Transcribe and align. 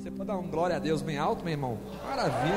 Você 0.00 0.10
pode 0.10 0.28
dar 0.28 0.38
um 0.38 0.48
glória 0.48 0.76
a 0.76 0.78
Deus 0.78 1.02
bem 1.02 1.18
alto, 1.18 1.44
meu 1.44 1.52
irmão? 1.52 1.76
Maravilha. 2.02 2.54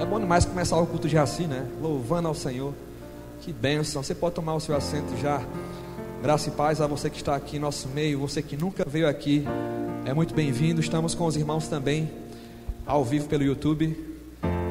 É 0.00 0.06
bom 0.08 0.18
demais 0.18 0.46
começar 0.46 0.78
o 0.78 0.86
culto 0.86 1.06
já 1.06 1.22
assim, 1.22 1.46
né? 1.46 1.66
Louvando 1.78 2.26
ao 2.26 2.34
Senhor. 2.34 2.72
Que 3.42 3.52
bênção. 3.52 4.02
Você 4.02 4.14
pode 4.14 4.34
tomar 4.34 4.54
o 4.54 4.60
seu 4.60 4.74
assento 4.74 5.14
já. 5.20 5.42
Graça 6.22 6.48
e 6.48 6.52
paz 6.52 6.80
a 6.80 6.86
você 6.86 7.10
que 7.10 7.18
está 7.18 7.36
aqui 7.36 7.58
em 7.58 7.60
nosso 7.60 7.86
meio, 7.88 8.18
você 8.18 8.40
que 8.40 8.56
nunca 8.56 8.82
veio 8.88 9.06
aqui. 9.06 9.44
É 10.06 10.14
muito 10.14 10.32
bem-vindo. 10.32 10.80
Estamos 10.80 11.14
com 11.14 11.26
os 11.26 11.36
irmãos 11.36 11.68
também 11.68 12.10
ao 12.86 13.04
vivo 13.04 13.28
pelo 13.28 13.42
YouTube. 13.42 13.94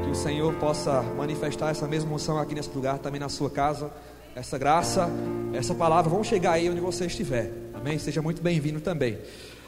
Que 0.04 0.09
o 0.09 0.16
Senhor 0.16 0.55
possa 0.55 1.04
manifestar 1.16 1.70
essa 1.70 1.88
mesma 1.88 2.12
unção 2.12 2.39
aqui 2.39 2.55
nesse 2.55 2.71
lugar, 2.73 2.98
também 2.98 3.20
na 3.20 3.30
sua 3.30 3.52
casa. 3.52 3.91
Essa 4.36 4.57
graça, 4.57 5.07
essa 5.54 5.75
palavra 5.75 6.09
vão 6.09 6.23
chegar 6.23 6.54
aí 6.54 6.68
onde 6.68 6.82
você 6.82 7.05
estiver. 7.05 7.52
Amém? 7.75 8.00
Seja 8.00 8.20
muito 8.20 8.41
bem-vindo 8.41 8.82
também. 8.82 9.20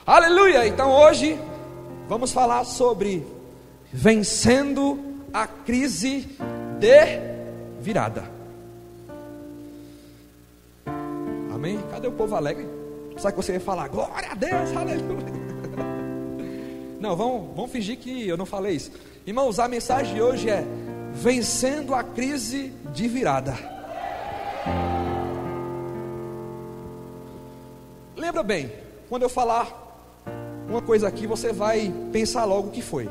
Aleluia! 0.08 0.68
Então 0.68 0.92
hoje 0.92 1.40
vamos 2.08 2.32
falar 2.32 2.64
sobre 2.66 3.26
vencendo 3.92 5.00
a 5.34 5.48
crise 5.48 6.28
de 6.80 7.82
virada. 7.82 8.24
Amém? 11.54 11.80
Cadê 11.90 12.08
o 12.08 12.12
povo 12.12 12.36
alegre? 12.36 12.68
Sabe 13.18 13.36
que 13.36 13.44
você 13.44 13.54
ia 13.54 13.60
falar, 13.60 13.88
glória 13.88 14.32
a 14.32 14.36
Deus, 14.36 14.76
aleluia. 14.76 15.44
Não, 17.00 17.16
vamos, 17.16 17.56
vamos 17.56 17.72
fingir 17.72 17.98
que 17.98 18.28
eu 18.28 18.38
não 18.38 18.46
falei 18.46 18.76
isso. 18.76 18.92
Irmãos, 19.26 19.60
a 19.60 19.68
mensagem 19.68 20.16
de 20.16 20.22
hoje 20.22 20.50
é 20.50 20.64
vencendo 21.14 21.94
a 21.94 22.04
crise 22.04 22.74
de 22.94 23.08
virada. 23.08 23.54
Lembra 28.16 28.42
bem, 28.42 28.72
quando 29.10 29.24
eu 29.24 29.30
falar 29.30 29.93
uma 30.74 30.82
coisa 30.82 31.08
aqui, 31.08 31.28
você 31.28 31.54
vai 31.54 31.94
pensar 32.12 32.46
logo 32.46 32.70
o 32.70 32.72
que 32.72 32.82
foi. 32.82 33.08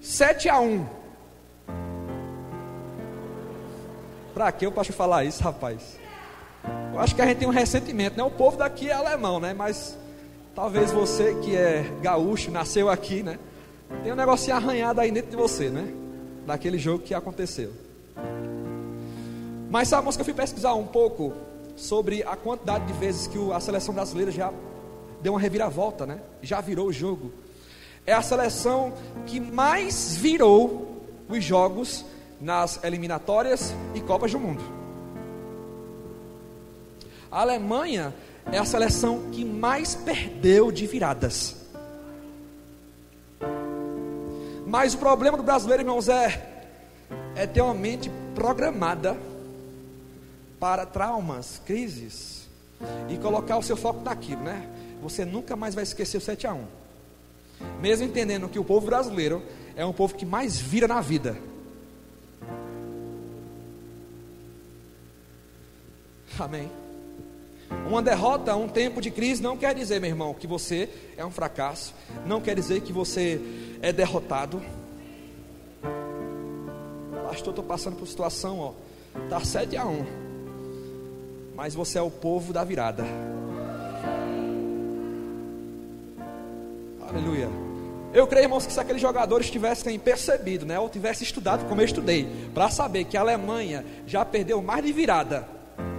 7 0.00 0.48
a 0.48 0.58
1. 0.58 0.84
Para 4.34 4.50
que 4.50 4.66
eu 4.66 4.72
posso 4.72 4.92
falar 4.92 5.24
isso, 5.24 5.40
rapaz? 5.42 5.98
Eu 6.92 6.98
acho 6.98 7.14
que 7.14 7.22
a 7.22 7.26
gente 7.26 7.38
tem 7.38 7.48
um 7.48 7.52
ressentimento, 7.52 8.16
né? 8.16 8.24
O 8.24 8.30
povo 8.30 8.56
daqui 8.56 8.90
é 8.90 8.92
alemão, 8.92 9.38
né? 9.38 9.54
Mas 9.54 9.96
talvez 10.54 10.90
você 10.90 11.34
que 11.36 11.56
é 11.56 11.84
gaúcho, 12.02 12.50
nasceu 12.50 12.90
aqui, 12.90 13.22
né? 13.22 13.38
Tem 14.02 14.12
um 14.12 14.16
negocinho 14.16 14.56
arranhado 14.56 15.00
aí 15.00 15.12
dentro 15.12 15.30
de 15.30 15.36
você, 15.36 15.70
né? 15.70 15.92
Daquele 16.44 16.78
jogo 16.78 17.04
que 17.04 17.14
aconteceu. 17.14 17.70
Mas 19.70 19.88
sabe, 19.88 20.10
que 20.12 20.20
eu 20.20 20.24
fui 20.24 20.34
pesquisar 20.34 20.74
um 20.74 20.86
pouco 20.86 21.32
sobre 21.76 22.24
a 22.24 22.34
quantidade 22.34 22.84
de 22.86 22.92
vezes 22.94 23.28
que 23.28 23.38
a 23.52 23.60
seleção 23.60 23.94
brasileira 23.94 24.32
já 24.32 24.52
deu 25.22 25.32
uma 25.32 25.40
reviravolta, 25.40 26.04
né? 26.04 26.20
Já 26.42 26.60
virou 26.60 26.88
o 26.88 26.92
jogo. 26.92 27.32
É 28.04 28.12
a 28.12 28.20
seleção 28.20 28.92
que 29.26 29.38
mais 29.38 30.16
virou 30.16 31.06
os 31.28 31.42
jogos 31.42 32.04
nas 32.40 32.82
eliminatórias 32.82 33.72
e 33.94 34.00
Copas 34.00 34.32
do 34.32 34.40
Mundo. 34.40 34.62
A 37.30 37.40
Alemanha 37.40 38.12
é 38.50 38.58
a 38.58 38.64
seleção 38.64 39.30
que 39.30 39.44
mais 39.44 39.94
perdeu 39.94 40.72
de 40.72 40.86
viradas. 40.86 41.56
Mas 44.66 44.94
o 44.94 44.98
problema 44.98 45.36
do 45.36 45.42
brasileiro, 45.42 45.82
irmãos, 45.82 46.08
é, 46.08 46.66
é 47.36 47.46
ter 47.46 47.60
uma 47.60 47.74
mente 47.74 48.10
programada 48.34 49.16
para 50.58 50.84
traumas, 50.84 51.60
crises 51.64 52.48
e 53.08 53.16
colocar 53.18 53.58
o 53.58 53.62
seu 53.62 53.76
foco 53.76 54.02
naquilo, 54.02 54.42
né? 54.42 54.68
Você 55.02 55.24
nunca 55.24 55.56
mais 55.56 55.74
vai 55.74 55.82
esquecer 55.82 56.16
o 56.16 56.20
7 56.20 56.46
a 56.46 56.54
1. 56.54 56.64
Mesmo 57.80 58.06
entendendo 58.06 58.48
que 58.48 58.58
o 58.58 58.64
povo 58.64 58.86
brasileiro 58.86 59.42
é 59.74 59.84
um 59.84 59.92
povo 59.92 60.14
que 60.14 60.24
mais 60.24 60.60
vira 60.60 60.86
na 60.86 61.00
vida. 61.00 61.36
Amém. 66.38 66.70
Uma 67.86 68.00
derrota, 68.00 68.54
um 68.54 68.68
tempo 68.68 69.00
de 69.00 69.10
crise 69.10 69.42
não 69.42 69.56
quer 69.56 69.74
dizer, 69.74 70.00
meu 70.00 70.10
irmão, 70.10 70.34
que 70.34 70.46
você 70.46 70.88
é 71.16 71.24
um 71.24 71.30
fracasso, 71.30 71.94
não 72.24 72.40
quer 72.40 72.54
dizer 72.54 72.80
que 72.82 72.92
você 72.92 73.40
é 73.82 73.92
derrotado. 73.92 74.62
Pastor, 77.28 77.48
estou 77.48 77.64
passando 77.64 77.96
por 77.96 78.06
situação, 78.06 78.58
ó, 78.60 78.72
tá 79.28 79.40
7 79.40 79.76
a 79.76 79.84
1. 79.84 80.06
Mas 81.54 81.74
você 81.74 81.98
é 81.98 82.02
o 82.02 82.10
povo 82.10 82.52
da 82.52 82.62
virada. 82.62 83.04
Aleluia. 87.14 87.48
Eu 88.14 88.26
creio, 88.26 88.44
irmãos, 88.44 88.66
que 88.66 88.72
se 88.72 88.80
aqueles 88.80 89.00
jogadores 89.00 89.50
tivessem 89.50 89.98
percebido, 89.98 90.66
né, 90.66 90.78
ou 90.78 90.88
tivessem 90.88 91.24
estudado 91.26 91.66
como 91.66 91.80
eu 91.80 91.84
estudei, 91.84 92.28
para 92.52 92.70
saber 92.70 93.04
que 93.04 93.16
a 93.16 93.20
Alemanha 93.20 93.84
já 94.06 94.24
perdeu 94.24 94.62
mais 94.62 94.84
de 94.84 94.92
virada 94.92 95.46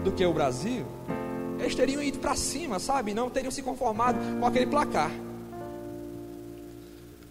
do 0.03 0.11
que 0.11 0.25
o 0.25 0.33
Brasil, 0.33 0.85
eles 1.59 1.73
teriam 1.73 2.01
ido 2.03 2.19
para 2.19 2.35
cima, 2.35 2.79
sabe? 2.79 3.13
Não 3.13 3.29
teriam 3.29 3.51
se 3.51 3.61
conformado 3.61 4.19
com 4.39 4.45
aquele 4.45 4.67
placar. 4.67 5.11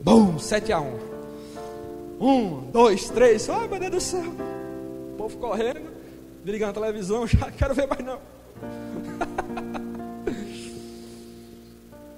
Bum, 0.01 0.39
7 0.39 0.73
a 0.73 0.81
1. 0.81 1.13
Um, 2.21 2.71
dois, 2.73 3.09
três. 3.11 3.49
Ai, 3.49 3.69
meu 3.69 3.79
Deus 3.79 3.93
do 3.93 4.01
céu. 4.01 4.33
O 5.13 5.17
povo 5.17 5.37
correndo, 5.39 5.83
ligando 6.45 6.71
a 6.71 6.81
televisão, 6.81 7.27
já 7.29 7.51
quero 7.51 7.75
ver 7.75 7.87
mais 7.87 8.05
não. 8.05 8.19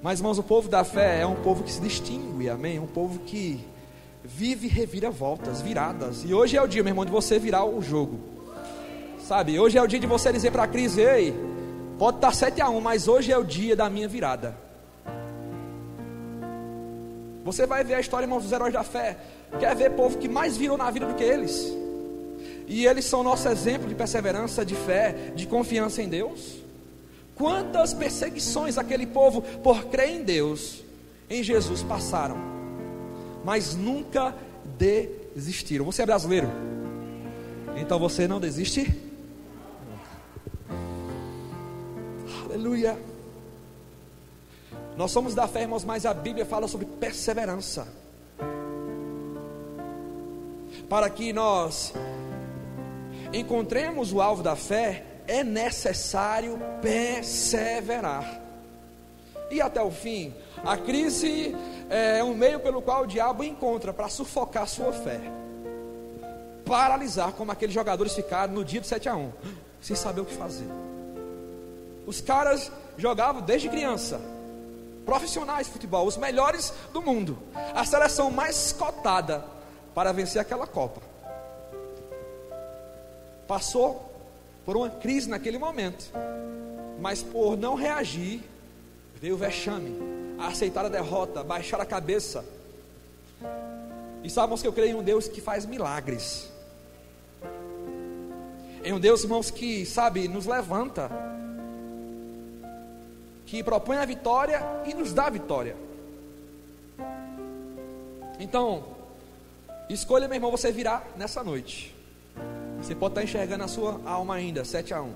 Mas, 0.04 0.18
irmãos, 0.18 0.38
o 0.38 0.42
povo 0.42 0.68
da 0.68 0.84
fé 0.84 1.22
é 1.22 1.26
um 1.26 1.36
povo 1.36 1.64
que 1.64 1.72
se 1.72 1.80
distingue, 1.80 2.50
amém? 2.50 2.78
Um 2.78 2.86
povo 2.86 3.20
que 3.20 3.64
vive 4.22 4.68
reviravoltas, 4.68 5.62
viradas. 5.62 6.24
E 6.26 6.34
hoje 6.34 6.58
é 6.58 6.62
o 6.62 6.66
dia, 6.66 6.82
meu 6.82 6.90
irmão, 6.90 7.06
de 7.06 7.10
você 7.10 7.38
virar 7.38 7.64
o 7.64 7.80
jogo. 7.80 8.20
Sabe, 9.18 9.58
hoje 9.58 9.78
é 9.78 9.82
o 9.82 9.86
dia 9.86 9.98
de 9.98 10.06
você 10.06 10.30
dizer 10.30 10.50
para 10.50 10.64
a 10.64 10.66
crise: 10.66 11.00
ei, 11.00 11.34
pode 11.98 12.18
estar 12.18 12.34
7 12.34 12.60
a 12.60 12.68
1, 12.68 12.80
mas 12.82 13.08
hoje 13.08 13.32
é 13.32 13.38
o 13.38 13.42
dia 13.42 13.74
da 13.74 13.88
minha 13.88 14.06
virada. 14.06 14.54
Você 17.42 17.66
vai 17.66 17.82
ver 17.82 17.94
a 17.94 18.00
história, 18.00 18.26
irmãos, 18.26 18.42
dos 18.42 18.52
heróis 18.52 18.74
da 18.74 18.84
fé. 18.84 19.16
Quer 19.58 19.74
ver 19.74 19.92
povo 19.92 20.18
que 20.18 20.28
mais 20.28 20.54
virou 20.54 20.76
na 20.76 20.90
vida 20.90 21.06
do 21.06 21.14
que 21.14 21.24
eles? 21.24 21.74
E 22.68 22.84
eles 22.84 23.06
são 23.06 23.22
nosso 23.22 23.48
exemplo 23.48 23.88
de 23.88 23.94
perseverança, 23.94 24.66
de 24.66 24.74
fé, 24.74 25.32
de 25.34 25.46
confiança 25.46 26.02
em 26.02 26.10
Deus. 26.10 26.62
Quantas 27.36 27.92
perseguições 27.92 28.78
aquele 28.78 29.06
povo, 29.06 29.42
por 29.42 29.86
crer 29.86 30.10
em 30.10 30.22
Deus, 30.22 30.82
em 31.28 31.42
Jesus, 31.42 31.82
passaram, 31.82 32.36
mas 33.44 33.74
nunca 33.74 34.34
desistiram. 34.78 35.84
Você 35.84 36.02
é 36.02 36.06
brasileiro? 36.06 36.48
Então 37.76 37.98
você 37.98 38.28
não 38.28 38.38
desiste? 38.38 39.02
Aleluia. 42.44 42.96
Nós 44.96 45.10
somos 45.10 45.34
da 45.34 45.48
fé, 45.48 45.62
irmãos, 45.62 45.84
mas 45.84 46.06
a 46.06 46.14
Bíblia 46.14 46.46
fala 46.46 46.68
sobre 46.68 46.86
perseverança. 46.86 47.88
Para 50.88 51.10
que 51.10 51.32
nós 51.32 51.92
encontremos 53.32 54.12
o 54.12 54.20
alvo 54.20 54.40
da 54.42 54.54
fé, 54.54 55.04
é 55.26 55.42
necessário 55.42 56.58
perseverar. 56.80 58.40
E 59.50 59.60
até 59.60 59.82
o 59.82 59.90
fim, 59.90 60.34
a 60.64 60.76
crise 60.76 61.54
é 61.88 62.22
um 62.24 62.34
meio 62.34 62.60
pelo 62.60 62.82
qual 62.82 63.02
o 63.02 63.06
diabo 63.06 63.44
encontra 63.44 63.92
para 63.92 64.08
sufocar 64.08 64.66
sua 64.66 64.92
fé, 64.92 65.20
paralisar, 66.64 67.32
como 67.32 67.52
aqueles 67.52 67.74
jogadores 67.74 68.14
ficaram 68.14 68.54
no 68.54 68.64
dia 68.64 68.80
do 68.80 68.86
7 68.86 69.08
a 69.08 69.16
1, 69.16 69.32
sem 69.80 69.94
saber 69.94 70.22
o 70.22 70.24
que 70.24 70.34
fazer. 70.34 70.66
Os 72.06 72.20
caras 72.20 72.72
jogavam 72.96 73.42
desde 73.42 73.68
criança, 73.68 74.20
profissionais 75.04 75.66
de 75.66 75.72
futebol, 75.72 76.06
os 76.06 76.16
melhores 76.16 76.72
do 76.92 77.02
mundo, 77.02 77.38
a 77.74 77.84
seleção 77.84 78.30
mais 78.30 78.72
cotada 78.72 79.44
para 79.94 80.12
vencer 80.12 80.40
aquela 80.40 80.66
Copa. 80.66 81.00
Passou 83.46 84.13
por 84.64 84.76
uma 84.76 84.88
crise 84.88 85.28
naquele 85.28 85.58
momento, 85.58 86.10
mas 87.00 87.22
por 87.22 87.56
não 87.56 87.74
reagir, 87.74 88.42
veio 89.20 89.34
o 89.34 89.38
vexame, 89.38 89.94
a 90.38 90.48
aceitar 90.48 90.84
a 90.84 90.88
derrota, 90.88 91.42
baixar 91.42 91.80
a 91.80 91.86
cabeça. 91.86 92.44
E 94.22 94.30
sabemos 94.30 94.62
que 94.62 94.68
eu 94.68 94.72
creio 94.72 94.96
em 94.96 95.00
um 95.00 95.02
Deus 95.02 95.28
que 95.28 95.40
faz 95.40 95.66
milagres, 95.66 96.50
em 98.82 98.92
um 98.92 99.00
Deus, 99.00 99.22
irmãos, 99.22 99.50
que, 99.50 99.86
sabe, 99.86 100.28
nos 100.28 100.44
levanta, 100.44 101.10
que 103.46 103.62
propõe 103.62 103.96
a 103.96 104.04
vitória 104.04 104.62
e 104.86 104.92
nos 104.92 105.12
dá 105.12 105.26
a 105.26 105.30
vitória. 105.30 105.74
Então, 108.38 108.84
escolha, 109.88 110.28
meu 110.28 110.36
irmão, 110.36 110.50
você 110.50 110.70
virar 110.70 111.06
nessa 111.16 111.42
noite. 111.42 111.93
Você 112.84 112.94
pode 112.94 113.12
estar 113.12 113.22
enxergando 113.24 113.64
a 113.64 113.68
sua 113.68 113.98
alma 114.04 114.34
ainda, 114.34 114.62
7 114.62 114.92
a 114.92 115.00
1. 115.00 115.10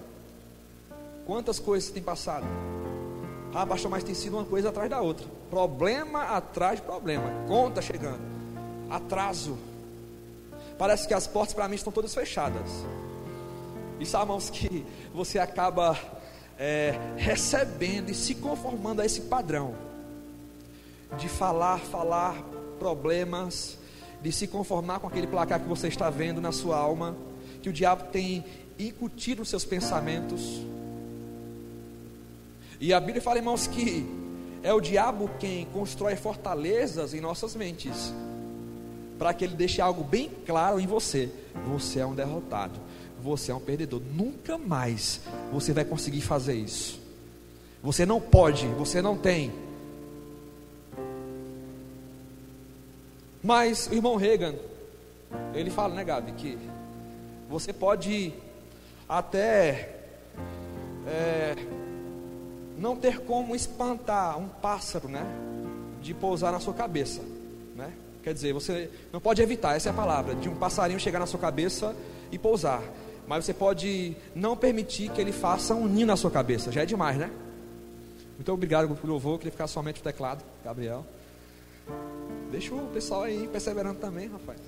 Quantas 1.26 1.59
coisas 1.59 1.91
tem 1.91 2.03
passado? 2.03 2.47
Ah, 3.53 3.67
pastor, 3.67 3.91
mas 3.91 4.03
tem 4.03 4.15
sido 4.15 4.38
uma 4.38 4.44
coisa 4.47 4.70
atrás 4.70 4.88
da 4.88 5.03
outra. 5.03 5.26
Problema 5.50 6.23
atrás 6.23 6.81
de 6.81 6.87
problema. 6.87 7.31
Conta 7.47 7.82
chegando. 7.82 8.23
Atraso. 8.88 9.59
Parece 10.79 11.06
que 11.06 11.12
as 11.12 11.26
portas 11.26 11.53
para 11.53 11.69
mim 11.69 11.75
estão 11.75 11.93
todas 11.93 12.15
fechadas. 12.15 12.87
E 14.00 14.06
sabe, 14.06 14.25
irmãos, 14.25 14.49
que 14.49 14.87
você 15.12 15.38
acaba 15.38 15.94
é, 16.59 16.99
recebendo 17.19 18.09
e 18.09 18.15
se 18.15 18.35
conformando 18.37 19.03
a 19.03 19.05
esse 19.05 19.20
padrão 19.20 19.75
de 21.19 21.29
falar, 21.29 21.81
falar 21.81 22.35
problemas, 22.79 23.76
de 24.23 24.32
se 24.32 24.47
conformar 24.47 25.00
com 25.00 25.06
aquele 25.06 25.26
placar 25.26 25.61
que 25.61 25.69
você 25.69 25.88
está 25.88 26.09
vendo 26.09 26.41
na 26.41 26.50
sua 26.50 26.79
alma, 26.79 27.15
que 27.62 27.69
o 27.69 27.72
diabo 27.72 28.05
tem 28.12 28.44
incutido 28.78 29.40
nos 29.40 29.49
seus 29.49 29.64
pensamentos. 29.64 30.60
E 32.81 32.93
a 32.93 33.00
Bíblia 33.00 33.20
fala, 33.20 33.38
irmãos, 33.38 33.66
que 33.66 34.06
é 34.62 34.72
o 34.72 34.81
diabo 34.81 35.31
quem 35.40 35.66
constrói 35.66 36.16
fortalezas 36.16 37.14
em 37.14 37.20
nossas 37.20 37.55
mentes, 37.56 38.12
para 39.19 39.34
que 39.34 39.44
ele 39.44 39.55
deixe 39.55 39.81
algo 39.81 40.05
bem 40.05 40.31
claro 40.46 40.78
em 40.78 40.87
você: 40.87 41.28
você 41.66 42.00
é 42.00 42.06
um 42.06 42.14
derrotado, 42.14 42.78
você 43.20 43.50
é 43.50 43.55
um 43.55 43.60
perdedor. 43.60 44.00
Nunca 44.14 44.56
mais 44.56 45.20
você 45.52 45.72
vai 45.72 45.84
conseguir 45.84 46.20
fazer 46.20 46.55
isso. 46.55 47.00
Você 47.82 48.05
não 48.05 48.20
pode, 48.20 48.66
você 48.69 49.00
não 49.02 49.16
tem. 49.16 49.52
Mas 53.43 53.88
o 53.90 53.94
irmão 53.94 54.16
Reagan, 54.16 54.55
ele 55.55 55.70
fala, 55.70 55.94
né, 55.94 56.05
Gabi, 56.05 56.32
que 56.32 56.58
você 57.49 57.73
pode 57.73 58.35
até 59.09 59.97
é, 61.06 61.56
não 62.77 62.95
ter 62.97 63.21
como 63.21 63.56
espantar 63.56 64.39
um 64.39 64.49
pássaro, 64.49 65.09
né? 65.09 65.25
De 66.03 66.15
pousar 66.15 66.53
na 66.53 66.61
sua 66.61 66.75
cabeça, 66.75 67.23
né? 67.75 67.93
Quer 68.23 68.35
dizer, 68.35 68.53
você 68.53 68.91
não 69.12 69.21
pode 69.21 69.41
evitar, 69.41 69.75
essa 69.75 69.89
é 69.89 69.93
a 69.93 69.95
palavra, 69.95 70.35
de 70.35 70.49
um 70.49 70.55
passarinho 70.55 71.00
chegar 71.00 71.19
na 71.19 71.27
sua 71.27 71.41
cabeça 71.41 71.97
e 72.31 72.39
pousar. 72.39 72.83
Mas 73.27 73.45
você 73.45 73.55
pode 73.55 74.17
não 74.35 74.56
permitir 74.56 75.11
que 75.11 75.21
ele 75.21 75.33
faça 75.33 75.75
um 75.75 75.87
ninho 75.87 76.06
na 76.06 76.17
sua 76.17 76.31
cabeça, 76.31 76.71
já 76.71 76.83
é 76.83 76.87
demais, 76.87 77.17
né? 77.17 77.31
Muito 78.37 78.53
obrigado 78.53 78.94
por 78.94 79.09
louvor, 79.09 79.39
queria 79.39 79.53
ficar 79.53 79.67
somente 79.67 80.01
o 80.01 80.05
teclado, 80.05 80.44
Gabriel. 80.65 81.05
Deixa 82.51 82.75
o 82.75 82.87
pessoal 82.89 83.25
aí 83.25 83.49
perseverando 83.49 83.99
também, 83.99 84.29
rapaz. 84.29 84.59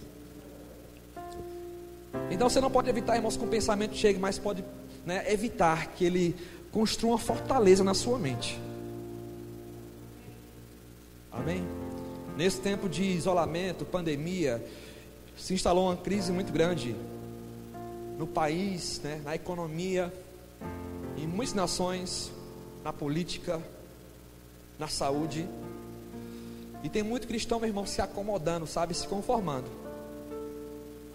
Então 2.30 2.48
você 2.48 2.60
não 2.60 2.70
pode 2.70 2.88
evitar, 2.88 3.16
irmãos, 3.16 3.36
que 3.36 3.44
o 3.44 3.48
pensamento 3.48 3.96
chegue, 3.96 4.18
mas 4.18 4.38
pode 4.38 4.64
né, 5.04 5.24
evitar 5.32 5.88
que 5.88 6.04
ele 6.04 6.36
construa 6.72 7.12
uma 7.12 7.18
fortaleza 7.18 7.82
na 7.82 7.94
sua 7.94 8.18
mente. 8.18 8.60
Amém? 11.30 11.66
Nesse 12.36 12.60
tempo 12.60 12.88
de 12.88 13.02
isolamento, 13.02 13.84
pandemia, 13.84 14.64
se 15.36 15.54
instalou 15.54 15.86
uma 15.86 15.96
crise 15.96 16.32
muito 16.32 16.52
grande 16.52 16.94
no 18.18 18.26
país, 18.26 19.00
né, 19.02 19.20
na 19.24 19.34
economia, 19.34 20.12
em 21.16 21.26
muitas 21.26 21.54
nações, 21.54 22.30
na 22.84 22.92
política, 22.92 23.60
na 24.78 24.88
saúde. 24.88 25.48
E 26.82 26.88
tem 26.88 27.02
muito 27.02 27.26
cristão, 27.26 27.60
meu 27.60 27.68
irmão, 27.68 27.86
se 27.86 28.00
acomodando, 28.00 28.66
sabe, 28.66 28.94
se 28.94 29.06
conformando. 29.06 29.79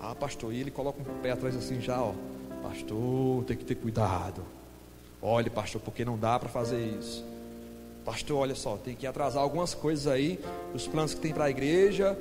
Ah, 0.08 0.14
pastor, 0.14 0.54
e 0.54 0.62
ele 0.62 0.70
coloca 0.70 1.02
um 1.02 1.20
pé 1.20 1.32
atrás 1.32 1.56
assim 1.56 1.82
já, 1.82 2.00
ó. 2.00 2.14
Pastor, 2.62 3.44
tem 3.46 3.58
que 3.58 3.66
ter 3.66 3.74
cuidado. 3.74 4.44
Olhe, 5.20 5.50
pastor, 5.50 5.82
porque 5.82 6.06
não 6.06 6.16
dá 6.16 6.38
para 6.38 6.48
fazer 6.48 6.80
isso. 6.80 7.26
Pastor, 8.06 8.38
olha 8.38 8.54
só, 8.54 8.78
tem 8.78 8.96
que 8.96 9.08
atrasar 9.08 9.42
algumas 9.42 9.74
coisas 9.74 10.06
aí, 10.06 10.40
os 10.76 10.88
planos 10.88 11.16
que 11.16 11.22
tem 11.22 11.34
para 11.34 11.46
a 11.46 11.50
igreja, 11.50 12.16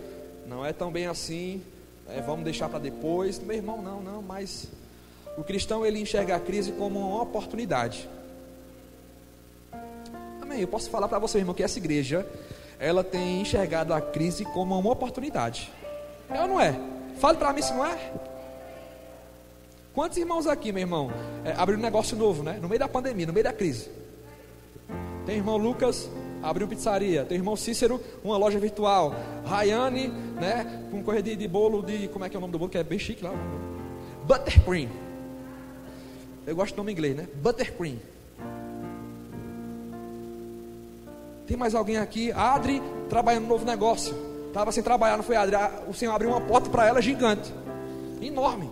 não 0.46 0.64
é 0.64 0.72
tão 0.72 0.90
bem 0.90 1.06
assim, 1.06 1.62
é, 2.08 2.22
vamos 2.22 2.42
deixar 2.42 2.70
para 2.70 2.78
depois. 2.78 3.38
Meu 3.38 3.54
irmão, 3.54 3.82
não, 3.82 4.00
não, 4.00 4.22
mas 4.22 4.66
o 5.36 5.44
cristão 5.44 5.84
ele 5.84 6.00
enxerga 6.00 6.36
a 6.36 6.40
crise 6.40 6.72
como 6.72 6.98
uma 6.98 7.20
oportunidade. 7.20 8.08
Amém. 10.40 10.60
Eu 10.60 10.68
posso 10.68 10.88
falar 10.88 11.06
para 11.06 11.18
você, 11.18 11.36
irmão, 11.36 11.54
que 11.54 11.62
essa 11.62 11.78
igreja 11.78 12.26
ela 12.78 13.04
tem 13.04 13.42
enxergado 13.42 13.92
a 13.92 14.00
crise 14.00 14.42
como 14.46 14.78
uma 14.78 14.90
oportunidade. 14.90 15.70
É 16.30 16.40
ou 16.40 16.48
não 16.48 16.58
é? 16.58 16.94
Fale 17.18 17.38
para 17.38 17.52
mim 17.52 17.62
se 17.62 17.72
não 17.72 17.84
é. 17.84 18.12
Quantos 19.94 20.18
irmãos 20.18 20.46
aqui, 20.46 20.72
meu 20.72 20.80
irmão, 20.80 21.10
é, 21.44 21.52
abriram 21.52 21.78
um 21.78 21.84
negócio 21.84 22.16
novo, 22.16 22.42
né? 22.42 22.58
No 22.60 22.68
meio 22.68 22.80
da 22.80 22.88
pandemia, 22.88 23.26
no 23.26 23.32
meio 23.32 23.44
da 23.44 23.52
crise. 23.52 23.88
Tem 25.24 25.36
irmão 25.36 25.56
Lucas, 25.56 26.10
abriu 26.42 26.66
pizzaria. 26.66 27.24
Tem 27.24 27.38
irmão 27.38 27.54
Cícero, 27.54 28.00
uma 28.24 28.36
loja 28.36 28.58
virtual. 28.58 29.14
Rayane, 29.44 30.08
né? 30.08 30.84
Com 30.90 31.02
correr 31.02 31.22
de, 31.22 31.36
de, 31.36 31.46
bolo 31.46 31.80
de. 31.80 32.08
Como 32.08 32.24
é 32.24 32.28
que 32.28 32.36
é 32.36 32.38
o 32.38 32.40
nome 32.40 32.52
do 32.52 32.58
bolo? 32.58 32.70
Que 32.70 32.78
é 32.78 32.82
bem 32.82 32.98
chique 32.98 33.22
lá. 33.22 33.32
Buttercream. 34.24 34.90
Eu 36.44 36.56
gosto 36.56 36.74
do 36.74 36.78
nome 36.78 36.92
inglês, 36.92 37.16
né? 37.16 37.28
Buttercream. 37.36 37.98
Tem 41.46 41.56
mais 41.56 41.74
alguém 41.74 41.98
aqui? 41.98 42.32
Adri 42.32 42.82
trabalhando 43.08 43.44
no 43.44 43.50
novo 43.50 43.64
negócio. 43.64 44.33
Estava 44.54 44.70
sem 44.70 44.84
trabalhar, 44.84 45.16
não 45.16 45.24
foi. 45.24 45.36
O 45.88 45.92
Senhor 45.92 46.14
abriu 46.14 46.30
uma 46.30 46.40
porta 46.40 46.70
para 46.70 46.86
ela 46.86 47.02
gigante. 47.02 47.52
Enorme 48.22 48.70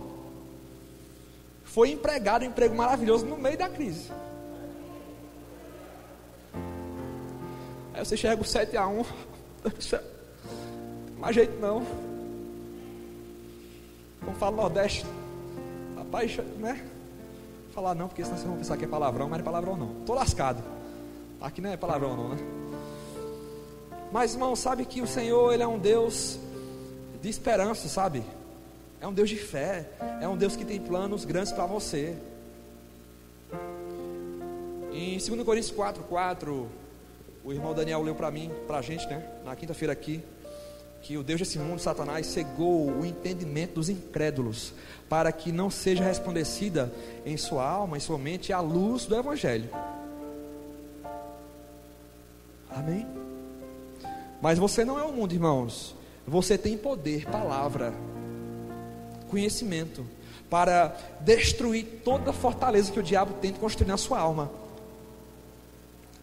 foi 1.73 1.89
empregado, 1.89 2.43
um 2.43 2.49
emprego 2.49 2.75
maravilhoso 2.75 3.25
no 3.25 3.35
meio 3.35 3.57
da 3.57 3.67
crise. 3.67 4.11
Aí 7.95 8.05
você 8.05 8.15
chega 8.15 8.39
o 8.39 8.45
7 8.45 8.77
a 8.77 8.85
1 8.87 8.95
não 8.95 9.03
mais 11.17 11.33
jeito 11.35 11.59
não. 11.59 11.83
Como 14.23 14.37
fala 14.37 14.55
Nordeste, 14.55 15.03
rapaz, 15.97 16.37
né? 16.59 16.85
Falar 17.73 17.95
não, 17.95 18.07
porque 18.07 18.23
senão 18.23 18.37
vocês 18.37 18.47
vão 18.47 18.57
pensar 18.57 18.77
que 18.77 18.85
é 18.85 18.87
palavrão, 18.87 19.27
mas 19.27 19.39
não 19.39 19.41
é 19.41 19.43
palavrão 19.43 19.75
não. 19.75 20.05
Tô 20.05 20.13
lascado. 20.13 20.63
Aqui 21.41 21.59
não 21.59 21.71
é 21.71 21.77
palavrão 21.77 22.15
não, 22.15 22.29
né? 22.29 22.62
Mas 24.13 24.33
irmão, 24.33 24.55
sabe 24.55 24.85
que 24.85 25.01
o 25.01 25.07
Senhor, 25.07 25.51
Ele 25.51 25.63
é 25.63 25.67
um 25.67 25.79
Deus 25.79 26.37
de 27.19 27.27
esperança, 27.27 27.87
sabe? 27.87 28.23
É 29.01 29.07
um 29.07 29.11
Deus 29.11 29.27
de 29.27 29.37
fé. 29.37 29.89
É 30.21 30.27
um 30.27 30.37
Deus 30.37 30.55
que 30.55 30.63
tem 30.63 30.79
planos 30.79 31.25
grandes 31.25 31.51
para 31.51 31.65
você. 31.65 32.15
Em 34.91 35.17
2 35.17 35.43
Coríntios 35.43 35.71
4, 35.71 36.03
4, 36.03 36.69
o 37.43 37.51
irmão 37.51 37.73
Daniel 37.73 38.03
leu 38.03 38.13
para 38.13 38.29
mim, 38.29 38.51
para 38.67 38.77
a 38.77 38.81
gente, 38.83 39.07
né? 39.07 39.27
Na 39.43 39.55
quinta-feira 39.55 39.91
aqui. 39.91 40.21
Que 41.01 41.17
o 41.17 41.23
Deus 41.23 41.39
desse 41.39 41.57
mundo, 41.57 41.79
Satanás, 41.79 42.27
cegou 42.27 42.91
o 42.91 43.03
entendimento 43.03 43.73
dos 43.73 43.89
incrédulos, 43.89 44.75
para 45.09 45.31
que 45.31 45.51
não 45.51 45.71
seja 45.71 46.03
resplandecida 46.03 46.93
em 47.25 47.35
sua 47.35 47.67
alma, 47.67 47.97
em 47.97 47.99
sua 47.99 48.19
mente, 48.19 48.53
a 48.53 48.59
luz 48.59 49.07
do 49.07 49.15
Evangelho. 49.15 49.71
Amém? 52.69 53.22
Mas 54.43 54.59
você 54.59 54.83
não 54.83 54.99
é 54.99 55.03
o 55.03 55.13
mundo, 55.13 55.31
irmãos. 55.31 55.95
Você 56.27 56.57
tem 56.57 56.77
poder, 56.77 57.25
palavra 57.31 57.93
conhecimento 59.29 60.05
para 60.49 60.95
destruir 61.21 62.01
toda 62.03 62.31
a 62.31 62.33
fortaleza 62.33 62.91
que 62.91 62.99
o 62.99 63.03
diabo 63.03 63.35
tenta 63.41 63.57
construir 63.57 63.87
na 63.87 63.95
sua 63.95 64.19
alma. 64.19 64.51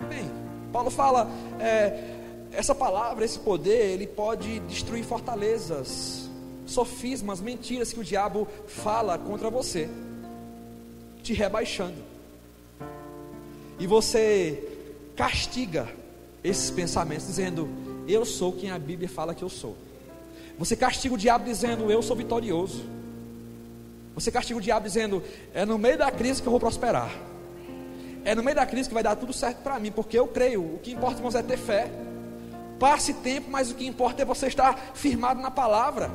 Bem, 0.07 0.31
Paulo 0.71 0.91
fala, 0.91 1.31
é, 1.59 2.19
essa 2.53 2.75
palavra, 2.75 3.25
esse 3.25 3.39
poder, 3.39 3.87
ele 3.87 4.07
pode 4.07 4.61
destruir 4.61 5.03
fortalezas, 5.03 6.29
sofismas, 6.67 7.41
mentiras 7.41 7.91
que 7.91 8.01
o 8.01 8.05
diabo 8.05 8.47
fala 8.67 9.17
contra 9.17 9.49
você, 9.49 9.89
te 11.23 11.33
rebaixando. 11.33 12.05
E 13.79 13.87
você 13.87 14.63
castiga 15.17 15.89
esses 16.45 16.71
pensamentos, 16.71 17.27
dizendo: 17.27 17.90
Eu 18.11 18.25
sou 18.25 18.53
quem 18.53 18.71
a 18.71 18.79
Bíblia 18.79 19.09
fala 19.09 19.35
que 19.35 19.45
eu 19.45 19.49
sou. 19.49 19.77
Você 20.59 20.75
castiga 20.75 21.15
o 21.15 21.19
diabo 21.19 21.45
dizendo: 21.45 21.91
Eu 21.91 22.03
sou 22.03 22.17
vitorioso. 22.17 22.85
Você 24.15 24.31
castiga 24.33 24.59
o 24.59 24.63
diabo 24.63 24.87
dizendo: 24.87 25.23
É 25.55 25.65
no 25.65 25.79
meio 25.79 25.97
da 25.97 26.11
crise 26.11 26.43
que 26.43 26.49
eu 26.49 26.51
vou 26.51 26.61
prosperar. 26.61 27.11
É 28.25 28.35
no 28.35 28.43
meio 28.43 28.57
da 28.57 28.67
crise 28.67 28.89
que 28.89 28.95
vai 28.95 29.03
dar 29.03 29.17
tudo 29.17 29.33
certo 29.33 29.59
para 29.63 29.79
mim, 29.79 29.93
porque 29.93 30.19
eu 30.19 30.27
creio. 30.27 30.61
O 30.61 30.81
que 30.83 30.93
importa, 30.93 31.19
irmãos, 31.19 31.35
é 31.35 31.43
ter 31.43 31.57
fé. 31.57 31.91
Passe 32.79 33.15
tempo, 33.15 33.51
mas 33.51 33.71
o 33.71 33.75
que 33.75 33.87
importa 33.87 34.23
é 34.23 34.25
você 34.25 34.49
estar 34.49 34.93
firmado 34.95 35.41
na 35.41 35.51
palavra. 35.51 36.11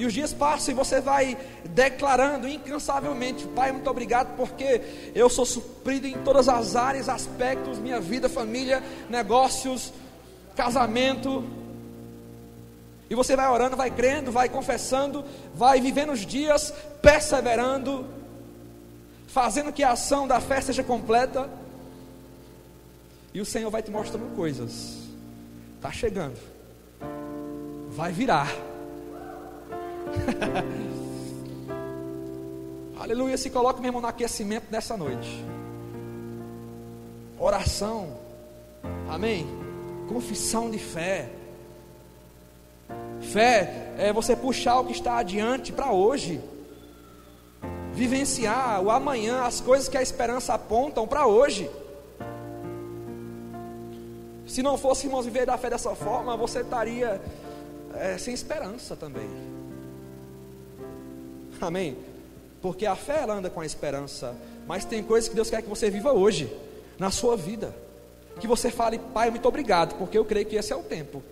E 0.00 0.06
os 0.06 0.14
dias 0.14 0.32
passam 0.32 0.72
e 0.72 0.74
você 0.74 0.98
vai 0.98 1.36
declarando 1.74 2.48
incansavelmente: 2.48 3.46
Pai, 3.48 3.70
muito 3.70 3.90
obrigado, 3.90 4.34
porque 4.34 4.80
eu 5.14 5.28
sou 5.28 5.44
suprido 5.44 6.06
em 6.06 6.14
todas 6.22 6.48
as 6.48 6.74
áreas, 6.74 7.06
aspectos, 7.06 7.78
minha 7.78 8.00
vida, 8.00 8.26
família, 8.26 8.82
negócios, 9.10 9.92
casamento. 10.56 11.44
E 13.10 13.14
você 13.14 13.36
vai 13.36 13.46
orando, 13.50 13.76
vai 13.76 13.90
crendo, 13.90 14.32
vai 14.32 14.48
confessando, 14.48 15.22
vai 15.54 15.82
vivendo 15.82 16.12
os 16.12 16.24
dias, 16.24 16.72
perseverando, 17.02 18.06
fazendo 19.26 19.70
que 19.70 19.84
a 19.84 19.90
ação 19.90 20.26
da 20.26 20.40
fé 20.40 20.62
seja 20.62 20.82
completa. 20.82 21.46
E 23.34 23.40
o 23.42 23.44
Senhor 23.44 23.70
vai 23.70 23.82
te 23.82 23.90
mostrando 23.90 24.34
coisas. 24.34 24.96
Está 25.76 25.92
chegando. 25.92 26.38
Vai 27.90 28.12
virar. 28.12 28.69
Aleluia. 32.98 33.36
Se 33.36 33.50
coloque 33.50 33.80
mesmo 33.80 34.00
no 34.00 34.06
aquecimento 34.06 34.70
dessa 34.70 34.96
noite. 34.96 35.44
Oração. 37.38 38.18
Amém. 39.08 39.46
Confissão 40.08 40.70
de 40.70 40.78
fé. 40.78 41.30
Fé 43.20 43.92
é 43.98 44.12
você 44.12 44.34
puxar 44.34 44.80
o 44.80 44.84
que 44.84 44.92
está 44.92 45.18
adiante 45.18 45.72
para 45.72 45.92
hoje. 45.92 46.40
Vivenciar 47.92 48.82
o 48.82 48.90
amanhã, 48.90 49.42
as 49.42 49.60
coisas 49.60 49.88
que 49.88 49.96
a 49.96 50.02
esperança 50.02 50.54
apontam 50.54 51.06
para 51.06 51.26
hoje. 51.26 51.70
Se 54.46 54.62
não 54.62 54.76
fosse, 54.76 55.06
irmãos, 55.06 55.24
viver 55.24 55.46
da 55.46 55.56
fé 55.56 55.70
dessa 55.70 55.94
forma, 55.94 56.36
você 56.36 56.60
estaria 56.60 57.20
é, 57.94 58.18
sem 58.18 58.34
esperança 58.34 58.96
também. 58.96 59.28
Amém? 61.60 61.96
Porque 62.62 62.86
a 62.86 62.96
fé 62.96 63.20
ela 63.20 63.34
anda 63.34 63.50
com 63.50 63.60
a 63.60 63.66
esperança. 63.66 64.34
Mas 64.66 64.84
tem 64.84 65.02
coisas 65.02 65.28
que 65.28 65.34
Deus 65.34 65.50
quer 65.50 65.62
que 65.62 65.68
você 65.68 65.90
viva 65.90 66.12
hoje, 66.12 66.54
na 66.98 67.10
sua 67.10 67.36
vida. 67.36 67.74
Que 68.38 68.46
você 68.46 68.70
fale, 68.70 68.98
Pai, 68.98 69.30
muito 69.30 69.46
obrigado, 69.46 69.96
porque 69.96 70.16
eu 70.16 70.24
creio 70.24 70.46
que 70.46 70.56
esse 70.56 70.72
é 70.72 70.76
o 70.76 70.82
tempo. 70.82 71.22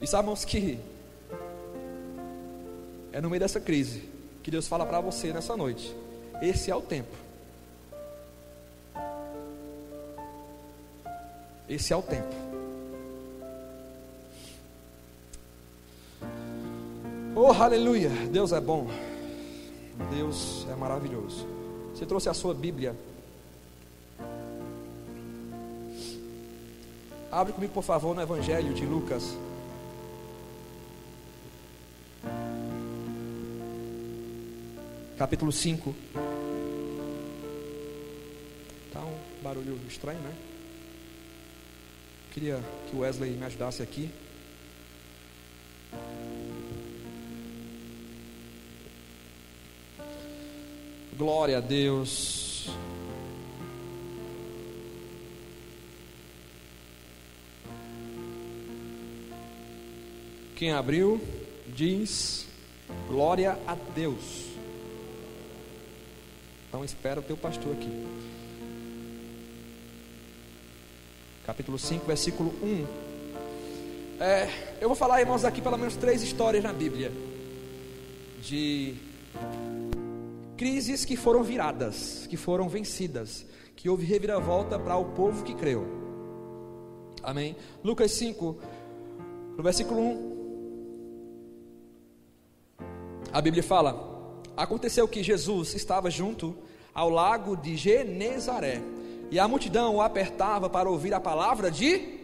E 0.00 0.06
sabemos 0.06 0.44
que 0.44 0.78
é 3.12 3.20
no 3.20 3.30
meio 3.30 3.40
dessa 3.40 3.60
crise 3.60 4.02
que 4.42 4.50
Deus 4.50 4.68
fala 4.68 4.84
para 4.84 5.00
você 5.00 5.32
nessa 5.32 5.56
noite. 5.56 5.94
Esse 6.42 6.70
é 6.70 6.76
o 6.76 6.82
tempo. 6.82 7.16
Esse 11.68 11.92
é 11.92 11.96
o 11.96 12.02
tempo. 12.02 12.43
Oh, 17.36 17.50
aleluia! 17.50 18.10
Deus 18.30 18.52
é 18.52 18.60
bom. 18.60 18.86
Deus 20.14 20.64
é 20.70 20.76
maravilhoso. 20.76 21.44
Você 21.92 22.06
trouxe 22.06 22.28
a 22.28 22.34
sua 22.34 22.54
Bíblia. 22.54 22.94
Abre 27.32 27.52
comigo, 27.52 27.72
por 27.72 27.82
favor, 27.82 28.14
no 28.14 28.22
Evangelho 28.22 28.72
de 28.72 28.86
Lucas. 28.86 29.36
Capítulo 35.18 35.50
5. 35.50 35.92
Tá 38.92 39.00
um 39.00 39.42
barulho 39.42 39.76
estranho, 39.88 40.20
né? 40.20 40.32
Queria 42.30 42.60
que 42.88 42.94
o 42.94 43.00
Wesley 43.00 43.32
me 43.32 43.44
ajudasse 43.44 43.82
aqui. 43.82 44.08
Glória 51.16 51.58
a 51.58 51.60
Deus. 51.60 52.70
Quem 60.56 60.72
abriu 60.72 61.20
diz 61.68 62.46
glória 63.08 63.58
a 63.66 63.74
Deus. 63.94 64.46
Então 66.68 66.84
espera 66.84 67.20
o 67.20 67.22
teu 67.22 67.36
pastor 67.36 67.72
aqui. 67.72 68.24
capítulo 71.44 71.78
5, 71.78 72.06
versículo 72.06 72.54
1. 72.62 72.86
É, 74.20 74.48
eu 74.80 74.88
vou 74.88 74.96
falar, 74.96 75.20
irmãos, 75.20 75.44
aqui 75.44 75.60
pelo 75.60 75.76
menos 75.76 75.94
três 75.94 76.22
histórias 76.22 76.64
na 76.64 76.72
Bíblia 76.72 77.12
de 78.40 78.94
crises 80.56 81.04
que 81.04 81.16
foram 81.16 81.42
viradas, 81.42 82.26
que 82.28 82.36
foram 82.36 82.68
vencidas, 82.68 83.46
que 83.74 83.88
houve 83.88 84.04
reviravolta 84.04 84.78
para 84.78 84.96
o 84.96 85.06
povo 85.06 85.44
que 85.44 85.54
creu. 85.54 85.86
Amém. 87.22 87.56
Lucas 87.82 88.12
5, 88.12 88.58
no 89.56 89.62
versículo 89.62 90.00
1. 90.00 90.34
A 93.32 93.40
Bíblia 93.40 93.62
fala: 93.62 94.40
Aconteceu 94.56 95.08
que 95.08 95.22
Jesus 95.22 95.74
estava 95.74 96.10
junto 96.10 96.56
ao 96.94 97.08
lago 97.08 97.56
de 97.56 97.76
Genezaré 97.76 98.80
e 99.30 99.38
a 99.38 99.48
multidão 99.48 99.96
o 99.96 100.02
apertava 100.02 100.70
para 100.70 100.88
ouvir 100.88 101.12
a 101.14 101.20
palavra 101.20 101.70
de. 101.70 102.20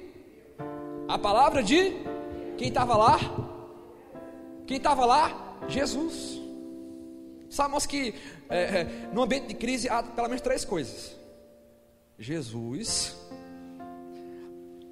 A 1.09 1.19
palavra 1.19 1.63
de. 1.63 1.93
Quem 2.57 2.69
estava 2.69 2.97
lá? 2.97 3.19
Quem 4.67 4.77
estava 4.77 5.05
lá? 5.05 5.57
Jesus. 5.67 6.41
Sabemos 7.51 7.85
que 7.85 8.15
é, 8.49 8.63
é, 8.63 8.85
no 9.13 9.23
ambiente 9.23 9.49
de 9.49 9.55
crise 9.55 9.89
há 9.89 10.05
pelo 10.05 10.29
menos 10.29 10.41
três 10.41 10.65
coisas: 10.65 11.17
Jesus, 12.17 13.17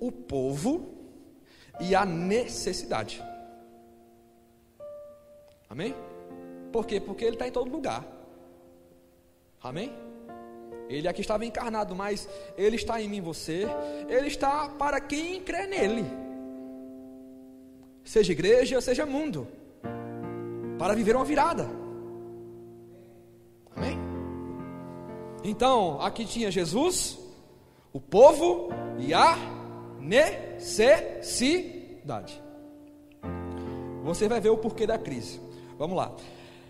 o 0.00 0.11
povo 0.11 0.93
e 1.81 1.95
a 1.95 2.05
necessidade. 2.05 3.23
Amém? 5.71 5.95
Por 6.73 6.85
quê? 6.85 7.00
Porque 7.00 7.25
Ele 7.25 7.37
está 7.37 7.47
em 7.47 7.53
todo 7.53 7.71
lugar. 7.71 8.05
Amém? 9.62 9.93
Ele 10.88 11.07
aqui 11.07 11.21
estava 11.21 11.45
encarnado, 11.45 11.95
mas 11.95 12.29
Ele 12.57 12.75
está 12.75 13.00
em 13.00 13.09
mim, 13.09 13.21
você. 13.21 13.67
Ele 14.09 14.27
está 14.27 14.69
para 14.71 15.00
quem 15.00 15.41
crê 15.43 15.67
nele. 15.69 16.05
Seja 18.03 18.33
igreja, 18.33 18.81
seja 18.81 19.07
mundo. 19.07 19.47
Para 20.77 20.95
viver 20.95 21.15
uma 21.15 21.25
virada. 21.25 21.88
Amém? 23.77 23.99
Então, 25.45 26.01
aqui 26.01 26.25
tinha 26.25 26.51
Jesus, 26.51 27.19
o 27.93 28.01
povo 28.01 28.71
e 28.99 29.15
a 29.15 29.37
necessidade. 30.01 31.29
Você 34.05 34.29
vai 34.29 34.41
ver 34.41 34.51
o 34.51 34.57
porquê 34.57 34.87
da 34.87 34.99
crise. 34.99 35.41
Vamos 35.79 35.97
lá. 35.97 36.13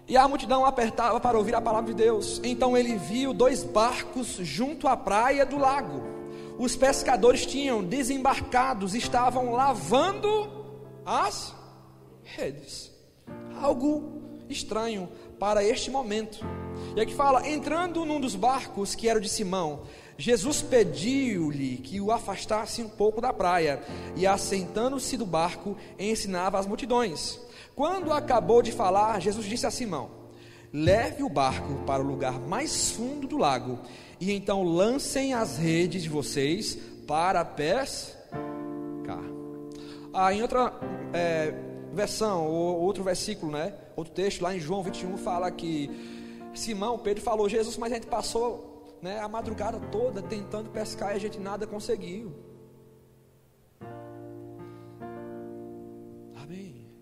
E 0.09 0.17
a 0.17 0.27
multidão 0.27 0.65
apertava 0.65 1.21
para 1.21 1.37
ouvir 1.37 1.55
a 1.55 1.61
palavra 1.61 1.93
de 1.93 2.03
Deus. 2.03 2.41
Então 2.43 2.77
ele 2.77 2.97
viu 2.97 3.35
dois 3.35 3.63
barcos 3.63 4.37
junto 4.41 4.89
à 4.89 4.97
praia 4.97 5.45
do 5.45 5.59
lago. 5.59 6.03
Os 6.59 6.75
pescadores 6.75 7.45
tinham 7.47 7.85
desembarcados, 7.85 8.95
estavam 8.95 9.53
lavando 9.53 10.51
as 11.05 11.55
redes. 12.25 12.91
Algo 13.61 14.23
estranho 14.49 15.09
para 15.39 15.65
este 15.65 15.91
momento. 15.91 16.45
E 16.97 17.01
aqui 17.01 17.15
fala: 17.15 17.49
entrando 17.49 18.05
num 18.05 18.21
dos 18.21 18.35
barcos 18.35 18.95
que 18.95 19.09
era 19.09 19.19
o 19.19 19.23
de 19.23 19.29
Simão, 19.29 19.83
Jesus 20.17 20.61
pediu-lhe 20.61 21.77
que 21.77 22.01
o 22.01 22.11
afastasse 22.11 22.83
um 22.83 22.89
pouco 22.89 23.21
da 23.21 23.33
praia, 23.33 23.81
e 24.17 24.27
assentando-se 24.27 25.17
do 25.17 25.25
barco, 25.25 25.77
ensinava 25.99 26.59
as 26.59 26.67
multidões. 26.67 27.39
Quando 27.75 28.13
acabou 28.13 28.61
de 28.61 28.73
falar, 28.73 29.21
Jesus 29.21 29.47
disse 29.47 29.67
a 29.67 29.71
Simão: 29.71 30.11
Leve 30.73 31.23
o 31.23 31.29
barco 31.29 31.85
para 31.87 32.03
o 32.03 32.07
lugar 32.07 32.41
mais 32.41 32.91
fundo 32.91 33.29
do 33.29 33.37
lago, 33.37 33.79
e 34.21 34.33
então 34.33 34.63
lancem 34.63 35.35
as 35.35 35.57
redes 35.57 36.03
de 36.03 36.09
vocês 36.09 36.77
para 37.07 37.45
pescar. 37.45 38.19
Ah, 40.13 40.35
em 40.35 40.43
outra 40.43 40.73
é, 41.13 41.55
versão, 41.93 42.47
ou 42.47 42.81
outro 42.81 43.05
versículo, 43.05 43.53
né? 43.53 43.73
Outro 43.99 44.15
texto, 44.15 44.43
lá 44.43 44.55
em 44.55 44.61
João 44.61 44.81
21, 44.81 45.17
fala 45.17 45.51
que 45.51 45.91
Simão, 46.55 46.97
Pedro 46.97 47.21
falou: 47.21 47.49
Jesus, 47.49 47.77
mas 47.77 47.91
a 47.91 47.97
gente 47.97 48.07
passou 48.07 48.97
né, 49.03 49.19
a 49.19 49.29
madrugada 49.29 49.81
toda 49.91 50.23
tentando 50.23 50.71
pescar 50.71 51.15
e 51.15 51.17
a 51.17 51.19
gente 51.19 51.41
nada 51.41 51.67
conseguiu. 51.67 52.33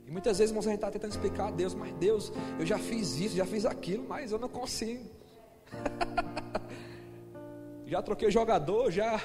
muitas 0.08 0.38
vezes, 0.38 0.50
irmãos, 0.50 0.66
a 0.66 0.70
gente 0.70 0.78
está 0.78 0.90
tentando 0.90 1.10
explicar 1.10 1.48
a 1.48 1.50
Deus, 1.50 1.74
mas 1.74 1.92
Deus, 1.96 2.32
eu 2.58 2.64
já 2.64 2.78
fiz 2.78 3.20
isso, 3.20 3.36
já 3.36 3.44
fiz 3.44 3.66
aquilo, 3.66 4.06
mas 4.08 4.32
eu 4.32 4.38
não 4.38 4.48
consigo. 4.48 5.04
já 7.86 8.00
troquei 8.00 8.30
jogador, 8.30 8.90
já 8.90 9.20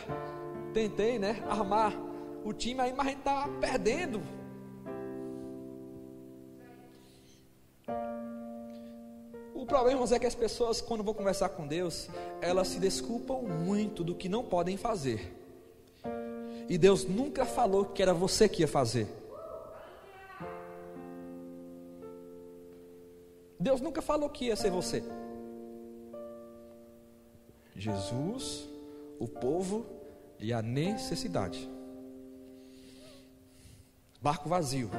tentei, 0.73 1.17
né, 1.17 1.41
armar 1.49 1.97
o 2.43 2.51
time 2.51 2.81
aí, 2.81 2.91
mas 2.91 3.07
a 3.07 3.09
gente 3.09 3.19
está 3.19 3.47
perdendo. 3.61 4.40
Problema, 9.71 10.05
é 10.13 10.19
que 10.19 10.25
as 10.25 10.35
pessoas, 10.35 10.81
quando 10.81 11.01
vão 11.01 11.13
conversar 11.13 11.47
com 11.47 11.65
Deus, 11.65 12.09
elas 12.41 12.67
se 12.67 12.77
desculpam 12.77 13.41
muito 13.41 14.03
do 14.03 14.13
que 14.13 14.27
não 14.27 14.43
podem 14.43 14.75
fazer. 14.75 15.33
E 16.67 16.77
Deus 16.77 17.05
nunca 17.05 17.45
falou 17.45 17.85
que 17.85 18.01
era 18.01 18.13
você 18.13 18.49
que 18.49 18.63
ia 18.63 18.67
fazer. 18.67 19.07
Deus 23.57 23.79
nunca 23.79 24.01
falou 24.01 24.29
que 24.29 24.45
ia 24.47 24.57
ser 24.57 24.71
você. 24.71 25.01
Jesus, 27.73 28.67
o 29.19 29.27
povo 29.27 29.85
e 30.37 30.51
a 30.51 30.61
necessidade. 30.61 31.69
Barco 34.21 34.49
vazio. 34.49 34.89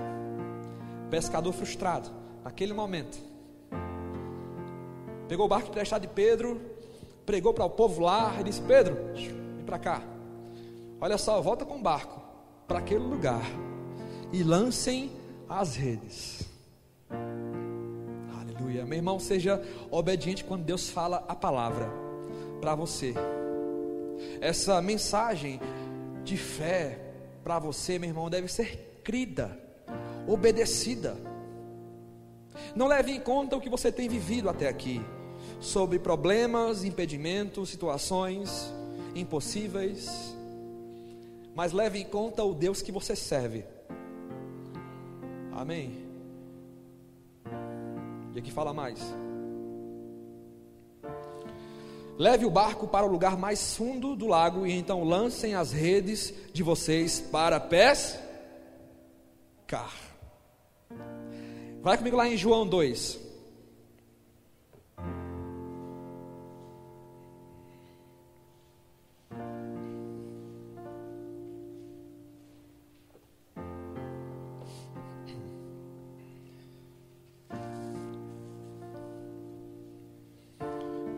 Pescador 1.11 1.52
frustrado. 1.52 2.09
Naquele 2.43 2.73
momento. 2.73 3.31
Pegou 5.32 5.46
o 5.46 5.48
barco 5.48 5.70
emprestado 5.70 6.02
de 6.02 6.08
Pedro. 6.08 6.60
Pregou 7.24 7.54
para 7.54 7.64
o 7.64 7.70
povo 7.70 8.02
lá 8.02 8.36
e 8.38 8.44
disse: 8.44 8.60
Pedro, 8.60 8.98
vem 9.14 9.64
para 9.64 9.78
cá. 9.78 10.02
Olha 11.00 11.16
só, 11.16 11.40
volta 11.40 11.64
com 11.64 11.76
o 11.76 11.82
barco 11.82 12.20
para 12.68 12.80
aquele 12.80 13.02
lugar 13.02 13.40
e 14.30 14.42
lancem 14.42 15.10
as 15.48 15.74
redes. 15.74 16.42
Aleluia. 18.38 18.84
Meu 18.84 18.98
irmão, 18.98 19.18
seja 19.18 19.62
obediente 19.90 20.44
quando 20.44 20.64
Deus 20.64 20.90
fala 20.90 21.24
a 21.26 21.34
palavra 21.34 21.90
para 22.60 22.74
você. 22.74 23.14
Essa 24.38 24.82
mensagem 24.82 25.58
de 26.24 26.36
fé 26.36 26.98
para 27.42 27.58
você, 27.58 27.98
meu 27.98 28.10
irmão, 28.10 28.28
deve 28.28 28.48
ser 28.48 29.00
crida, 29.02 29.58
obedecida. 30.28 31.16
Não 32.76 32.86
leve 32.86 33.12
em 33.12 33.20
conta 33.20 33.56
o 33.56 33.60
que 33.62 33.70
você 33.70 33.90
tem 33.90 34.10
vivido 34.10 34.50
até 34.50 34.68
aqui, 34.68 35.00
sobre 35.61 35.99
problemas, 35.99 36.84
impedimentos, 36.84 37.68
situações 37.68 38.72
impossíveis, 39.14 40.34
mas 41.54 41.72
leve 41.72 41.99
em 41.99 42.04
conta 42.04 42.42
o 42.42 42.54
Deus 42.54 42.82
que 42.82 42.90
você 42.90 43.14
serve. 43.14 43.64
Amém. 45.52 46.06
E 48.34 48.38
aqui 48.38 48.50
fala 48.50 48.72
mais. 48.72 48.99
Leve 52.18 52.44
o 52.44 52.50
barco 52.50 52.87
para 52.87 53.06
o 53.06 53.11
lugar 53.11 53.37
mais 53.37 53.76
fundo 53.76 54.14
do 54.14 54.26
lago 54.26 54.66
e 54.66 54.72
então 54.72 55.02
lancem 55.04 55.54
as 55.54 55.72
redes 55.72 56.32
de 56.52 56.62
vocês 56.62 57.20
para 57.20 57.58
pescar. 57.58 58.22
Vai 61.82 61.99
comigo 61.99 62.16
lá 62.16 62.28
em 62.28 62.37
João 62.37 62.66
2. 62.66 63.31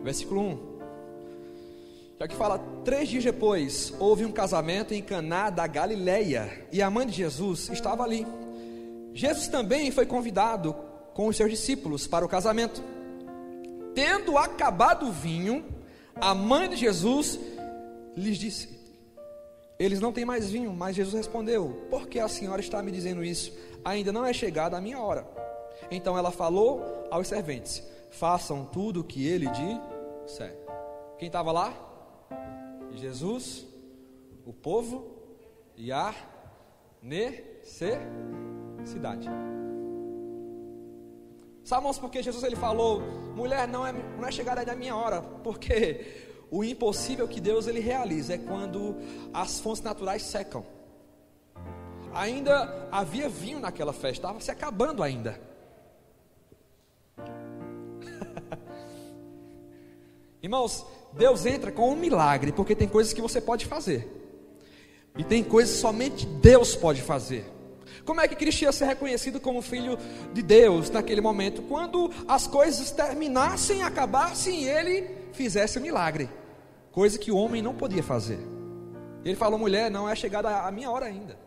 Versículo 0.05 0.39
1. 0.39 0.75
Já 2.19 2.27
que 2.27 2.35
fala, 2.35 2.59
três 2.85 3.09
dias 3.09 3.23
depois, 3.23 3.91
houve 3.99 4.23
um 4.23 4.31
casamento 4.31 4.93
em 4.93 5.01
Caná 5.01 5.49
da 5.49 5.65
Galileia, 5.65 6.67
e 6.71 6.79
a 6.79 6.91
mãe 6.91 7.07
de 7.07 7.13
Jesus 7.13 7.69
estava 7.69 8.03
ali. 8.03 8.25
Jesus 9.15 9.47
também 9.47 9.89
foi 9.89 10.05
convidado 10.05 10.75
com 11.15 11.27
os 11.27 11.35
seus 11.35 11.49
discípulos 11.49 12.05
para 12.05 12.23
o 12.23 12.29
casamento. 12.29 12.83
Tendo 13.95 14.37
acabado 14.37 15.07
o 15.07 15.11
vinho, 15.11 15.65
a 16.15 16.35
mãe 16.35 16.69
de 16.69 16.75
Jesus 16.75 17.39
lhes 18.15 18.37
disse: 18.37 18.69
Eles 19.79 19.99
não 19.99 20.13
têm 20.13 20.23
mais 20.23 20.51
vinho, 20.51 20.71
mas 20.71 20.95
Jesus 20.95 21.15
respondeu: 21.15 21.87
Por 21.89 22.07
que 22.07 22.19
a 22.19 22.27
senhora 22.27 22.61
está 22.61 22.79
me 22.83 22.91
dizendo 22.91 23.23
isso? 23.23 23.51
Ainda 23.83 24.11
não 24.11 24.23
é 24.23 24.31
chegada 24.33 24.77
a 24.77 24.81
minha 24.81 24.99
hora. 24.99 25.27
Então 25.89 26.15
ela 26.15 26.29
falou 26.29 27.07
aos 27.09 27.27
serventes: 27.27 27.81
Façam 28.11 28.65
tudo 28.65 29.01
o 29.01 29.03
que 29.03 29.25
ele 29.27 29.49
disser. 30.25 30.55
Quem 31.17 31.27
estava 31.27 31.51
lá? 31.51 31.73
Jesus, 32.91 33.65
o 34.45 34.53
povo 34.53 35.11
e 35.75 35.91
a 35.91 36.13
necessidade. 37.01 39.27
Sabemos 41.63 41.97
porque 41.97 42.21
Jesus 42.21 42.43
ele 42.43 42.55
falou, 42.55 43.01
mulher 43.35 43.67
não 43.67 43.85
é, 43.85 43.91
não 43.91 44.27
é 44.27 44.31
chegada 44.31 44.63
da 44.63 44.75
minha 44.75 44.95
hora, 44.95 45.21
porque 45.21 46.45
o 46.51 46.63
impossível 46.63 47.27
que 47.27 47.41
Deus 47.41 47.67
ele 47.67 47.79
realiza 47.79 48.35
é 48.35 48.37
quando 48.37 48.95
as 49.33 49.59
fontes 49.59 49.81
naturais 49.81 50.21
secam. 50.21 50.63
Ainda 52.13 52.87
havia 52.91 53.27
vinho 53.27 53.59
naquela 53.59 53.91
festa, 53.91 54.27
estava 54.27 54.39
se 54.39 54.51
acabando 54.51 55.01
ainda. 55.01 55.41
Irmãos, 60.45 60.85
Deus 61.11 61.43
entra 61.47 61.71
com 61.71 61.89
um 61.89 61.95
milagre, 61.95 62.51
porque 62.51 62.75
tem 62.75 62.87
coisas 62.87 63.11
que 63.11 63.19
você 63.19 63.41
pode 63.41 63.65
fazer, 63.65 64.07
e 65.17 65.23
tem 65.23 65.43
coisas 65.43 65.73
que 65.73 65.81
somente 65.81 66.23
Deus 66.23 66.75
pode 66.75 67.01
fazer. 67.01 67.51
Como 68.05 68.21
é 68.21 68.27
que 68.27 68.35
Cristo 68.35 68.61
ia 68.61 68.71
ser 68.71 68.85
reconhecido 68.85 69.39
como 69.39 69.59
filho 69.59 69.97
de 70.35 70.43
Deus 70.43 70.91
naquele 70.91 71.19
momento? 71.19 71.63
Quando 71.63 72.11
as 72.27 72.45
coisas 72.45 72.91
terminassem, 72.91 73.81
acabassem 73.81 74.61
e 74.61 74.69
ele 74.69 75.09
fizesse 75.33 75.79
o 75.79 75.81
milagre, 75.81 76.29
coisa 76.91 77.17
que 77.17 77.31
o 77.31 77.37
homem 77.37 77.63
não 77.63 77.73
podia 77.73 78.03
fazer. 78.03 78.37
Ele 79.23 79.35
falou: 79.35 79.57
mulher, 79.57 79.89
não 79.89 80.07
é 80.07 80.15
chegada 80.15 80.59
a 80.59 80.71
minha 80.71 80.91
hora 80.91 81.07
ainda. 81.07 81.39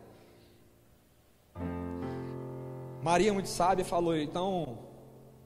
Maria, 3.01 3.31
muito 3.31 3.47
sábia, 3.47 3.85
falou: 3.85 4.17
então, 4.17 4.77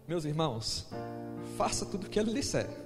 meus 0.07 0.25
irmãos, 0.25 0.87
faça 1.55 1.85
tudo 1.85 2.07
o 2.07 2.09
que 2.09 2.19
ele 2.19 2.33
disser 2.33 2.82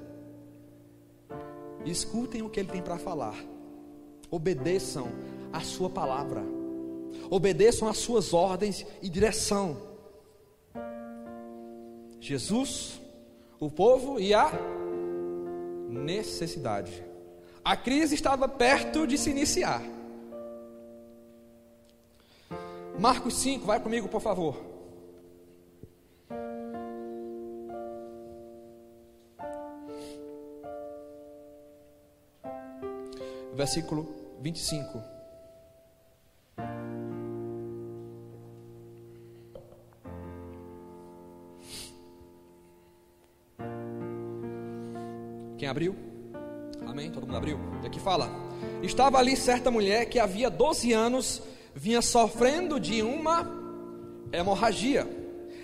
escutem 1.91 2.41
o 2.41 2.50
que 2.50 2.60
ele 2.60 2.71
tem 2.71 2.82
para 2.82 2.97
falar, 2.97 3.36
obedeçam 4.30 5.08
a 5.52 5.62
sua 5.62 5.89
palavra, 5.89 6.43
obedeçam 7.30 7.88
as 7.88 7.97
suas 7.97 8.34
ordens 8.34 8.86
e 9.02 9.10
direção. 9.10 9.78
Jesus, 12.19 13.00
o 13.60 13.69
povo 13.69 14.19
e 14.19 14.34
a 14.34 14.52
necessidade. 15.89 17.04
A 17.63 17.76
crise 17.76 18.15
estava 18.15 18.47
perto 18.47 19.06
de 19.06 19.17
se 19.17 19.30
iniciar. 19.30 19.82
Marcos 23.00 23.36
5, 23.36 23.65
vai 23.65 23.80
comigo, 23.80 24.08
por 24.08 24.21
favor. 24.21 24.77
Versículo 33.58 34.08
25. 34.39 35.04
Quem 45.58 45.67
abriu? 45.67 45.96
Amém? 46.86 47.12
Todo 47.12 47.26
mundo 47.26 47.36
abriu? 47.36 47.60
E 47.84 47.88
aqui 47.88 48.00
fala: 48.00 48.30
Estava 48.84 49.17
ali 49.17 49.36
certa 49.36 49.72
mulher 49.72 50.06
que 50.06 50.20
havia 50.20 50.50
12 50.50 50.93
anos 50.93 51.41
vinha 51.74 52.02
sofrendo 52.02 52.80
de 52.80 53.02
uma 53.02 53.46
hemorragia 54.32 55.16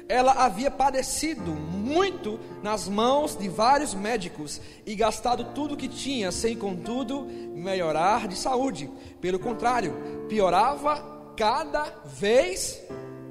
ela 0.08 0.34
havia 0.34 0.70
padecido 0.70 1.52
muito 1.52 2.40
nas 2.62 2.88
mãos 2.88 3.36
de 3.36 3.48
vários 3.48 3.94
médicos 3.94 4.62
e 4.86 4.96
gastado 4.96 5.54
tudo 5.54 5.78
que 5.78 5.88
tinha, 5.88 6.32
sem 6.32 6.58
contudo 6.58 7.24
melhorar 7.24 8.28
de 8.28 8.36
saúde. 8.36 8.90
Pelo 9.22 9.40
contrário, 9.40 10.26
piorava 10.28 11.34
cada 11.36 11.84
vez 12.06 12.82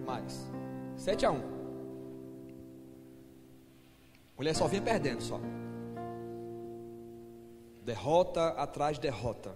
mais. 0.07 0.47
7 0.97 1.27
a 1.27 1.31
1. 1.31 1.53
Mulher 4.37 4.55
só 4.55 4.67
vinha 4.67 4.83
perdendo 4.83 5.23
só. 5.23 5.41
Derrota 7.85 8.49
atrás 8.49 8.97
de 8.97 9.03
derrota. 9.03 9.55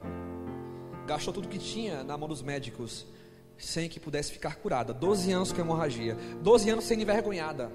Gastou 1.07 1.33
tudo 1.33 1.49
que 1.49 1.59
tinha 1.59 2.03
na 2.03 2.17
mão 2.19 2.29
dos 2.29 2.43
médicos 2.43 3.07
sem 3.59 3.89
que 3.89 3.99
pudesse 3.99 4.33
ficar 4.33 4.57
curada. 4.57 4.93
Doze 4.93 5.33
anos 5.33 5.53
com 5.53 5.61
hemorragia, 5.61 6.17
doze 6.43 6.69
anos 6.71 6.85
sendo 6.85 7.03
envergonhada, 7.03 7.71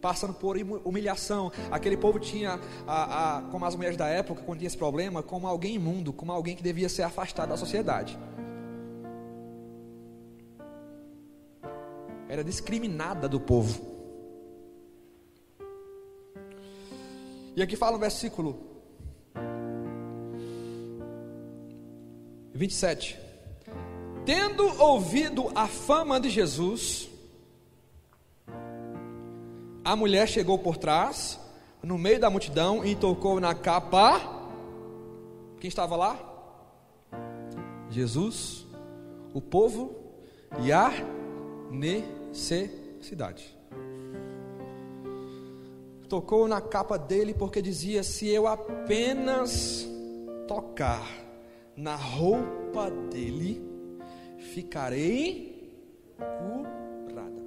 passando 0.00 0.34
por 0.34 0.56
humilhação. 0.84 1.50
Aquele 1.70 1.96
povo 1.96 2.18
tinha, 2.18 2.60
a, 2.86 3.38
a, 3.38 3.42
como 3.42 3.64
as 3.64 3.74
mulheres 3.74 3.96
da 3.96 4.08
época, 4.08 4.42
quando 4.42 4.58
tinha 4.58 4.68
esse 4.68 4.76
problema, 4.76 5.22
como 5.22 5.46
alguém 5.46 5.74
imundo, 5.74 6.12
como 6.12 6.32
alguém 6.32 6.56
que 6.56 6.62
devia 6.62 6.88
ser 6.88 7.02
afastado 7.02 7.50
da 7.50 7.56
sociedade. 7.56 8.18
Era 12.28 12.44
discriminada 12.44 13.28
do 13.28 13.40
povo. 13.40 13.98
E 17.56 17.62
aqui 17.62 17.74
fala 17.74 17.96
o 17.96 17.98
versículo 17.98 18.68
27 22.54 23.27
tendo 24.28 24.64
ouvido 24.78 25.50
a 25.54 25.66
fama 25.66 26.20
de 26.20 26.28
Jesus, 26.28 27.08
a 29.82 29.96
mulher 29.96 30.28
chegou 30.28 30.58
por 30.58 30.76
trás, 30.76 31.40
no 31.82 31.96
meio 31.96 32.20
da 32.20 32.28
multidão, 32.28 32.84
e 32.84 32.94
tocou 32.94 33.40
na 33.40 33.54
capa. 33.54 34.20
Quem 35.58 35.68
estava 35.68 35.96
lá? 35.96 36.20
Jesus, 37.88 38.66
o 39.32 39.40
povo 39.40 39.96
e 40.62 40.70
a 40.70 40.92
necessidade. 41.70 43.56
Tocou 46.06 46.46
na 46.46 46.60
capa 46.60 46.98
dele 46.98 47.32
porque 47.32 47.62
dizia: 47.62 48.02
Se 48.02 48.28
eu 48.28 48.46
apenas 48.46 49.88
tocar 50.46 51.08
na 51.74 51.96
roupa 51.96 52.90
dele, 52.90 53.77
ficarei 54.38 55.70
curada. 57.06 57.42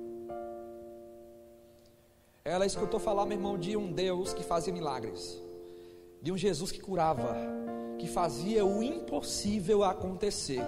Ela 2.43 2.65
escutou 2.65 2.99
falar, 2.99 3.25
meu 3.25 3.37
irmão, 3.37 3.57
de 3.57 3.75
um 3.75 3.91
Deus 3.91 4.33
que 4.33 4.43
fazia 4.43 4.73
milagres, 4.73 5.41
de 6.21 6.31
um 6.31 6.37
Jesus 6.37 6.71
que 6.71 6.79
curava, 6.79 7.35
que 7.97 8.07
fazia 8.07 8.65
o 8.65 8.83
impossível 8.83 9.83
acontecer. 9.83 10.61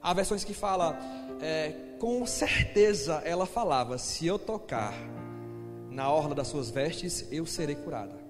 Há 0.00 0.12
versões 0.14 0.42
que 0.44 0.54
fala, 0.54 0.98
é, 1.40 1.72
com 1.98 2.26
certeza 2.26 3.22
ela 3.24 3.46
falava: 3.46 3.98
se 3.98 4.26
eu 4.26 4.38
tocar 4.38 4.94
na 5.90 6.10
orla 6.10 6.34
das 6.34 6.48
suas 6.48 6.70
vestes, 6.70 7.26
eu 7.30 7.46
serei 7.46 7.76
curada. 7.76 8.20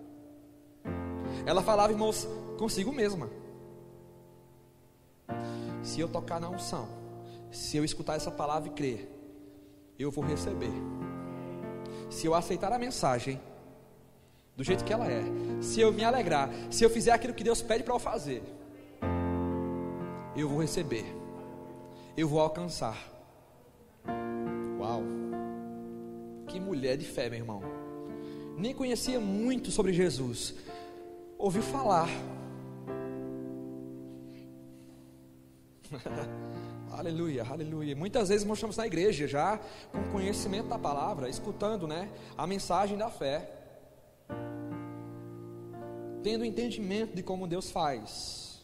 Ela 1.46 1.62
falava, 1.62 1.92
irmãos, 1.92 2.28
consigo 2.58 2.92
mesma. 2.92 3.41
Se 5.82 6.00
eu 6.00 6.08
tocar 6.08 6.40
na 6.40 6.48
unção, 6.48 6.88
se 7.50 7.76
eu 7.76 7.84
escutar 7.84 8.16
essa 8.16 8.30
palavra 8.30 8.68
e 8.68 8.72
crer, 8.72 9.08
eu 9.98 10.10
vou 10.10 10.24
receber. 10.24 10.72
Se 12.08 12.26
eu 12.26 12.34
aceitar 12.34 12.72
a 12.72 12.78
mensagem 12.78 13.40
do 14.56 14.62
jeito 14.62 14.84
que 14.84 14.92
ela 14.92 15.10
é, 15.10 15.22
se 15.60 15.80
eu 15.80 15.92
me 15.92 16.04
alegrar, 16.04 16.50
se 16.70 16.84
eu 16.84 16.90
fizer 16.90 17.12
aquilo 17.12 17.34
que 17.34 17.44
Deus 17.44 17.62
pede 17.62 17.82
para 17.82 17.94
eu 17.94 17.98
fazer, 17.98 18.42
eu 20.36 20.48
vou 20.48 20.60
receber. 20.60 21.04
Eu 22.16 22.28
vou 22.28 22.40
alcançar. 22.40 22.96
Uau! 24.78 25.02
Que 26.46 26.60
mulher 26.60 26.96
de 26.96 27.06
fé, 27.06 27.28
meu 27.30 27.38
irmão. 27.38 27.62
Nem 28.56 28.74
conhecia 28.74 29.18
muito 29.18 29.70
sobre 29.70 29.92
Jesus, 29.92 30.54
ouviu 31.38 31.62
falar. 31.62 32.08
aleluia, 36.90 37.44
aleluia. 37.48 37.94
Muitas 37.96 38.28
vezes 38.28 38.46
nós 38.46 38.58
estamos 38.58 38.76
na 38.76 38.86
igreja 38.86 39.26
já 39.26 39.60
com 39.90 40.02
conhecimento 40.10 40.68
da 40.68 40.78
palavra, 40.78 41.28
escutando, 41.28 41.86
né, 41.86 42.08
a 42.36 42.46
mensagem 42.46 42.96
da 42.96 43.10
fé, 43.10 43.50
tendo 46.22 46.44
entendimento 46.44 47.14
de 47.14 47.22
como 47.22 47.46
Deus 47.46 47.70
faz. 47.70 48.62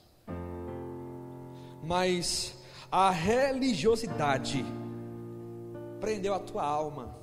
Mas 1.83 2.55
a 2.91 3.11
religiosidade 3.11 4.64
prendeu 6.01 6.35
a 6.35 6.38
tua 6.38 6.62
alma, 6.62 7.17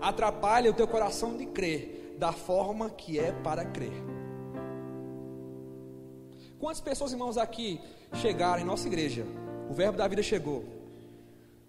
atrapalha 0.00 0.70
o 0.70 0.74
teu 0.74 0.88
coração 0.88 1.36
de 1.36 1.46
crer 1.46 2.16
da 2.18 2.32
forma 2.32 2.90
que 2.90 3.18
é 3.18 3.32
para 3.32 3.64
crer. 3.64 4.21
Quantas 6.62 6.80
pessoas, 6.80 7.10
irmãos, 7.10 7.36
aqui 7.36 7.80
chegaram 8.14 8.62
em 8.62 8.64
nossa 8.64 8.86
igreja? 8.86 9.26
O 9.68 9.74
verbo 9.74 9.98
da 9.98 10.06
vida 10.06 10.22
chegou. 10.22 10.64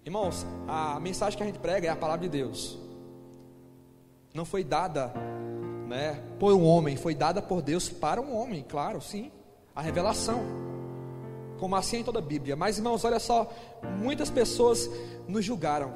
Irmãos, 0.06 0.45
a 0.67 0.99
mensagem 0.99 1.36
que 1.36 1.41
a 1.41 1.47
gente 1.47 1.58
prega 1.58 1.88
é 1.88 1.89
a 1.89 1.95
palavra 1.95 2.21
de 2.21 2.29
Deus. 2.29 2.77
Não 4.36 4.45
foi 4.45 4.63
dada, 4.63 5.12
né, 5.88 6.21
por 6.39 6.53
um 6.53 6.63
homem, 6.63 6.95
foi 6.95 7.15
dada 7.15 7.41
por 7.41 7.60
Deus 7.63 7.89
para 7.89 8.21
um 8.21 8.38
homem, 8.38 8.63
claro, 8.69 9.01
sim. 9.01 9.32
A 9.75 9.82
revelação. 9.82 10.43
Como 11.58 11.75
assim 11.75 12.01
em 12.01 12.03
toda 12.03 12.19
a 12.19 12.21
Bíblia. 12.21 12.56
Mas, 12.56 12.77
irmãos, 12.77 13.03
olha 13.03 13.19
só, 13.19 13.51
muitas 13.99 14.29
pessoas 14.29 14.88
nos 15.27 15.43
julgaram 15.43 15.91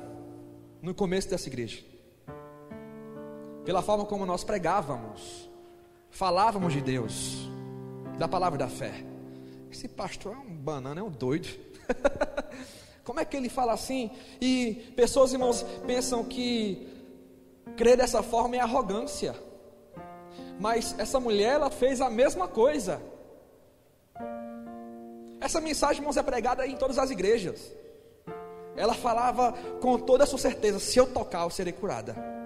no 0.82 0.96
começo 0.96 1.30
dessa 1.30 1.48
igreja. 1.48 1.86
Pela 3.64 3.84
forma 3.84 4.06
como 4.06 4.26
nós 4.26 4.44
pregávamos, 4.44 5.48
falávamos 6.10 6.74
de 6.74 6.82
Deus 6.82 7.48
da 8.18 8.28
palavra 8.28 8.58
da 8.58 8.68
fé. 8.68 9.04
Esse 9.72 9.88
pastor 9.88 10.34
é 10.34 10.38
um 10.38 10.56
banana, 10.56 11.00
é 11.00 11.04
um 11.04 11.10
doido. 11.10 11.48
Como 13.04 13.20
é 13.20 13.26
que 13.26 13.38
ele 13.38 13.50
fala 13.50 13.74
assim? 13.74 14.12
E 14.42 14.92
pessoas, 14.96 15.32
irmãos, 15.32 15.64
pensam 15.86 16.24
que 16.24 16.88
crer 17.76 17.96
dessa 17.96 18.22
forma 18.24 18.56
é 18.56 18.60
arrogância. 18.60 19.36
Mas 20.60 20.96
essa 20.98 21.20
mulher, 21.20 21.54
ela 21.56 21.70
fez 21.70 22.02
a 22.02 22.10
mesma 22.10 22.48
coisa. 22.48 23.02
Essa 25.40 25.62
mensagem, 25.62 25.98
irmãos, 25.98 26.18
é 26.18 26.24
pregada 26.24 26.66
em 26.66 26.76
todas 26.76 26.98
as 26.98 27.12
igrejas. 27.12 27.72
Ela 28.76 28.94
falava 28.94 29.54
com 29.80 29.98
toda 29.98 30.24
a 30.24 30.28
sua 30.28 30.40
certeza: 30.40 30.80
se 30.80 30.98
eu 30.98 31.08
tocar, 31.08 31.44
eu 31.44 31.50
serei 31.50 31.74
curada. 31.74 32.37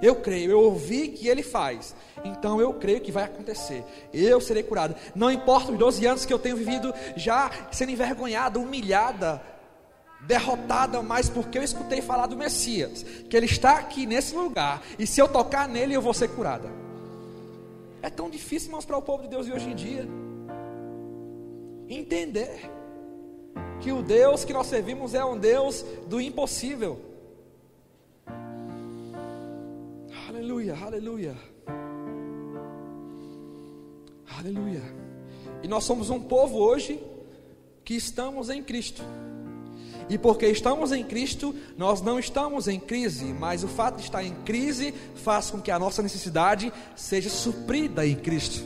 Eu 0.00 0.16
creio, 0.16 0.50
eu 0.52 0.60
ouvi 0.60 1.08
que 1.08 1.28
ele 1.28 1.42
faz. 1.42 1.94
Então 2.24 2.60
eu 2.60 2.74
creio 2.74 3.00
que 3.00 3.12
vai 3.12 3.24
acontecer. 3.24 3.84
Eu 4.12 4.40
serei 4.40 4.62
curado. 4.62 4.94
Não 5.14 5.30
importa 5.30 5.72
os 5.72 5.78
12 5.78 6.06
anos 6.06 6.24
que 6.24 6.32
eu 6.32 6.38
tenho 6.38 6.56
vivido 6.56 6.94
já 7.16 7.50
sendo 7.70 7.92
envergonhada, 7.92 8.58
humilhada, 8.58 9.42
derrotada, 10.20 11.02
mas 11.02 11.28
porque 11.28 11.58
eu 11.58 11.62
escutei 11.62 12.00
falar 12.00 12.26
do 12.26 12.36
Messias, 12.36 13.02
que 13.28 13.36
ele 13.36 13.46
está 13.46 13.78
aqui 13.78 14.06
nesse 14.06 14.34
lugar, 14.34 14.82
e 14.98 15.06
se 15.06 15.20
eu 15.20 15.28
tocar 15.28 15.68
nele, 15.68 15.94
eu 15.94 16.02
vou 16.02 16.14
ser 16.14 16.28
curada. 16.28 16.70
É 18.00 18.08
tão 18.08 18.30
difícil 18.30 18.70
mostrar 18.70 18.96
o 18.96 19.02
povo 19.02 19.24
de 19.24 19.28
Deus 19.28 19.46
de 19.46 19.52
hoje 19.52 19.68
em 19.68 19.74
dia 19.74 20.08
entender 21.88 22.70
que 23.80 23.92
o 23.92 24.02
Deus 24.02 24.44
que 24.44 24.52
nós 24.52 24.66
servimos 24.66 25.14
é 25.14 25.24
um 25.24 25.36
Deus 25.36 25.84
do 26.06 26.20
impossível. 26.20 26.98
Aleluia, 30.34 30.74
aleluia. 30.74 31.36
Aleluia. 34.38 34.82
E 35.62 35.68
nós 35.68 35.84
somos 35.84 36.08
um 36.08 36.18
povo 36.18 36.56
hoje 36.56 36.98
que 37.84 37.92
estamos 37.92 38.48
em 38.48 38.62
Cristo. 38.62 39.02
E 40.08 40.16
porque 40.16 40.46
estamos 40.46 40.90
em 40.90 41.04
Cristo, 41.04 41.54
nós 41.76 42.00
não 42.00 42.18
estamos 42.18 42.66
em 42.66 42.80
crise, 42.80 43.26
mas 43.26 43.62
o 43.62 43.68
fato 43.68 43.96
de 43.96 44.04
estar 44.04 44.24
em 44.24 44.34
crise 44.36 44.94
faz 45.16 45.50
com 45.50 45.60
que 45.60 45.70
a 45.70 45.78
nossa 45.78 46.02
necessidade 46.02 46.72
seja 46.96 47.28
suprida 47.28 48.06
em 48.06 48.16
Cristo. 48.16 48.64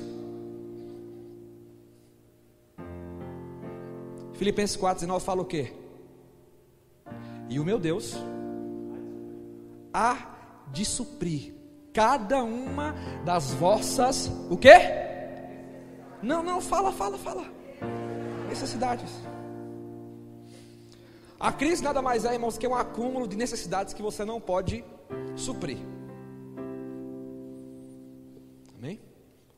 Filipenses 4.35 4.77
4,19 4.77 5.21
fala 5.21 5.43
o 5.43 5.45
quê? 5.45 5.73
E 7.51 7.59
o 7.59 7.65
meu 7.65 7.81
Deus 7.81 8.15
há 9.93 10.37
de 10.73 10.85
suprir 10.85 11.56
cada 11.97 12.45
uma 12.45 12.95
das 13.25 13.53
vossas 13.53 14.31
o 14.51 14.57
quê? 14.59 14.75
Não, 16.23 16.43
não, 16.43 16.61
fala, 16.61 16.93
fala, 16.93 17.17
fala. 17.17 17.47
Necessidades. 18.51 19.11
A 21.41 21.51
crise 21.51 21.83
nada 21.83 22.03
mais 22.03 22.27
é, 22.27 22.35
irmãos, 22.35 22.59
que 22.59 22.69
um 22.69 22.75
acúmulo 22.75 23.27
de 23.27 23.35
necessidades 23.35 23.95
que 23.95 24.03
você 24.03 24.27
não 24.27 24.39
pode 24.39 24.85
suprir. 25.37 25.79
Amém? 28.77 29.01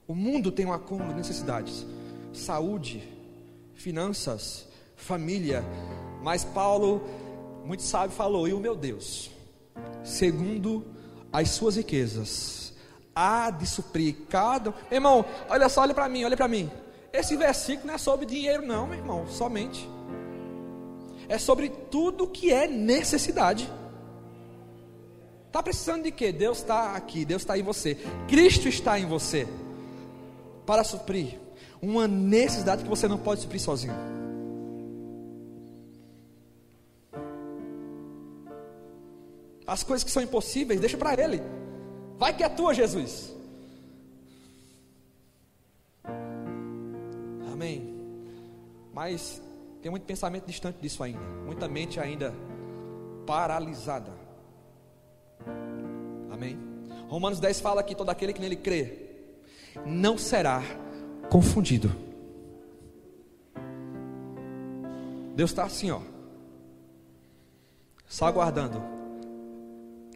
O 0.06 0.14
mundo 0.14 0.52
tem 0.52 0.64
um 0.64 0.72
acúmulo 0.72 1.10
de 1.10 1.16
necessidades: 1.16 1.84
saúde, 2.32 3.02
finanças, 3.74 4.68
família. 4.94 5.64
Mas 6.22 6.44
Paulo, 6.44 7.02
muito 7.64 7.82
sábio, 7.82 8.14
falou: 8.14 8.46
e 8.46 8.52
o 8.52 8.60
meu 8.60 8.76
Deus, 8.76 9.28
segundo 10.04 10.97
as 11.32 11.50
suas 11.50 11.76
riquezas 11.76 12.72
há 13.14 13.50
de 13.50 13.66
suprir 13.66 14.14
cada. 14.28 14.70
Meu 14.70 14.78
irmão, 14.92 15.24
olha 15.48 15.68
só, 15.68 15.82
olha 15.82 15.94
para 15.94 16.08
mim, 16.08 16.24
olha 16.24 16.36
para 16.36 16.46
mim. 16.48 16.70
Esse 17.12 17.36
versículo 17.36 17.88
não 17.88 17.94
é 17.94 17.98
sobre 17.98 18.26
dinheiro, 18.26 18.64
não, 18.64 18.86
meu 18.86 18.98
irmão, 18.98 19.26
somente. 19.28 19.88
É 21.28 21.36
sobre 21.38 21.68
tudo 21.68 22.26
que 22.26 22.52
é 22.52 22.68
necessidade. 22.68 23.68
Está 25.46 25.62
precisando 25.62 26.04
de 26.04 26.12
quê? 26.12 26.30
Deus 26.30 26.58
está 26.58 26.94
aqui, 26.94 27.24
Deus 27.24 27.42
está 27.42 27.58
em 27.58 27.62
você, 27.62 27.96
Cristo 28.28 28.68
está 28.68 28.98
em 28.98 29.06
você 29.06 29.48
para 30.66 30.84
suprir 30.84 31.38
uma 31.80 32.06
necessidade 32.06 32.82
que 32.82 32.88
você 32.88 33.08
não 33.08 33.18
pode 33.18 33.40
suprir 33.40 33.60
sozinho. 33.60 34.17
As 39.68 39.82
coisas 39.82 40.02
que 40.02 40.10
são 40.10 40.22
impossíveis, 40.22 40.80
deixa 40.80 40.96
para 40.96 41.22
Ele. 41.22 41.42
Vai 42.16 42.34
que 42.34 42.42
é 42.42 42.48
tua, 42.48 42.72
Jesus. 42.72 43.36
Amém. 47.52 47.94
Mas 48.94 49.42
tem 49.82 49.90
muito 49.90 50.04
pensamento 50.04 50.46
distante 50.46 50.78
disso 50.80 51.02
ainda. 51.02 51.20
Muita 51.44 51.68
mente 51.68 52.00
ainda 52.00 52.32
paralisada. 53.26 54.10
Amém? 56.32 56.58
Romanos 57.10 57.38
10 57.38 57.60
fala 57.60 57.82
que 57.82 57.94
todo 57.94 58.08
aquele 58.08 58.32
que 58.32 58.40
nele 58.40 58.56
crê 58.56 59.06
não 59.84 60.16
será 60.16 60.62
confundido. 61.28 61.94
Deus 65.36 65.50
está 65.50 65.64
assim, 65.64 65.90
ó, 65.90 66.00
só 68.08 68.26
aguardando 68.26 68.97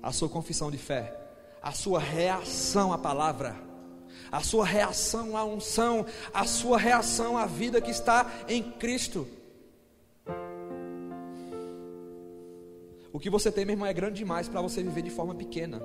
a 0.02 0.10
sua 0.10 0.28
confissão 0.28 0.70
de 0.70 0.78
fé, 0.78 1.16
a 1.62 1.72
sua 1.72 2.00
reação 2.00 2.92
à 2.92 2.98
palavra, 2.98 3.56
a 4.30 4.40
sua 4.40 4.64
reação 4.66 5.36
à 5.36 5.44
unção, 5.44 6.04
a 6.34 6.44
sua 6.44 6.78
reação 6.78 7.38
à 7.38 7.46
vida 7.46 7.80
que 7.80 7.90
está 7.90 8.30
em 8.48 8.62
Cristo. 8.62 9.28
O 13.12 13.20
que 13.20 13.28
você 13.28 13.52
tem, 13.52 13.64
meu 13.64 13.74
irmão, 13.74 13.86
é 13.86 13.92
grande 13.92 14.16
demais 14.16 14.48
para 14.48 14.62
você 14.62 14.82
viver 14.82 15.02
de 15.02 15.10
forma 15.10 15.34
pequena, 15.34 15.82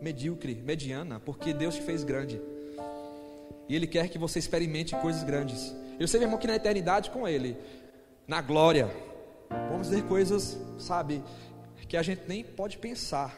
medíocre, 0.00 0.54
mediana, 0.54 1.20
porque 1.20 1.52
Deus 1.52 1.74
te 1.74 1.82
fez 1.82 2.04
grande. 2.04 2.40
E 3.68 3.74
Ele 3.74 3.86
quer 3.86 4.08
que 4.08 4.18
você 4.18 4.38
experimente 4.38 4.94
coisas 4.96 5.24
grandes. 5.24 5.74
Eu 5.98 6.06
sei, 6.06 6.20
meu 6.20 6.28
irmão, 6.28 6.38
que 6.38 6.46
na 6.46 6.54
eternidade 6.54 7.10
com 7.10 7.26
Ele, 7.26 7.56
na 8.28 8.40
glória, 8.40 8.88
vamos 9.70 9.88
ver 9.88 10.04
coisas, 10.04 10.56
sabe, 10.78 11.22
que 11.92 11.96
a 11.98 12.02
gente 12.02 12.22
nem 12.26 12.42
pode 12.42 12.78
pensar. 12.78 13.36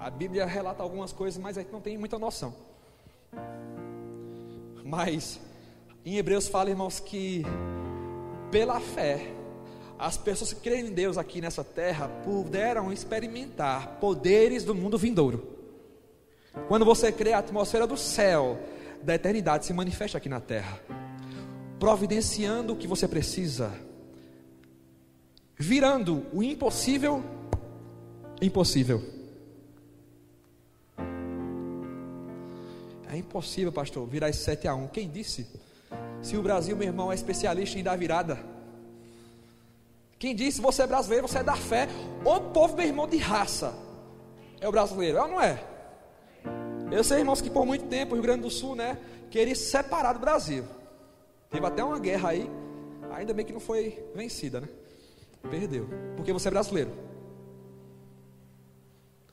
A 0.00 0.10
Bíblia 0.10 0.44
relata 0.44 0.82
algumas 0.82 1.12
coisas, 1.12 1.40
mas 1.40 1.56
a 1.56 1.60
gente 1.60 1.70
não 1.70 1.80
tem 1.80 1.96
muita 1.96 2.18
noção. 2.18 2.52
Mas 4.84 5.38
em 6.04 6.16
Hebreus 6.16 6.48
fala, 6.48 6.70
irmãos, 6.70 6.98
que 6.98 7.44
pela 8.50 8.80
fé, 8.80 9.32
as 9.96 10.16
pessoas 10.16 10.52
que 10.52 10.58
creem 10.58 10.88
em 10.88 10.92
Deus 10.92 11.16
aqui 11.16 11.40
nessa 11.40 11.62
terra 11.62 12.08
puderam 12.24 12.92
experimentar 12.92 14.00
poderes 14.00 14.64
do 14.64 14.74
mundo 14.74 14.98
vindouro. 14.98 15.56
Quando 16.66 16.84
você 16.84 17.12
crê, 17.12 17.32
a 17.32 17.38
atmosfera 17.38 17.86
do 17.86 17.96
céu, 17.96 18.58
da 19.04 19.14
eternidade, 19.14 19.66
se 19.66 19.72
manifesta 19.72 20.18
aqui 20.18 20.28
na 20.28 20.40
terra, 20.40 20.80
providenciando 21.78 22.72
o 22.72 22.76
que 22.76 22.88
você 22.88 23.06
precisa, 23.06 23.72
virando 25.58 26.24
o 26.32 26.42
impossível 26.42 27.22
impossível. 28.40 29.02
É 33.10 33.16
impossível, 33.16 33.72
pastor, 33.72 34.06
virar 34.06 34.28
esse 34.28 34.44
7 34.44 34.68
a 34.68 34.74
1. 34.74 34.88
Quem 34.88 35.08
disse? 35.08 35.46
Se 36.22 36.36
o 36.36 36.42
Brasil, 36.42 36.76
meu 36.76 36.86
irmão, 36.86 37.10
é 37.10 37.14
especialista 37.14 37.78
em 37.78 37.82
dar 37.82 37.96
virada. 37.96 38.38
Quem 40.18 40.34
disse 40.34 40.60
você 40.60 40.82
é 40.82 40.86
brasileiro, 40.86 41.26
você 41.26 41.38
é 41.38 41.42
da 41.42 41.56
fé. 41.56 41.88
O 42.24 42.40
povo, 42.40 42.76
meu 42.76 42.86
irmão, 42.86 43.08
de 43.08 43.16
raça 43.16 43.74
é 44.60 44.68
o 44.68 44.72
brasileiro, 44.72 45.18
é 45.18 45.22
ou 45.22 45.28
não 45.28 45.40
é? 45.40 45.64
Eu 46.90 47.02
sei, 47.02 47.18
irmãos, 47.18 47.40
que 47.40 47.50
por 47.50 47.64
muito 47.64 47.86
tempo 47.86 48.12
o 48.12 48.14
Rio 48.14 48.22
Grande 48.22 48.42
do 48.42 48.50
Sul, 48.50 48.74
né, 48.74 48.98
queria 49.30 49.54
separar 49.54 50.12
do 50.12 50.18
Brasil. 50.18 50.64
Teve 51.50 51.66
até 51.66 51.82
uma 51.82 51.98
guerra 51.98 52.30
aí, 52.30 52.50
ainda 53.12 53.32
bem 53.32 53.44
que 53.44 53.52
não 53.52 53.60
foi 53.60 54.04
vencida, 54.14 54.60
né? 54.60 54.68
Perdeu, 55.50 55.88
porque 56.16 56.32
você 56.32 56.48
é 56.48 56.50
brasileiro. 56.50 56.90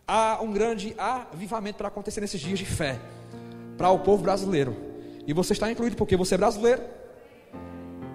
Há 0.08 0.40
um 0.42 0.52
grande 0.52 0.96
avivamento 0.98 1.78
para 1.78 1.88
acontecer 1.88 2.22
nesses 2.22 2.40
dias 2.40 2.60
de 2.60 2.66
fé 2.66 3.00
para 3.78 3.90
o 3.90 4.00
povo 4.00 4.24
brasileiro. 4.24 4.76
E 5.28 5.34
você 5.34 5.54
está 5.54 5.72
incluído 5.72 5.96
porque 5.96 6.16
você 6.16 6.36
é 6.36 6.38
brasileiro. 6.38 6.84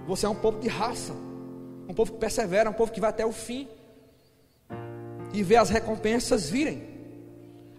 Você 0.07 0.27
é 0.27 0.29
um 0.29 0.35
povo 0.35 0.61
de 0.61 0.69
raça, 0.69 1.13
um 1.89 1.95
povo 1.95 2.13
que 2.13 2.19
persevera, 2.19 2.71
um 2.71 2.73
povo 2.73 2.93
que 2.93 3.01
vai 3.01 3.11
até 3.11 3.25
o 3.25 3.33
fim 3.33 3.69
e 5.33 5.43
vê 5.43 5.57
as 5.57 5.71
recompensas 5.71 6.51
virem 6.51 6.91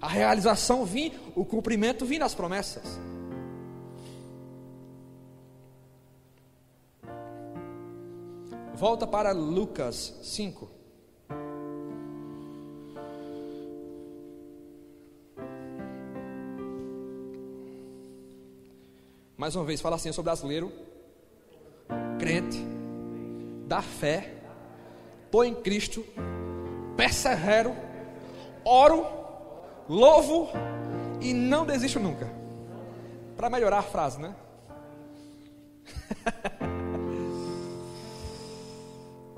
a 0.02 0.08
realização 0.08 0.84
vir, 0.84 1.14
o 1.36 1.46
cumprimento 1.46 2.06
vir 2.06 2.20
das 2.20 2.34
promessas. 2.34 3.00
Volta 8.82 9.06
para 9.06 9.32
Lucas 9.32 10.18
5. 10.24 10.68
Mais 19.38 19.56
uma 19.56 19.64
vez, 19.64 19.80
fala 19.82 19.98
assim: 19.98 20.10
eu 20.10 20.14
sou 20.14 20.24
brasileiro, 20.24 20.72
crente, 22.18 22.58
da 23.68 23.84
fé, 23.84 24.34
estou 25.26 25.46
em 25.46 25.54
Cristo, 25.54 26.04
persevero, 26.98 27.76
oro 28.66 29.06
louvo 29.88 30.50
e 31.22 31.36
não 31.36 31.68
desisto 31.68 32.00
nunca. 32.00 32.28
Para 33.38 33.48
melhorar 33.48 33.78
a 33.78 33.84
frase, 33.84 34.20
né? 34.20 34.36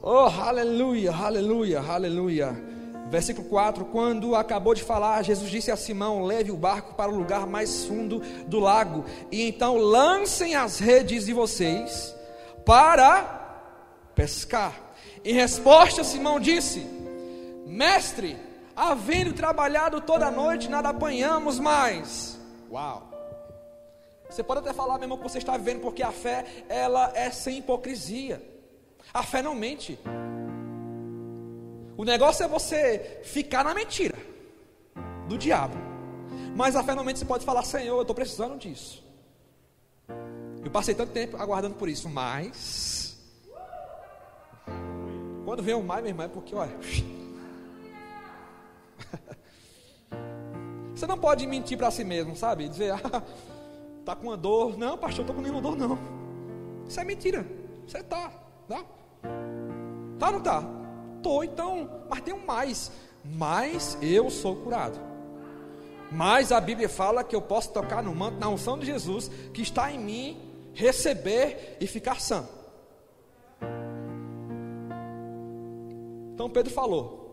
oh, 0.04 0.42
aleluia, 0.42 1.12
aleluia, 1.12 1.80
aleluia. 1.80 2.74
Versículo 3.10 3.48
4: 3.48 3.86
Quando 3.86 4.36
acabou 4.36 4.74
de 4.74 4.84
falar, 4.84 5.24
Jesus 5.24 5.50
disse 5.50 5.72
a 5.72 5.76
Simão: 5.76 6.24
Leve 6.24 6.52
o 6.52 6.58
barco 6.58 6.96
para 6.96 7.12
o 7.12 7.16
lugar 7.16 7.48
mais 7.48 7.86
fundo 7.86 8.20
do 8.48 8.60
lago, 8.60 9.06
e 9.32 9.48
então 9.48 9.78
lancem 9.78 10.56
as 10.56 10.80
redes 10.80 11.26
de 11.26 11.34
vocês 11.34 12.16
para 12.66 13.70
pescar. 14.16 14.74
Em 15.24 15.34
resposta, 15.34 16.04
Simão 16.04 16.40
disse: 16.40 16.80
Mestre, 17.66 18.38
havendo 18.76 19.34
trabalhado 19.34 20.02
toda 20.02 20.28
a 20.28 20.32
noite, 20.32 20.70
nada 20.70 20.90
apanhamos 20.90 21.60
mais. 21.60 22.40
Uau! 22.72 23.10
Você 24.30 24.42
pode 24.42 24.62
até 24.62 24.74
falar, 24.74 24.96
meu 24.96 25.04
irmão, 25.04 25.18
que 25.18 25.24
você 25.24 25.38
está 25.38 25.56
vivendo, 25.56 25.82
porque 25.82 26.02
a 26.02 26.12
fé, 26.12 26.46
ela 26.68 27.12
é 27.14 27.30
sem 27.30 27.60
hipocrisia. 27.60 28.42
A 29.14 29.22
fé 29.22 29.42
não 29.42 29.54
mente. 29.54 30.00
O 31.96 32.04
negócio 32.04 32.44
é 32.44 32.48
você 32.48 33.22
ficar 33.24 33.64
na 33.64 33.74
mentira 33.74 34.18
do 35.28 35.38
diabo. 35.38 35.76
Mas 36.56 36.76
a 36.76 36.84
fé 36.84 36.96
não 36.96 37.04
mente, 37.04 37.20
você 37.20 37.26
pode 37.26 37.46
falar, 37.46 37.64
Senhor, 37.64 37.96
eu 37.96 38.02
estou 38.02 38.16
precisando 38.16 38.58
disso. 38.58 39.04
Eu 40.64 40.72
passei 40.72 40.96
tanto 40.96 41.12
tempo 41.12 41.38
aguardando 41.38 41.76
por 41.76 41.88
isso, 41.88 42.10
mas. 42.10 43.20
Quando 45.46 45.62
vem 45.62 45.76
o 45.76 45.84
mais, 45.84 46.02
meu 46.02 46.10
irmão, 46.10 46.26
é 46.26 46.30
porque, 46.30 46.56
olha. 46.56 46.76
Você 50.96 51.06
não 51.06 51.18
pode 51.18 51.46
mentir 51.46 51.78
para 51.78 51.92
si 51.92 52.04
mesmo, 52.04 52.36
sabe? 52.36 52.68
Dizer, 52.70 52.94
ah, 52.94 53.22
tá 54.06 54.16
com 54.16 54.28
uma 54.28 54.38
dor. 54.38 54.78
Não, 54.78 54.98
pastor, 54.98 55.24
eu 55.24 55.28
tô 55.28 55.34
com 55.34 55.42
nenhuma 55.42 55.62
dor, 55.62 55.76
não. 55.76 56.00
Isso 56.88 57.00
é 57.00 57.04
mentira. 57.04 57.46
Você 57.86 58.02
tá, 58.02 58.32
tá? 58.68 58.84
Tá 60.20 60.28
ou 60.28 60.34
não 60.34 60.42
tá? 60.42 60.64
Tô, 61.22 61.44
então, 61.44 61.90
mas 62.10 62.22
tem 62.22 62.34
um 62.34 62.46
mais. 62.46 62.92
Mas 63.24 63.98
eu 64.02 64.30
sou 64.30 64.56
curado. 64.58 65.00
Mas 66.12 66.52
a 66.52 66.62
Bíblia 66.62 66.88
fala 66.88 67.24
que 67.24 67.36
eu 67.36 67.42
posso 67.42 67.72
tocar 67.72 68.04
no 68.04 68.14
manto, 68.14 68.38
na 68.40 68.48
unção 68.50 68.78
de 68.78 68.86
Jesus, 68.86 69.32
que 69.54 69.62
está 69.62 69.92
em 69.92 69.98
mim, 69.98 70.38
receber 70.74 71.78
e 71.80 71.88
ficar 71.88 72.20
sã. 72.20 72.48
Então 76.34 76.50
Pedro 76.50 76.74
falou: 76.74 77.24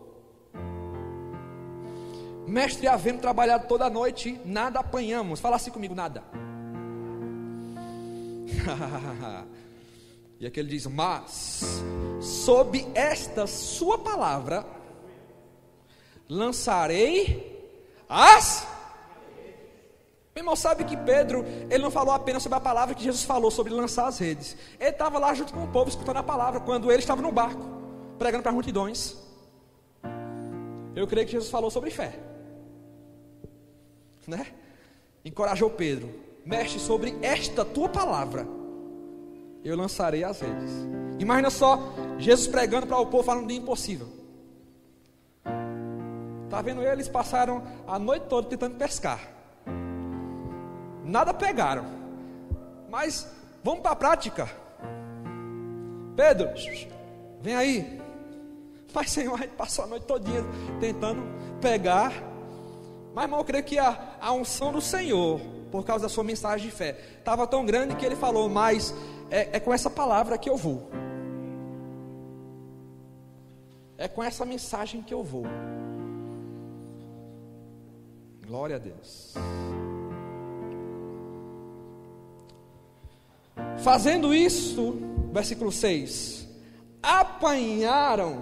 Mestre, 2.47 2.87
havendo 2.87 3.19
trabalhado 3.19 3.67
toda 3.67 3.85
a 3.85 3.89
noite, 3.89 4.39
nada 4.45 4.79
apanhamos. 4.79 5.39
Fala 5.39 5.57
assim 5.57 5.71
comigo, 5.71 5.93
nada. 5.93 6.23
e 10.41 10.45
aqui 10.45 10.59
ele 10.59 10.67
diz: 10.67 10.85
Mas, 10.87 11.81
sob 12.19 12.85
esta 12.93 13.47
sua 13.47 13.97
palavra, 13.97 14.65
lançarei 16.27 17.71
as. 18.09 18.67
Meu 20.35 20.41
irmão, 20.41 20.55
sabe 20.55 20.83
que 20.83 20.97
Pedro, 20.97 21.45
ele 21.69 21.83
não 21.83 21.91
falou 21.91 22.13
apenas 22.13 22.43
sobre 22.43 22.57
a 22.57 22.61
palavra 22.61 22.93
que 22.93 23.03
Jesus 23.03 23.23
falou 23.23 23.49
sobre 23.49 23.71
lançar 23.71 24.07
as 24.07 24.17
redes. 24.17 24.57
Ele 24.79 24.89
estava 24.89 25.17
lá 25.17 25.33
junto 25.33 25.53
com 25.53 25.63
o 25.63 25.67
povo, 25.69 25.89
escutando 25.89 26.17
a 26.17 26.23
palavra, 26.23 26.59
quando 26.59 26.91
ele 26.91 26.99
estava 26.99 27.21
no 27.21 27.31
barco, 27.31 27.63
pregando 28.19 28.43
para 28.43 28.51
multidões. 28.51 29.15
Eu 30.93 31.07
creio 31.07 31.25
que 31.25 31.31
Jesus 31.31 31.49
falou 31.49 31.71
sobre 31.71 31.89
fé 31.89 32.31
né? 34.27 34.47
Encorajou 35.23 35.69
Pedro: 35.69 36.09
Mestre, 36.45 36.79
sobre 36.79 37.15
esta 37.21 37.63
tua 37.63 37.89
palavra, 37.89 38.47
eu 39.63 39.75
lançarei 39.75 40.23
as 40.23 40.39
redes. 40.39 40.71
Imagina 41.19 41.49
só, 41.49 41.79
Jesus 42.17 42.47
pregando 42.47 42.87
para 42.87 42.97
o 42.97 43.05
povo, 43.05 43.23
falando 43.23 43.47
de 43.47 43.55
impossível. 43.55 44.07
Está 46.45 46.61
vendo 46.61 46.83
eles 46.83 47.07
passaram 47.07 47.63
a 47.87 47.97
noite 47.97 48.25
toda 48.27 48.47
tentando 48.47 48.75
pescar. 48.75 49.19
Nada 51.03 51.33
pegaram. 51.33 51.85
Mas 52.89 53.27
vamos 53.63 53.81
para 53.81 53.91
a 53.91 53.95
prática. 53.95 54.49
Pedro, 56.15 56.49
vem 57.39 57.55
aí. 57.55 58.01
Mas 58.93 59.11
Senhor, 59.11 59.33
a 59.35 59.37
gente 59.37 59.51
passou 59.51 59.85
a 59.85 59.87
noite 59.87 60.05
todinha 60.05 60.43
tentando 60.79 61.23
pegar. 61.61 62.11
Mas, 63.13 63.23
irmão, 63.23 63.39
eu 63.39 63.45
creio 63.45 63.63
que 63.63 63.77
a, 63.79 64.17
a 64.19 64.33
unção 64.33 64.71
do 64.71 64.81
Senhor, 64.81 65.39
por 65.71 65.85
causa 65.85 66.03
da 66.03 66.09
sua 66.09 66.23
mensagem 66.23 66.69
de 66.69 66.75
fé, 66.75 66.97
estava 67.17 67.47
tão 67.47 67.65
grande 67.65 67.95
que 67.95 68.05
ele 68.05 68.15
falou: 68.15 68.49
Mas 68.49 68.93
é, 69.31 69.49
é 69.53 69.59
com 69.59 69.73
essa 69.73 69.89
palavra 69.89 70.37
que 70.37 70.49
eu 70.49 70.57
vou. 70.57 70.91
É 73.97 74.07
com 74.07 74.21
essa 74.21 74.45
mensagem 74.45 75.01
que 75.01 75.13
eu 75.13 75.23
vou. 75.23 75.45
Glória 78.45 78.75
a 78.75 78.79
Deus. 78.79 79.33
Fazendo 83.77 84.33
isso, 84.33 84.99
versículo 85.31 85.71
6: 85.71 86.47
apanharam 87.01 88.41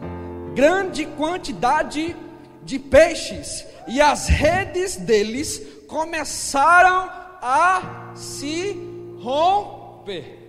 grande 0.55 1.05
quantidade 1.05 2.15
de 2.63 2.79
peixes, 2.79 3.65
e 3.87 4.01
as 4.01 4.27
redes 4.27 4.95
deles 4.95 5.61
começaram 5.87 7.09
a 7.41 8.11
se 8.15 8.75
romper. 9.21 10.48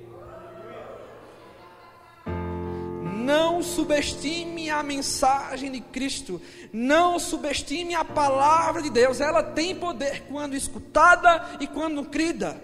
Subestime 3.62 4.70
a 4.70 4.82
mensagem 4.82 5.70
de 5.70 5.80
Cristo, 5.80 6.40
não 6.72 7.18
subestime 7.18 7.94
a 7.94 8.04
palavra 8.04 8.82
de 8.82 8.90
Deus, 8.90 9.20
ela 9.20 9.42
tem 9.42 9.74
poder 9.74 10.24
quando 10.28 10.54
escutada 10.54 11.44
e 11.60 11.66
quando 11.66 12.04
crida. 12.04 12.60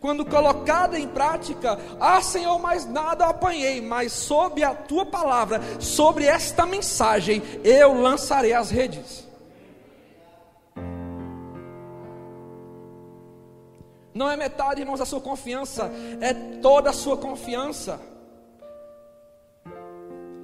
Quando 0.00 0.24
colocada 0.24 0.98
em 0.98 1.08
prática, 1.08 1.78
ah 1.98 2.20
Senhor, 2.20 2.58
mais 2.58 2.84
nada 2.84 3.26
apanhei, 3.26 3.80
mas 3.80 4.12
sob 4.12 4.62
a 4.62 4.74
tua 4.74 5.06
palavra, 5.06 5.60
sobre 5.80 6.26
esta 6.26 6.66
mensagem, 6.66 7.42
eu 7.64 8.00
lançarei 8.00 8.52
as 8.52 8.70
redes. 8.70 9.26
Não 14.16 14.30
é 14.30 14.36
metade, 14.36 14.80
irmãos, 14.80 14.98
da 14.98 15.04
sua 15.04 15.20
confiança, 15.20 15.90
é 16.20 16.32
toda 16.60 16.90
a 16.90 16.92
sua 16.92 17.16
confiança. 17.16 18.00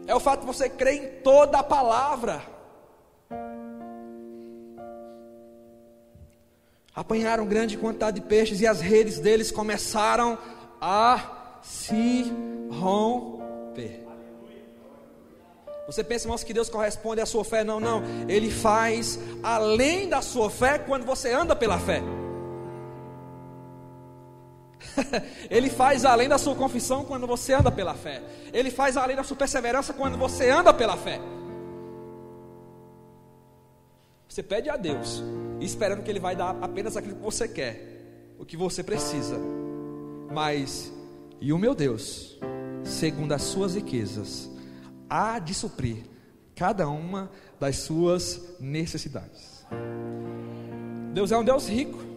É 0.07 0.15
o 0.15 0.21
fato 0.21 0.41
de 0.41 0.47
você 0.47 0.69
crer 0.69 0.95
em 0.95 1.23
toda 1.23 1.59
a 1.59 1.63
palavra. 1.63 2.43
Apanharam 6.95 7.47
grande 7.47 7.79
quantidade 7.79 8.21
de 8.21 8.27
peixes 8.27 8.61
e 8.61 8.67
as 8.67 8.81
redes 8.81 9.19
deles 9.19 9.51
começaram 9.51 10.37
a 10.81 11.59
se 11.63 12.31
romper. 12.71 14.03
Você 15.87 16.05
pensa, 16.05 16.27
irmãos, 16.27 16.45
que 16.45 16.53
Deus 16.53 16.69
corresponde 16.69 17.21
à 17.21 17.27
sua 17.27 17.45
fé? 17.45 17.65
Não, 17.65 17.81
não. 17.81 18.03
Ele 18.29 18.51
faz 18.51 19.19
além 19.43 20.09
da 20.09 20.21
sua 20.23 20.51
fé 20.51 20.79
quando 20.79 21.05
você 21.05 21.33
anda 21.33 21.57
pela 21.57 21.79
fé. 21.79 22.03
Ele 25.51 25.71
faz 25.71 26.05
além 26.05 26.29
da 26.29 26.39
sua 26.39 26.55
confissão 26.55 27.05
quando 27.05 27.27
você 27.27 27.55
anda 27.55 27.71
pela 27.71 27.95
fé. 27.95 28.23
Ele 28.53 28.71
faz 28.71 28.97
além 28.97 29.17
da 29.17 29.23
sua 29.23 29.37
perseverança 29.37 29.93
quando 29.93 30.17
você 30.19 30.51
anda 30.51 30.73
pela 30.73 30.97
fé. 30.97 31.21
Você 34.29 34.43
pede 34.43 34.71
a 34.71 34.77
Deus, 34.77 35.23
esperando 35.61 36.03
que 36.03 36.11
Ele 36.11 36.21
vai 36.21 36.35
dar 36.35 36.57
apenas 36.63 36.97
aquilo 36.97 37.17
que 37.17 37.23
você 37.23 37.47
quer, 37.47 38.35
o 38.39 38.47
que 38.47 38.57
você 38.57 38.83
precisa. 38.83 39.39
Mas, 40.33 40.91
e 41.41 41.53
o 41.53 41.59
meu 41.59 41.75
Deus, 41.75 42.39
segundo 42.83 43.33
as 43.33 43.43
suas 43.43 43.75
riquezas, 43.75 44.51
há 45.09 45.39
de 45.39 45.53
suprir 45.53 46.05
cada 46.55 46.89
uma 46.89 47.31
das 47.61 47.77
suas 47.77 48.41
necessidades. 48.59 49.67
Deus 51.13 51.31
é 51.31 51.37
um 51.37 51.45
Deus 51.45 51.69
rico. 51.69 52.12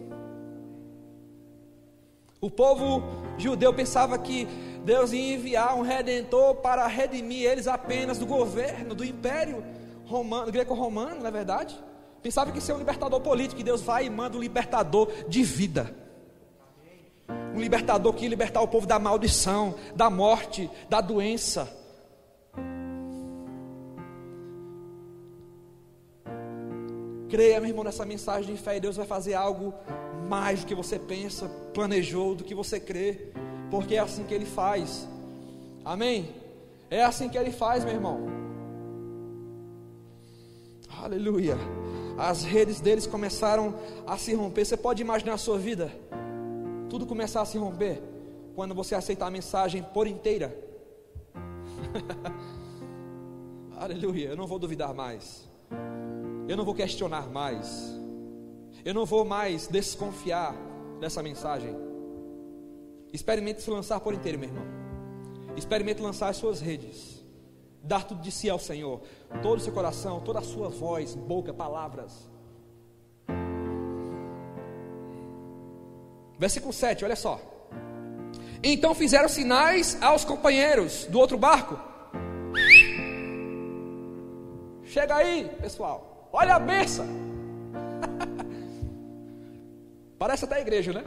O 2.40 2.50
povo 2.50 3.02
judeu 3.38 3.72
pensava 3.72 4.18
que 4.18 4.46
Deus 4.84 5.12
ia 5.12 5.34
enviar 5.34 5.76
um 5.76 5.82
redentor 5.82 6.56
para 6.56 6.86
redimir 6.86 7.50
eles 7.50 7.66
apenas 7.66 8.18
do 8.18 8.26
governo, 8.26 8.94
do 8.94 9.04
império 9.04 9.64
romano, 10.04 10.52
greco-romano, 10.52 11.20
não 11.20 11.26
é 11.26 11.30
verdade? 11.30 11.76
Pensava 12.22 12.52
que 12.52 12.60
ser 12.60 12.72
um 12.72 12.78
libertador 12.78 13.20
político, 13.20 13.56
que 13.56 13.64
Deus 13.64 13.82
vai 13.82 14.06
e 14.06 14.10
manda 14.10 14.36
um 14.36 14.40
libertador 14.40 15.10
de 15.28 15.42
vida. 15.42 15.94
Um 17.54 17.60
libertador 17.60 18.12
que 18.12 18.24
ia 18.24 18.28
libertar 18.28 18.60
o 18.60 18.68
povo 18.68 18.86
da 18.86 18.98
maldição, 18.98 19.74
da 19.94 20.10
morte, 20.10 20.70
da 20.88 21.00
doença. 21.00 21.85
Creia, 27.28 27.60
meu 27.60 27.70
irmão, 27.70 27.84
nessa 27.84 28.04
mensagem 28.04 28.54
de 28.54 28.60
fé, 28.60 28.76
e 28.76 28.80
Deus 28.80 28.96
vai 28.96 29.06
fazer 29.06 29.34
algo 29.34 29.74
mais 30.28 30.60
do 30.60 30.66
que 30.66 30.74
você 30.74 30.98
pensa, 30.98 31.48
planejou, 31.74 32.34
do 32.34 32.44
que 32.44 32.54
você 32.54 32.78
crê, 32.78 33.28
porque 33.70 33.96
é 33.96 33.98
assim 33.98 34.24
que 34.24 34.34
Ele 34.34 34.46
faz. 34.46 35.08
Amém? 35.84 36.34
É 36.90 37.02
assim 37.02 37.28
que 37.28 37.36
Ele 37.36 37.50
faz, 37.50 37.84
meu 37.84 37.94
irmão. 37.94 38.26
Aleluia. 40.88 41.56
As 42.16 42.44
redes 42.44 42.80
deles 42.80 43.06
começaram 43.06 43.74
a 44.06 44.16
se 44.16 44.34
romper. 44.34 44.64
Você 44.64 44.76
pode 44.76 45.02
imaginar 45.02 45.34
a 45.34 45.38
sua 45.38 45.58
vida? 45.58 45.92
Tudo 46.88 47.06
começar 47.06 47.42
a 47.42 47.44
se 47.44 47.58
romper 47.58 48.02
quando 48.54 48.74
você 48.74 48.94
aceitar 48.94 49.26
a 49.26 49.30
mensagem 49.30 49.82
por 49.82 50.06
inteira. 50.06 50.56
Aleluia. 53.76 54.30
Eu 54.30 54.36
não 54.36 54.46
vou 54.46 54.58
duvidar 54.58 54.94
mais. 54.94 55.46
Eu 56.48 56.56
não 56.56 56.64
vou 56.64 56.74
questionar 56.74 57.28
mais. 57.28 57.96
Eu 58.84 58.94
não 58.94 59.04
vou 59.04 59.24
mais 59.24 59.66
desconfiar 59.66 60.54
dessa 61.00 61.22
mensagem. 61.22 61.74
Experimente 63.12 63.62
se 63.62 63.70
lançar 63.70 63.98
por 63.98 64.14
inteiro, 64.14 64.38
meu 64.38 64.48
irmão. 64.48 64.64
Experimente 65.56 66.00
lançar 66.00 66.28
as 66.28 66.36
suas 66.36 66.60
redes. 66.60 67.24
Dar 67.82 68.04
tudo 68.04 68.20
de 68.20 68.30
si 68.30 68.48
ao 68.48 68.58
Senhor. 68.58 69.00
Todo 69.42 69.58
o 69.58 69.60
seu 69.60 69.72
coração, 69.72 70.20
toda 70.20 70.38
a 70.38 70.42
sua 70.42 70.68
voz, 70.68 71.14
boca, 71.14 71.52
palavras. 71.52 72.30
Versículo 76.38 76.72
7, 76.72 77.04
olha 77.04 77.16
só. 77.16 77.40
Então 78.62 78.94
fizeram 78.94 79.28
sinais 79.28 80.00
aos 80.02 80.24
companheiros 80.24 81.06
do 81.06 81.18
outro 81.18 81.36
barco. 81.36 81.78
Chega 84.84 85.16
aí, 85.16 85.48
pessoal. 85.60 86.15
Olha 86.32 86.56
a 86.56 86.58
benção. 86.58 87.06
Parece 90.18 90.44
até 90.44 90.56
a 90.56 90.60
igreja, 90.60 90.92
né? 90.92 91.04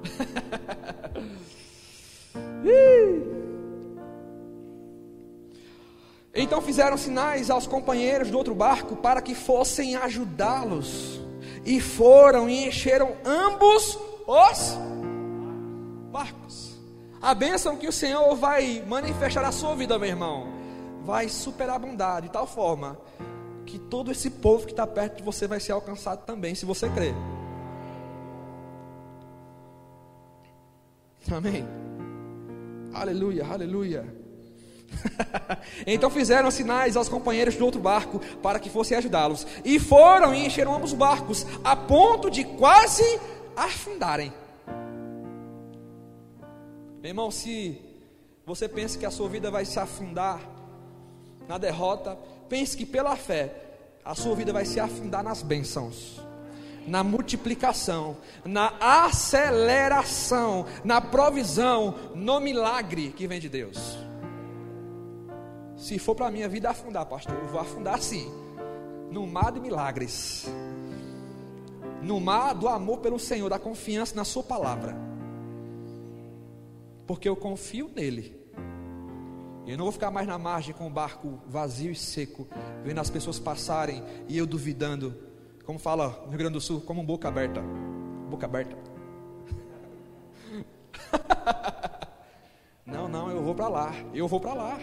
então 6.34 6.62
fizeram 6.62 6.96
sinais 6.96 7.50
aos 7.50 7.66
companheiros 7.66 8.30
do 8.30 8.38
outro 8.38 8.54
barco 8.54 8.96
para 8.96 9.20
que 9.20 9.34
fossem 9.34 9.96
ajudá-los. 9.96 11.20
E 11.64 11.80
foram 11.80 12.48
e 12.48 12.66
encheram 12.66 13.16
ambos 13.24 13.98
os 14.26 14.78
barcos. 16.10 16.78
A 17.20 17.34
bênção 17.34 17.76
que 17.76 17.86
o 17.86 17.92
Senhor 17.92 18.34
vai 18.34 18.82
manifestar 18.86 19.42
na 19.42 19.52
sua 19.52 19.74
vida, 19.74 19.98
meu 19.98 20.08
irmão, 20.08 20.59
vai 21.04 21.28
superabundar 21.28 22.22
de 22.22 22.30
tal 22.30 22.46
forma 22.46 22.98
que 23.66 23.78
todo 23.78 24.10
esse 24.10 24.30
povo 24.30 24.66
que 24.66 24.72
está 24.72 24.86
perto 24.86 25.18
de 25.18 25.22
você 25.22 25.46
vai 25.46 25.60
ser 25.60 25.72
alcançado 25.72 26.24
também, 26.24 26.54
se 26.54 26.66
você 26.66 26.88
crer. 26.88 27.14
Amém. 31.30 31.66
Aleluia, 32.92 33.46
aleluia. 33.46 34.20
então 35.86 36.10
fizeram 36.10 36.50
sinais 36.50 36.96
aos 36.96 37.08
companheiros 37.08 37.54
do 37.54 37.64
outro 37.64 37.80
barco 37.80 38.20
para 38.42 38.58
que 38.58 38.68
fossem 38.68 38.96
ajudá-los. 38.96 39.46
E 39.64 39.78
foram 39.78 40.34
e 40.34 40.44
encheram 40.44 40.74
ambos 40.74 40.92
os 40.92 40.98
barcos, 40.98 41.46
a 41.62 41.76
ponto 41.76 42.30
de 42.30 42.44
quase 42.44 43.04
afundarem. 43.56 44.32
Meu 47.00 47.10
irmão, 47.10 47.30
se 47.30 47.80
você 48.44 48.68
pensa 48.68 48.98
que 48.98 49.06
a 49.06 49.10
sua 49.10 49.28
vida 49.28 49.50
vai 49.50 49.64
se 49.64 49.78
afundar 49.78 50.40
na 51.50 51.58
derrota, 51.58 52.16
Pense 52.50 52.76
que 52.76 52.84
pela 52.84 53.14
fé, 53.14 53.54
a 54.04 54.12
sua 54.12 54.34
vida 54.34 54.52
vai 54.52 54.64
se 54.64 54.80
afundar 54.80 55.22
nas 55.22 55.40
bênçãos, 55.40 56.20
na 56.84 57.04
multiplicação, 57.04 58.16
na 58.44 58.72
aceleração, 58.80 60.66
na 60.82 61.00
provisão, 61.00 61.94
no 62.12 62.40
milagre 62.40 63.10
que 63.12 63.28
vem 63.28 63.38
de 63.38 63.48
Deus. 63.48 63.96
Se 65.76 65.96
for 65.96 66.16
para 66.16 66.26
a 66.26 66.30
minha 66.32 66.48
vida 66.48 66.70
afundar, 66.70 67.06
pastor, 67.06 67.36
eu 67.36 67.46
vou 67.46 67.60
afundar 67.60 68.00
sim, 68.02 68.28
no 69.12 69.28
mar 69.28 69.52
de 69.52 69.60
milagres, 69.60 70.46
no 72.02 72.18
mar 72.18 72.52
do 72.52 72.66
amor 72.66 72.98
pelo 72.98 73.20
Senhor, 73.20 73.48
da 73.48 73.60
confiança 73.60 74.16
na 74.16 74.24
Sua 74.24 74.42
palavra, 74.42 74.96
porque 77.06 77.28
eu 77.28 77.36
confio 77.36 77.88
nele 77.94 78.39
Eu 79.66 79.76
não 79.76 79.84
vou 79.84 79.92
ficar 79.92 80.10
mais 80.10 80.26
na 80.26 80.38
margem 80.38 80.74
com 80.74 80.86
o 80.86 80.90
barco 80.90 81.38
vazio 81.46 81.92
e 81.92 81.94
seco, 81.94 82.46
vendo 82.82 82.98
as 82.98 83.10
pessoas 83.10 83.38
passarem 83.38 84.02
e 84.28 84.36
eu 84.36 84.46
duvidando. 84.46 85.14
Como 85.64 85.78
fala 85.78 86.08
no 86.24 86.30
Rio 86.30 86.38
Grande 86.38 86.54
do 86.54 86.60
Sul, 86.60 86.80
como 86.80 87.02
boca 87.02 87.28
aberta. 87.28 87.62
Boca 88.28 88.46
aberta. 88.46 88.76
não, 92.84 93.08
não, 93.08 93.30
eu 93.30 93.42
vou 93.42 93.54
para 93.54 93.68
lá. 93.68 93.92
Eu 94.12 94.26
vou 94.26 94.40
para 94.40 94.54
lá. 94.54 94.78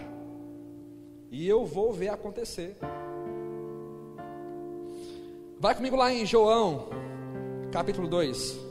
E 1.29 1.47
eu 1.47 1.65
vou 1.65 1.91
ver 1.91 2.09
acontecer. 2.09 2.77
Vai 5.59 5.75
comigo 5.75 5.95
lá 5.95 6.13
em 6.13 6.25
João, 6.25 6.87
capítulo 7.71 8.07
2. 8.07 8.66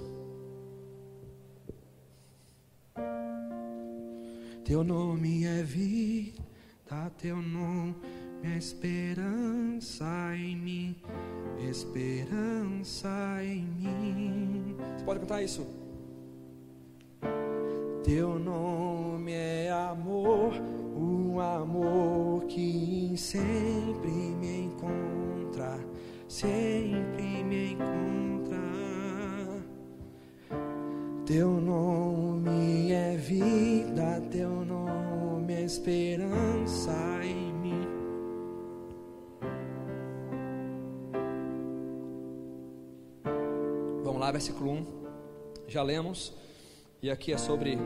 Teu 4.66 4.82
nome 4.82 5.44
é 5.44 5.62
vida, 5.62 7.12
teu 7.18 7.36
nome 7.36 7.94
é 8.42 8.58
esperança 8.58 10.04
em 10.34 10.56
mim, 10.56 10.96
esperança 11.70 13.08
em 13.44 13.62
mim. 13.62 14.76
Você 14.96 15.04
pode 15.04 15.20
cantar 15.20 15.44
isso? 15.44 15.64
Teu 18.02 18.40
nome 18.40 19.30
é 19.30 19.70
amor, 19.70 20.52
o 20.96 21.38
amor 21.38 22.46
que 22.46 23.14
sempre 23.16 24.10
me 24.10 24.64
encontra, 24.64 25.78
sempre 26.26 27.44
me 27.44 27.74
encontra. 27.74 28.35
Teu 31.26 31.60
nome 31.60 32.92
é 32.92 33.16
vida, 33.16 34.20
teu 34.30 34.48
nome 34.64 35.54
é 35.54 35.62
esperança 35.62 36.92
em 37.20 37.52
mim. 37.52 37.82
Vamos 44.04 44.20
lá, 44.20 44.30
versículo 44.30 44.70
1. 44.70 44.86
Já 45.66 45.82
lemos. 45.82 46.32
E 47.02 47.10
aqui 47.10 47.32
é 47.32 47.38
sobre 47.38 47.76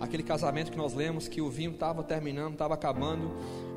aquele 0.00 0.24
casamento 0.24 0.72
que 0.72 0.76
nós 0.76 0.92
lemos, 0.92 1.28
que 1.28 1.40
o 1.40 1.48
vinho 1.48 1.70
estava 1.70 2.02
terminando, 2.02 2.54
estava 2.54 2.74
acabando. 2.74 3.30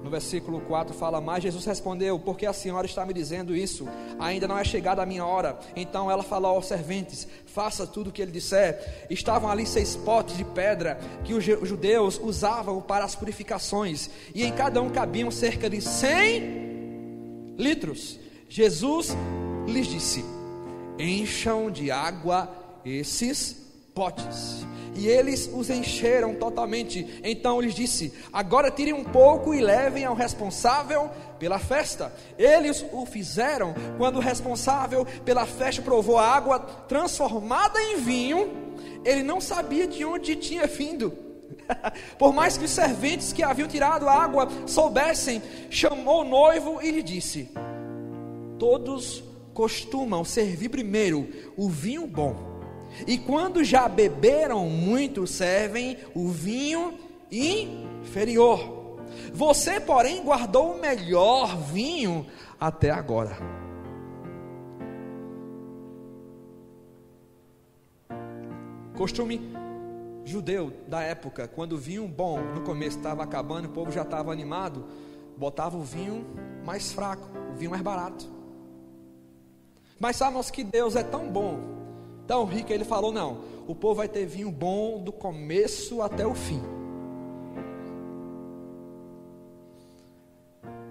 No 0.04 0.10
versículo 0.10 0.62
4 0.62 0.94
fala: 0.96 1.22
Mas 1.22 1.44
Jesus 1.44 1.64
respondeu: 1.66 2.18
Porque 2.18 2.46
a 2.46 2.54
senhora 2.54 2.86
está 2.86 3.06
me 3.06 3.14
dizendo 3.14 3.56
isso? 3.56 3.88
Ainda 4.20 4.48
não 4.48 4.58
é 4.58 4.64
chegada 4.64 5.02
a 5.02 5.06
minha 5.06 5.26
hora. 5.26 5.60
Então 5.76 6.10
ela 6.10 6.24
falou 6.24 6.56
aos 6.56 6.68
serventes: 6.68 7.28
Faça 7.46 7.86
tudo 7.86 8.10
o 8.10 8.12
que 8.12 8.22
ele 8.22 8.32
disser. 8.32 9.06
Estavam 9.10 9.50
ali 9.50 9.66
seis 9.66 9.96
potes 9.96 10.36
de 10.38 10.44
pedra 10.44 11.00
que 11.24 11.34
os 11.34 11.44
judeus 11.44 12.20
usavam 12.22 12.82
para 12.82 13.06
as 13.06 13.16
purificações, 13.16 14.10
e 14.34 14.44
em 14.44 14.52
cada 14.52 14.82
um 14.82 14.90
cabiam 14.90 15.30
cerca 15.30 15.70
de 15.70 15.82
cem 15.82 17.56
litros. 17.58 18.20
Jesus 18.50 19.16
lhes 19.68 19.88
disse: 19.88 20.26
Encham 20.98 21.70
de 21.70 21.92
água 21.92 22.50
esses 22.84 23.61
potes. 23.94 24.66
E 24.96 25.08
eles 25.08 25.50
os 25.54 25.70
encheram 25.70 26.36
totalmente. 26.36 27.22
Então 27.24 27.62
lhes 27.62 27.74
disse: 27.74 28.14
Agora 28.32 28.70
tirem 28.70 28.94
um 28.94 29.04
pouco 29.04 29.54
e 29.54 29.62
levem 29.62 30.06
ao 30.06 30.14
responsável 30.14 31.10
pela 31.40 31.60
festa. 31.60 32.14
Eles 32.38 32.86
o 32.92 33.06
fizeram 33.06 33.74
quando 33.98 34.18
o 34.18 34.22
responsável 34.22 35.06
pela 35.24 35.46
festa 35.46 35.82
provou 35.82 36.18
a 36.18 36.28
água 36.28 36.60
transformada 36.60 37.82
em 37.82 37.98
vinho. 37.98 38.52
Ele 39.06 39.24
não 39.24 39.40
sabia 39.40 39.88
de 39.88 40.04
onde 40.04 40.36
tinha 40.36 40.68
vindo. 40.68 41.14
Por 42.20 42.34
mais 42.34 42.58
que 42.58 42.66
os 42.66 42.72
serventes 42.72 43.32
que 43.32 43.44
haviam 43.44 43.68
tirado 43.68 44.08
a 44.08 44.14
água 44.14 44.48
soubessem, 44.68 45.42
chamou 45.70 46.22
o 46.22 46.26
noivo 46.26 46.82
e 46.82 46.92
lhe 46.92 47.02
disse: 47.02 47.50
Todos 48.60 49.24
costumam 49.54 50.24
servir 50.26 50.70
primeiro 50.70 51.28
o 51.56 51.70
vinho 51.70 52.06
bom 52.06 52.51
e 53.08 53.18
quando 53.18 53.64
já 53.64 53.88
beberam 53.88 54.70
muito, 54.70 55.26
servem 55.26 55.98
o 56.14 56.30
vinho 56.30 56.98
inferior. 57.32 58.82
Você, 59.34 59.80
porém, 59.80 60.24
guardou 60.24 60.74
o 60.74 60.80
melhor 60.80 61.58
vinho 61.58 62.26
até 62.60 62.92
agora. 62.92 63.38
Costume 68.96 69.42
judeu 70.24 70.72
da 70.88 71.02
época, 71.02 71.48
quando 71.48 71.74
o 71.74 71.78
vinho 71.78 72.08
bom 72.08 72.40
no 72.40 72.62
começo 72.62 72.98
estava 72.98 73.24
acabando, 73.24 73.66
o 73.66 73.72
povo 73.72 73.92
já 73.92 74.04
estava 74.04 74.32
animado, 74.32 74.86
botava 75.38 75.76
o 75.76 75.82
vinho 75.82 76.26
mais 76.64 76.92
fraco, 76.92 77.28
o 77.52 77.56
vinho 77.56 77.72
mais 77.72 77.82
barato. 77.82 78.30
Mas 80.00 80.18
sabemos 80.18 80.52
que 80.52 80.64
Deus 80.64 80.96
é 80.96 81.04
tão 81.04 81.30
bom 81.30 81.81
tão 82.32 82.46
rica, 82.46 82.74
ele 82.74 82.86
falou: 82.86 83.12
não, 83.12 83.42
o 83.68 83.76
povo 83.76 83.96
vai 83.96 84.08
ter 84.08 84.26
vinho 84.26 84.50
bom 84.50 85.04
do 85.04 85.12
começo 85.12 86.02
até 86.02 86.26
o 86.26 86.34
fim. 86.34 86.62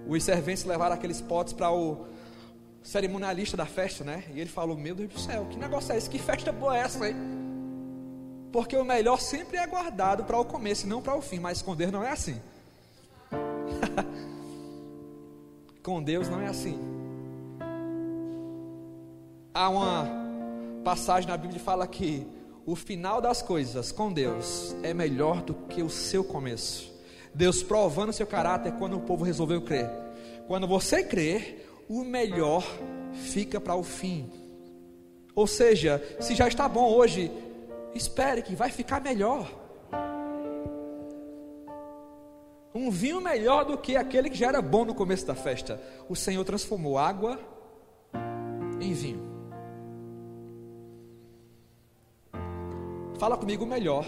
Os 0.07 0.23
serventes 0.23 0.63
levaram 0.65 0.93
aqueles 0.93 1.19
potes 1.19 1.51
para 1.51 1.71
o 1.71 2.05
cerimonialista 2.83 3.57
da 3.57 3.65
festa, 3.65 4.03
né? 4.03 4.23
E 4.35 4.39
ele 4.39 4.51
falou: 4.51 4.77
Meu 4.77 4.93
Deus 4.93 5.09
do 5.09 5.19
céu, 5.19 5.47
que 5.49 5.57
negócio 5.57 5.91
é 5.91 5.97
esse? 5.97 6.07
Que 6.07 6.19
festa 6.19 6.51
boa 6.51 6.77
é 6.77 6.81
essa 6.81 7.03
aí? 7.03 7.15
Porque 8.51 8.77
o 8.77 8.85
melhor 8.85 9.19
sempre 9.19 9.57
é 9.57 9.65
guardado 9.65 10.23
para 10.23 10.37
o 10.37 10.45
começo 10.45 10.85
e 10.85 10.89
não 10.89 11.01
para 11.01 11.15
o 11.15 11.23
fim, 11.23 11.39
mas 11.39 11.63
com 11.63 11.75
Deus 11.75 11.91
não 11.91 12.03
é 12.03 12.11
assim. 12.11 12.39
com 15.81 16.03
Deus 16.03 16.29
não 16.29 16.39
é 16.39 16.45
assim. 16.45 16.79
Há 19.55 19.69
uma 19.69 20.20
passagem 20.83 21.29
na 21.29 21.37
Bíblia 21.37 21.59
fala 21.59 21.87
que 21.87 22.25
o 22.65 22.75
final 22.75 23.21
das 23.21 23.41
coisas 23.41 23.91
com 23.91 24.11
Deus 24.11 24.75
é 24.83 24.93
melhor 24.93 25.41
do 25.41 25.53
que 25.53 25.81
o 25.81 25.89
seu 25.89 26.23
começo. 26.23 26.91
Deus 27.33 27.63
provando 27.63 28.13
seu 28.13 28.27
caráter 28.27 28.73
quando 28.73 28.97
o 28.97 29.01
povo 29.01 29.23
resolveu 29.23 29.61
crer. 29.61 29.89
Quando 30.47 30.67
você 30.67 31.03
crer, 31.03 31.67
o 31.87 32.03
melhor 32.03 32.63
fica 33.13 33.59
para 33.59 33.75
o 33.75 33.83
fim. 33.83 34.29
Ou 35.33 35.47
seja, 35.47 36.03
se 36.19 36.35
já 36.35 36.47
está 36.47 36.67
bom 36.67 36.93
hoje, 36.93 37.31
espere 37.95 38.41
que 38.41 38.55
vai 38.55 38.69
ficar 38.69 39.01
melhor. 39.01 39.49
Um 42.73 42.89
vinho 42.89 43.21
melhor 43.21 43.65
do 43.65 43.77
que 43.77 43.95
aquele 43.95 44.29
que 44.29 44.37
já 44.37 44.47
era 44.47 44.61
bom 44.61 44.85
no 44.85 44.95
começo 44.95 45.25
da 45.25 45.35
festa. 45.35 45.81
O 46.09 46.15
Senhor 46.15 46.43
transformou 46.43 46.97
água 46.97 47.39
em 48.79 48.93
vinho. 48.93 49.30
Fala 53.21 53.37
comigo 53.37 53.67
melhor. 53.67 54.03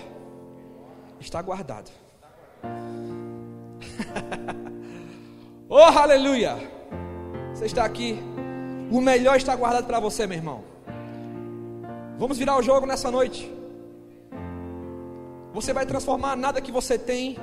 Está 1.19 1.39
guardado. 1.39 1.91
oh, 5.69 5.77
aleluia! 5.77 6.57
Você 7.53 7.65
está 7.65 7.85
aqui. 7.85 8.17
O 8.91 8.99
melhor 8.99 9.37
está 9.37 9.55
guardado 9.55 9.85
para 9.85 9.99
você, 9.99 10.25
meu 10.25 10.35
irmão. 10.35 10.63
Vamos 12.17 12.39
virar 12.39 12.57
o 12.57 12.63
jogo 12.63 12.87
nessa 12.87 13.11
noite. 13.11 13.53
Você 15.53 15.73
vai 15.73 15.85
transformar 15.85 16.35
nada 16.35 16.59
que 16.59 16.71
você 16.71 16.97
tem 16.97 17.37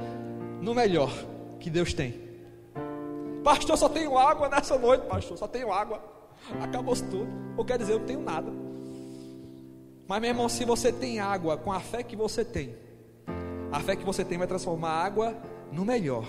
no 0.60 0.74
melhor 0.74 1.12
que 1.60 1.70
Deus 1.70 1.94
tem. 1.94 2.20
Pastor, 3.44 3.78
só 3.78 3.88
tenho 3.88 4.18
água 4.18 4.48
nessa 4.48 4.76
noite, 4.76 5.06
pastor. 5.06 5.38
Só 5.38 5.46
tenho 5.46 5.72
água. 5.72 6.02
Acabou 6.60 6.96
tudo. 6.96 7.28
Ou 7.56 7.64
quer 7.64 7.78
dizer, 7.78 7.92
eu 7.92 8.00
não 8.00 8.06
tenho 8.06 8.22
nada. 8.22 8.69
Mas, 10.11 10.20
meu 10.20 10.30
irmão, 10.30 10.48
se 10.48 10.64
você 10.64 10.92
tem 10.92 11.20
água 11.20 11.56
com 11.56 11.72
a 11.72 11.78
fé 11.78 12.02
que 12.02 12.16
você 12.16 12.44
tem, 12.44 12.74
a 13.70 13.78
fé 13.78 13.94
que 13.94 14.04
você 14.04 14.24
tem 14.24 14.36
vai 14.36 14.48
transformar 14.48 14.88
a 14.88 15.04
água 15.04 15.36
no 15.70 15.84
melhor, 15.84 16.26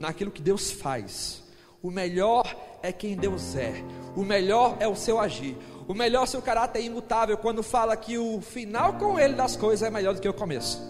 naquilo 0.00 0.30
que 0.30 0.40
Deus 0.40 0.70
faz. 0.70 1.44
O 1.82 1.90
melhor 1.90 2.50
é 2.82 2.90
quem 2.90 3.14
Deus 3.14 3.54
é, 3.56 3.74
o 4.16 4.24
melhor 4.24 4.78
é 4.80 4.88
o 4.88 4.96
seu 4.96 5.20
agir, 5.20 5.54
o 5.86 5.92
melhor 5.92 6.22
é 6.22 6.26
seu 6.28 6.40
caráter 6.40 6.78
é 6.78 6.82
imutável. 6.84 7.36
Quando 7.36 7.62
fala 7.62 7.94
que 7.94 8.16
o 8.16 8.40
final 8.40 8.94
com 8.94 9.20
Ele 9.20 9.34
das 9.34 9.54
coisas 9.54 9.86
é 9.86 9.90
melhor 9.90 10.14
do 10.14 10.22
que 10.22 10.28
o 10.30 10.32
começo. 10.32 10.80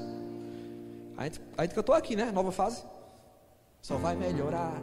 A 1.16 1.24
gente, 1.24 1.40
gente 1.62 1.74
cantou 1.74 1.96
aqui, 1.96 2.14
né? 2.14 2.30
Nova 2.30 2.52
fase. 2.52 2.84
Só 3.82 3.96
vai 3.96 4.14
melhorar, 4.14 4.80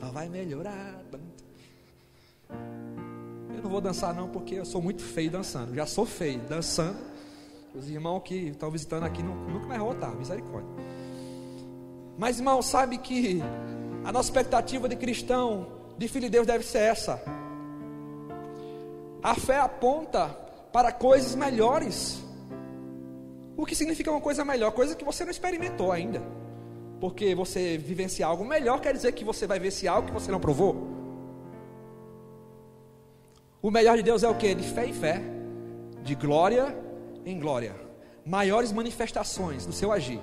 só 0.00 0.10
vai 0.10 0.30
melhorar 0.30 1.04
não 3.64 3.70
vou 3.70 3.80
dançar 3.80 4.14
não, 4.14 4.28
porque 4.28 4.56
eu 4.56 4.64
sou 4.66 4.82
muito 4.82 5.02
feio 5.02 5.30
dançando. 5.30 5.74
Já 5.74 5.86
sou 5.86 6.04
feio 6.04 6.38
dançando. 6.40 6.98
Os 7.74 7.88
irmãos 7.88 8.20
que 8.20 8.34
estão 8.48 8.70
visitando 8.70 9.04
aqui 9.04 9.22
nunca 9.22 9.66
mais 9.66 9.80
voltar, 9.80 10.14
misericórdia. 10.14 10.70
Mas 12.16 12.38
irmão, 12.38 12.62
sabe 12.62 12.98
que 12.98 13.40
a 14.04 14.12
nossa 14.12 14.28
expectativa 14.28 14.88
de 14.88 14.94
cristão, 14.94 15.66
de 15.98 16.06
filho 16.06 16.26
de 16.26 16.30
Deus, 16.30 16.46
deve 16.46 16.62
ser 16.62 16.78
essa. 16.78 17.20
A 19.22 19.34
fé 19.34 19.58
aponta 19.58 20.28
para 20.70 20.92
coisas 20.92 21.34
melhores. 21.34 22.22
O 23.56 23.64
que 23.64 23.74
significa 23.74 24.10
uma 24.10 24.20
coisa 24.20 24.44
melhor, 24.44 24.70
coisa 24.72 24.94
que 24.94 25.04
você 25.04 25.24
não 25.24 25.30
experimentou 25.30 25.90
ainda. 25.90 26.22
Porque 27.00 27.34
você 27.34 27.78
vivenciar 27.78 28.30
algo 28.30 28.44
melhor 28.44 28.80
quer 28.80 28.92
dizer 28.92 29.12
que 29.12 29.24
você 29.24 29.46
vai 29.46 29.58
vivenciar 29.58 29.96
algo 29.96 30.08
que 30.08 30.14
você 30.14 30.30
não 30.30 30.38
provou. 30.38 30.93
O 33.64 33.70
melhor 33.70 33.96
de 33.96 34.02
Deus 34.02 34.22
é 34.22 34.28
o 34.28 34.34
que? 34.34 34.54
De 34.54 34.62
fé 34.62 34.86
em 34.86 34.92
fé, 34.92 35.22
de 36.02 36.14
glória 36.14 36.76
em 37.24 37.40
glória, 37.40 37.74
maiores 38.22 38.70
manifestações 38.70 39.64
do 39.64 39.72
seu 39.72 39.90
agir. 39.90 40.20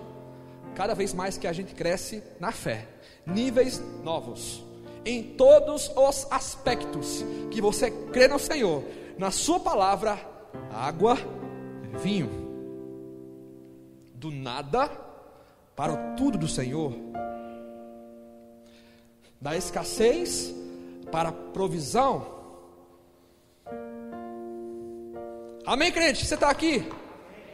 Cada 0.76 0.94
vez 0.94 1.12
mais 1.12 1.40
que 1.40 1.48
a 1.48 1.52
gente 1.52 1.74
cresce 1.74 2.22
na 2.40 2.52
fé, 2.52 2.88
níveis 3.26 3.82
novos, 4.04 4.64
em 5.04 5.24
todos 5.24 5.92
os 5.96 6.28
aspectos 6.30 7.26
que 7.50 7.60
você 7.60 7.90
crê 8.14 8.28
no 8.28 8.38
Senhor, 8.38 8.84
na 9.18 9.32
Sua 9.32 9.60
palavra, 9.60 10.20
água, 10.72 11.18
vinho, 12.00 12.30
do 14.14 14.30
nada 14.30 14.88
para 15.76 15.94
o 15.94 16.16
tudo 16.16 16.38
do 16.38 16.48
Senhor, 16.48 16.94
da 19.42 19.58
escassez 19.58 20.54
para 21.12 21.30
a 21.30 21.34
provisão 21.34 22.41
Amém, 25.66 25.92
crente? 25.92 26.26
Você 26.26 26.34
está 26.34 26.50
aqui? 26.50 26.84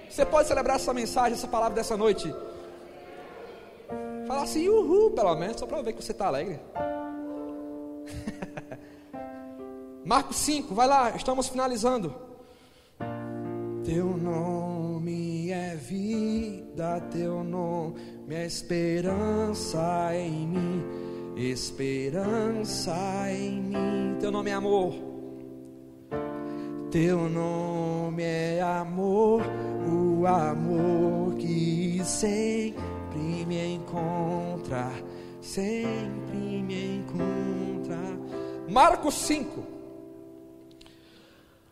Você 0.10 0.26
pode 0.26 0.48
celebrar 0.48 0.78
essa 0.78 0.94
mensagem, 0.94 1.34
essa 1.34 1.48
palavra 1.48 1.76
dessa 1.76 1.98
noite? 1.98 2.34
Falar 4.26 4.44
assim, 4.44 4.68
uhul, 4.70 5.12
pelo 5.12 5.36
menos, 5.36 5.58
só 5.60 5.66
para 5.66 5.82
ver 5.82 5.94
que 5.94 6.04
você 6.04 6.14
está 6.14 6.28
alegre. 6.28 6.60
Marcos 10.06 10.38
5, 10.38 10.74
vai 10.74 10.88
lá, 10.88 11.10
estamos 11.16 11.50
finalizando. 11.50 12.16
Teu 13.84 14.06
nome 14.18 15.52
é 15.52 15.76
vida, 15.76 17.02
teu 17.12 17.44
nome 17.44 18.36
é 18.36 18.46
esperança 18.46 20.10
em 20.14 20.48
mim, 20.48 20.86
esperança 21.36 22.96
em 23.32 23.62
mim. 23.62 24.18
Teu 24.20 24.32
nome 24.32 24.50
é 24.50 24.54
amor. 24.54 25.17
Teu 26.90 27.28
nome 27.28 28.24
é 28.24 28.62
amor, 28.62 29.42
o 29.86 30.26
amor 30.26 31.36
que 31.36 32.02
sempre 32.06 33.46
me 33.46 33.76
encontra, 33.76 34.90
sempre 35.42 36.64
me 36.64 37.00
encontra. 37.00 37.98
Marcos 38.70 39.16
5, 39.16 39.64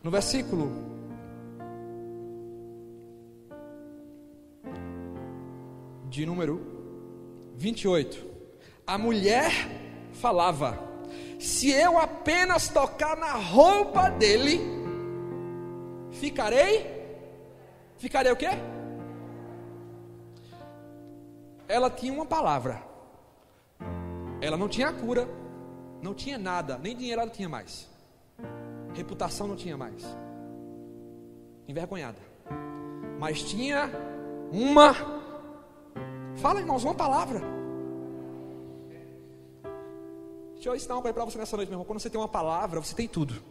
no 0.04 0.12
versículo 0.12 0.70
de 6.10 6.26
número 6.26 6.60
28. 7.56 8.22
A 8.86 8.98
mulher 8.98 9.50
falava: 10.12 10.78
Se 11.40 11.72
eu 11.72 11.98
apenas 11.98 12.68
tocar 12.68 13.16
na 13.16 13.32
roupa 13.32 14.10
dele, 14.10 14.75
Ficarei? 16.20 17.06
Ficarei 17.98 18.32
o 18.32 18.36
quê? 18.36 18.50
Ela 21.68 21.90
tinha 21.90 22.14
uma 22.14 22.26
palavra. 22.26 22.84
Ela 24.42 24.58
não 24.58 24.68
tinha 24.68 24.92
cura, 24.92 25.28
não 26.02 26.14
tinha 26.14 26.38
nada, 26.38 26.78
nem 26.78 26.96
dinheiro 26.96 27.22
ela 27.22 27.32
tinha 27.32 27.50
mais. 27.50 27.90
Reputação 28.94 29.48
não 29.48 29.56
tinha 29.56 29.78
mais. 29.78 30.04
Envergonhada. 31.68 32.20
Mas 33.20 33.42
tinha 33.42 33.90
uma 34.52 34.94
Fala, 36.36 36.60
irmãos, 36.60 36.84
uma 36.84 36.94
palavra. 36.94 37.42
Deixa 40.54 40.70
eu 40.70 40.76
ensinar 40.76 40.96
uma 40.96 41.02
coisa 41.02 41.14
para 41.14 41.26
você 41.26 41.38
nessa 41.38 41.56
noite, 41.56 41.70
meu 41.70 41.76
irmão. 41.76 41.86
Quando 41.86 42.00
você 42.00 42.10
tem 42.10 42.20
uma 42.20 42.28
palavra, 42.28 42.80
você 42.82 42.94
tem 42.94 43.08
tudo. 43.08 43.42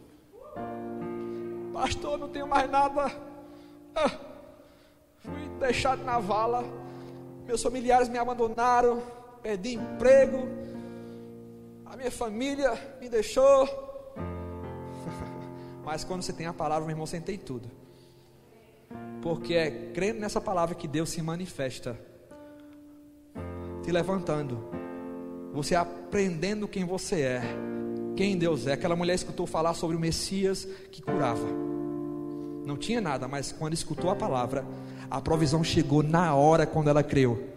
Pastor, 1.75 2.17
não 2.17 2.29
tenho 2.29 2.47
mais 2.47 2.71
nada. 2.71 3.13
Ah, 3.97 4.09
fui 5.19 5.49
deixado 5.59 6.05
na 6.05 6.21
vala. 6.21 6.63
Meus 7.45 7.61
familiares 7.61 8.09
me 8.09 8.17
abandonaram. 8.17 9.03
Perdi 9.43 9.75
emprego. 9.75 10.47
A 11.85 11.97
minha 11.97 12.13
família 12.13 12.73
me 13.01 13.09
deixou. 13.09 13.69
Mas 15.85 16.05
quando 16.05 16.23
você 16.23 16.33
tem 16.33 16.47
a 16.47 16.53
palavra, 16.53 16.85
meu 16.85 16.93
irmão, 16.93 17.07
você 17.07 17.21
tem 17.21 17.37
tudo. 17.37 17.69
Porque 19.21 19.55
é 19.55 19.91
crendo 19.93 20.21
nessa 20.21 20.41
palavra 20.41 20.77
que 20.77 20.87
Deus 20.87 21.11
se 21.11 21.21
manifesta. 21.23 21.99
Te 23.83 23.91
levantando. 23.91 24.63
Você 25.53 25.75
aprendendo 25.75 26.69
quem 26.69 26.85
você 26.85 27.21
é 27.23 27.43
quem 28.17 28.37
Deus 28.37 28.67
é. 28.67 28.73
Aquela 28.73 28.97
mulher 28.97 29.15
escutou 29.15 29.47
falar 29.47 29.75
sobre 29.75 29.97
o 29.97 30.01
Messias 30.01 30.67
que 30.91 31.03
curava. 31.03 31.47
Não 32.65 32.77
tinha 32.77 33.01
nada, 33.01 33.29
mas 33.29 33.53
quando 33.53 33.75
escutou 33.75 34.11
a 34.11 34.17
palavra, 34.17 34.65
a 35.11 35.21
provisão 35.21 35.63
chegou 35.63 36.03
na 36.03 36.35
hora 36.35 36.67
quando 36.67 36.89
ela 36.89 37.03
creu. 37.03 37.51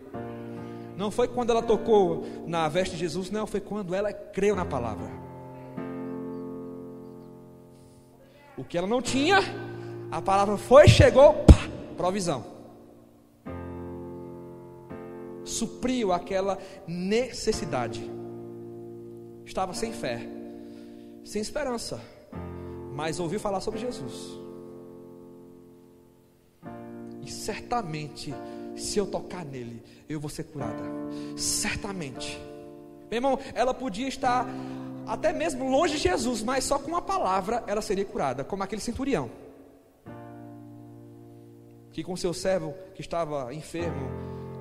Não 0.97 1.12
foi 1.12 1.28
quando 1.28 1.51
ela 1.51 1.62
tocou 1.62 2.26
na 2.47 2.68
veste 2.68 2.95
de 2.95 3.01
Jesus, 3.01 3.30
não, 3.30 3.45
foi 3.45 3.62
quando 3.62 3.93
ela 3.93 4.12
creu 4.12 4.55
na 4.55 4.66
palavra. 4.66 5.08
O 8.58 8.64
que 8.64 8.78
ela 8.78 8.88
não 8.88 9.01
tinha, 9.01 9.39
a 10.12 10.22
palavra 10.22 10.58
foi, 10.58 10.88
chegou, 10.88 11.34
pá, 11.34 11.70
provisão. 11.95 12.43
Supriu 15.45 16.12
aquela 16.12 16.58
necessidade. 16.88 18.12
Estava 19.45 19.74
sem 19.74 19.93
fé 19.93 20.36
sem 21.28 21.41
esperança, 21.41 21.99
mas 22.93 23.19
ouviu 23.19 23.38
falar 23.38 23.59
sobre 23.59 23.82
Jesus. 23.82 24.39
E 27.21 27.30
certamente, 27.30 28.34
se 28.78 28.97
eu 28.97 29.05
tocar 29.05 29.43
nele, 29.43 29.84
eu 30.07 30.21
vou 30.21 30.30
ser 30.30 30.45
curada. 30.45 30.82
Certamente. 31.36 32.41
Meu 33.11 33.17
irmão, 33.17 33.39
ela 33.53 33.73
podia 33.73 34.07
estar 34.07 34.47
até 35.05 35.34
mesmo 35.34 35.69
longe 35.69 35.97
de 35.97 36.03
Jesus, 36.03 36.41
mas 36.41 36.63
só 36.63 36.80
com 36.80 36.88
uma 36.88 37.01
palavra 37.01 37.61
ela 37.67 37.82
seria 37.82 38.05
curada, 38.05 38.45
como 38.45 38.63
aquele 38.63 38.82
centurião. 38.82 39.30
Que 41.91 42.05
com 42.05 42.15
seu 42.15 42.34
servo 42.34 42.73
que 42.95 43.01
estava 43.01 43.53
enfermo, 43.53 44.07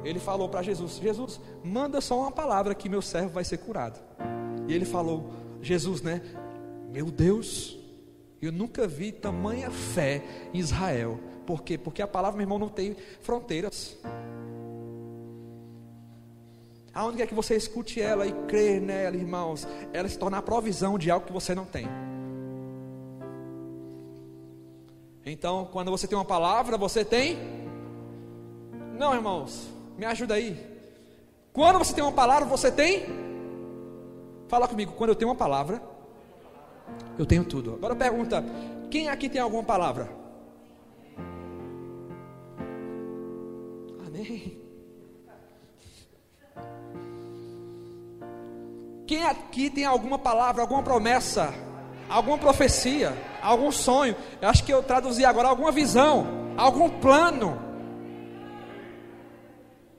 ele 0.05 0.19
falou 0.19 0.49
para 0.49 0.63
Jesus: 0.63 0.97
Jesus, 0.97 1.41
manda 1.63 2.01
só 2.01 2.19
uma 2.19 2.33
palavra 2.33 2.75
que 2.75 2.89
meu 2.89 3.03
servo 3.03 3.31
vai 3.31 3.45
ser 3.45 3.59
curado. 3.59 4.01
E 4.67 4.75
ele 4.75 4.85
falou: 4.85 5.31
Jesus, 5.63 6.03
né? 6.03 6.21
Meu 6.97 7.11
Deus, 7.11 7.77
eu 8.41 8.51
nunca 8.51 8.89
vi 8.89 9.13
tamanha 9.13 9.71
fé 9.71 10.23
em 10.55 10.59
Israel. 10.59 11.21
Por 11.45 11.63
quê? 11.63 11.77
Porque 11.77 12.01
a 12.01 12.09
palavra, 12.09 12.39
meu 12.39 12.45
irmão, 12.45 12.59
não 12.59 12.71
tem 12.71 12.97
fronteiras. 13.21 13.99
Aonde 16.95 17.19
quer 17.19 17.27
que 17.27 17.35
você 17.35 17.55
escute 17.55 18.01
ela 18.01 18.27
e 18.27 18.33
crê 18.47 18.81
nela, 18.81 19.15
irmãos, 19.15 19.69
ela 19.93 20.09
se 20.09 20.19
torna 20.19 20.39
a 20.39 20.43
provisão 20.43 20.97
de 20.97 21.11
algo 21.11 21.27
que 21.27 21.35
você 21.35 21.55
não 21.55 21.67
tem. 21.67 21.87
Então, 25.27 25.69
quando 25.71 25.91
você 25.91 26.07
tem 26.07 26.17
uma 26.17 26.25
palavra, 26.25 26.79
você 26.79 27.05
tem? 27.05 27.37
Não, 28.99 29.13
irmãos, 29.13 29.69
me 29.99 30.07
ajuda 30.07 30.33
aí. 30.33 30.59
Quando 31.53 31.79
você 31.79 31.93
tem 31.93 32.03
uma 32.03 32.13
palavra, 32.13 32.49
você 32.49 32.73
tem? 32.73 33.05
Fala 34.49 34.67
comigo, 34.67 34.93
quando 34.93 35.11
eu 35.11 35.15
tenho 35.15 35.29
uma 35.29 35.37
palavra, 35.37 35.95
eu 37.19 37.27
tenho 37.27 37.45
tudo. 37.45 37.75
Agora 37.75 37.95
pergunta: 37.95 38.45
quem 38.91 39.09
aqui 39.09 39.29
tem 39.29 39.41
alguma 39.41 39.63
palavra? 39.63 40.11
Amém. 44.07 44.59
Quem 49.07 49.25
aqui 49.25 49.71
tem 49.71 49.85
alguma 49.85 50.19
palavra, 50.19 50.63
alguma 50.63 50.83
promessa, 50.83 51.55
alguma 52.09 52.37
profecia, 52.37 53.17
algum 53.41 53.71
sonho? 53.71 54.17
Eu 54.41 54.49
acho 54.49 54.65
que 54.65 54.75
eu 54.75 54.83
traduzi 54.83 55.25
agora 55.25 55.49
alguma 55.49 55.71
visão, 55.71 56.27
algum 56.57 56.89
plano. 56.89 57.63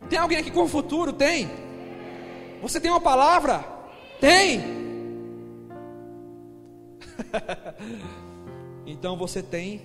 Tem 0.10 0.20
alguém 0.20 0.38
aqui 0.38 0.52
com 0.52 0.64
o 0.64 0.68
futuro? 0.68 1.14
Tem. 1.14 1.50
Você 2.62 2.80
tem 2.80 2.92
uma 2.92 3.00
palavra? 3.00 3.64
Tem. 4.20 4.76
então 8.86 9.18
você 9.18 9.41
tem 9.41 9.82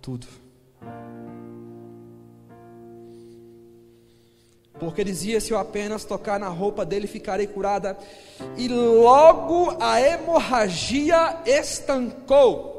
tudo. 0.00 0.26
Porque 4.78 5.04
dizia: 5.04 5.40
se 5.40 5.52
eu 5.52 5.58
apenas 5.58 6.04
tocar 6.04 6.40
na 6.40 6.48
roupa 6.48 6.84
dele, 6.84 7.06
ficarei 7.06 7.46
curada. 7.46 7.96
E 8.56 8.66
logo 8.66 9.76
a 9.80 10.00
hemorragia 10.00 11.40
estancou. 11.46 12.72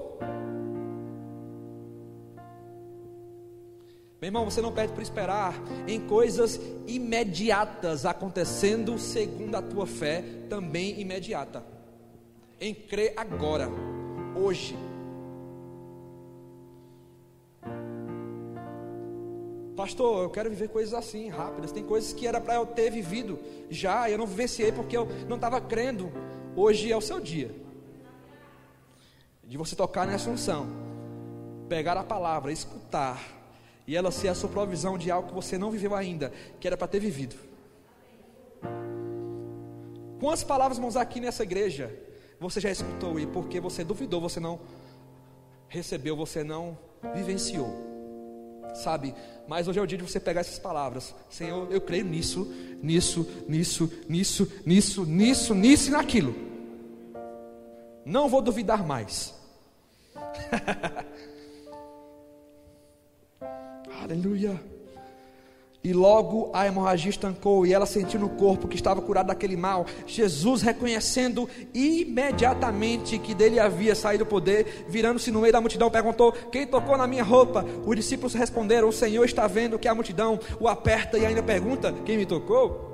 Meu 4.20 4.30
irmão, 4.30 4.46
você 4.46 4.62
não 4.62 4.72
pede 4.72 4.94
por 4.94 5.02
esperar 5.02 5.54
em 5.86 6.00
coisas 6.00 6.60
imediatas 6.88 8.06
acontecendo 8.06 8.98
segundo 8.98 9.56
a 9.56 9.62
tua 9.62 9.86
fé, 9.86 10.24
também 10.50 11.00
imediata. 11.00 11.64
Em 12.64 12.74
crer 12.74 13.14
agora, 13.18 13.68
hoje. 14.38 14.74
Pastor, 19.76 20.24
eu 20.24 20.30
quero 20.30 20.50
viver 20.50 20.70
coisas 20.70 20.94
assim, 20.94 21.28
rápidas. 21.28 21.74
Tem 21.74 21.84
coisas 21.84 22.14
que 22.14 22.26
era 22.26 22.40
para 22.40 22.56
eu 22.56 22.66
ter 22.66 22.90
vivido 22.90 23.38
já, 23.70 24.08
e 24.08 24.14
eu 24.14 24.18
não 24.18 24.26
vivenciei 24.26 24.72
porque 24.72 24.96
eu 24.96 25.06
não 25.28 25.36
estava 25.36 25.60
crendo. 25.60 26.10
Hoje 26.56 26.90
é 26.90 26.96
o 26.96 27.02
seu 27.02 27.20
dia 27.20 27.54
de 29.44 29.58
você 29.58 29.76
tocar 29.76 30.08
nessa 30.08 30.30
unção, 30.30 30.66
pegar 31.68 31.98
a 31.98 32.04
palavra, 32.04 32.50
escutar 32.50 33.22
e 33.86 33.94
ela 33.94 34.10
ser 34.10 34.30
a 34.30 34.36
sua 34.36 34.48
provisão 34.48 34.98
de 34.98 35.12
algo 35.12 35.28
que 35.28 35.36
você 35.36 35.58
não 35.58 35.70
viveu 35.70 35.94
ainda, 35.94 36.32
que 36.62 36.66
era 36.66 36.78
para 36.78 36.88
ter 36.88 37.02
vivido. 37.02 37.36
Quantas 40.18 40.46
palavras, 40.46 40.78
vamos 40.78 40.96
aqui 40.96 41.20
nessa 41.20 41.44
igreja 41.44 42.13
você 42.44 42.60
já 42.60 42.70
escutou 42.70 43.20
e 43.20 43.26
porque 43.26 43.60
você 43.60 43.84
duvidou, 43.84 44.22
você 44.22 44.40
não 44.40 44.60
recebeu, 45.68 46.16
você 46.16 46.44
não 46.44 46.78
vivenciou? 47.16 47.74
Sabe? 48.76 49.16
Mas 49.48 49.68
hoje 49.68 49.80
é 49.80 49.82
o 49.82 49.88
dia 49.88 49.98
de 49.98 50.04
você 50.04 50.20
pegar 50.20 50.42
essas 50.42 50.60
palavras. 50.60 51.16
Senhor, 51.30 51.72
eu 51.72 51.80
creio 51.80 52.06
nisso, 52.06 52.46
nisso, 52.82 53.26
nisso, 53.48 53.92
nisso, 54.10 54.52
nisso, 54.66 55.06
nisso, 55.06 55.56
nisso 55.56 55.90
e 55.90 55.92
naquilo. 55.92 56.36
Não 58.06 58.28
vou 58.28 58.42
duvidar 58.42 58.86
mais. 58.86 59.34
Aleluia. 64.02 64.73
E 65.84 65.92
logo 65.92 66.50
a 66.54 66.66
hemorragia 66.66 67.10
estancou 67.10 67.66
e 67.66 67.74
ela 67.74 67.86
sentiu 67.86 68.18
no 68.18 68.30
corpo 68.30 68.70
que 68.70 68.78
estava 68.78 69.02
curado 69.02 69.28
daquele 69.28 69.58
mal. 69.58 69.86
Jesus, 70.08 70.62
reconhecendo 70.62 71.50
imediatamente 71.74 73.20
que 73.20 73.34
dele 73.34 73.60
havia 73.60 73.94
saído 73.94 74.24
o 74.24 74.28
poder, 74.28 74.86
virando-se 74.88 75.30
no 75.30 75.42
meio 75.42 75.52
da 75.52 75.60
multidão, 75.60 75.92
perguntou: 75.92 76.32
Quem 76.32 76.66
tocou 76.66 76.98
na 76.98 77.06
minha 77.06 77.24
roupa? 77.24 77.66
Os 77.86 77.96
discípulos 77.98 78.34
responderam: 78.34 78.88
O 78.88 78.94
Senhor 78.94 79.26
está 79.26 79.46
vendo 79.46 79.78
que 79.78 79.90
a 79.90 79.94
multidão 79.94 80.40
o 80.58 80.70
aperta 80.70 81.18
e 81.18 81.26
ainda 81.26 81.44
pergunta: 81.44 81.94
Quem 82.06 82.16
me 82.16 82.26
tocou? 82.26 82.94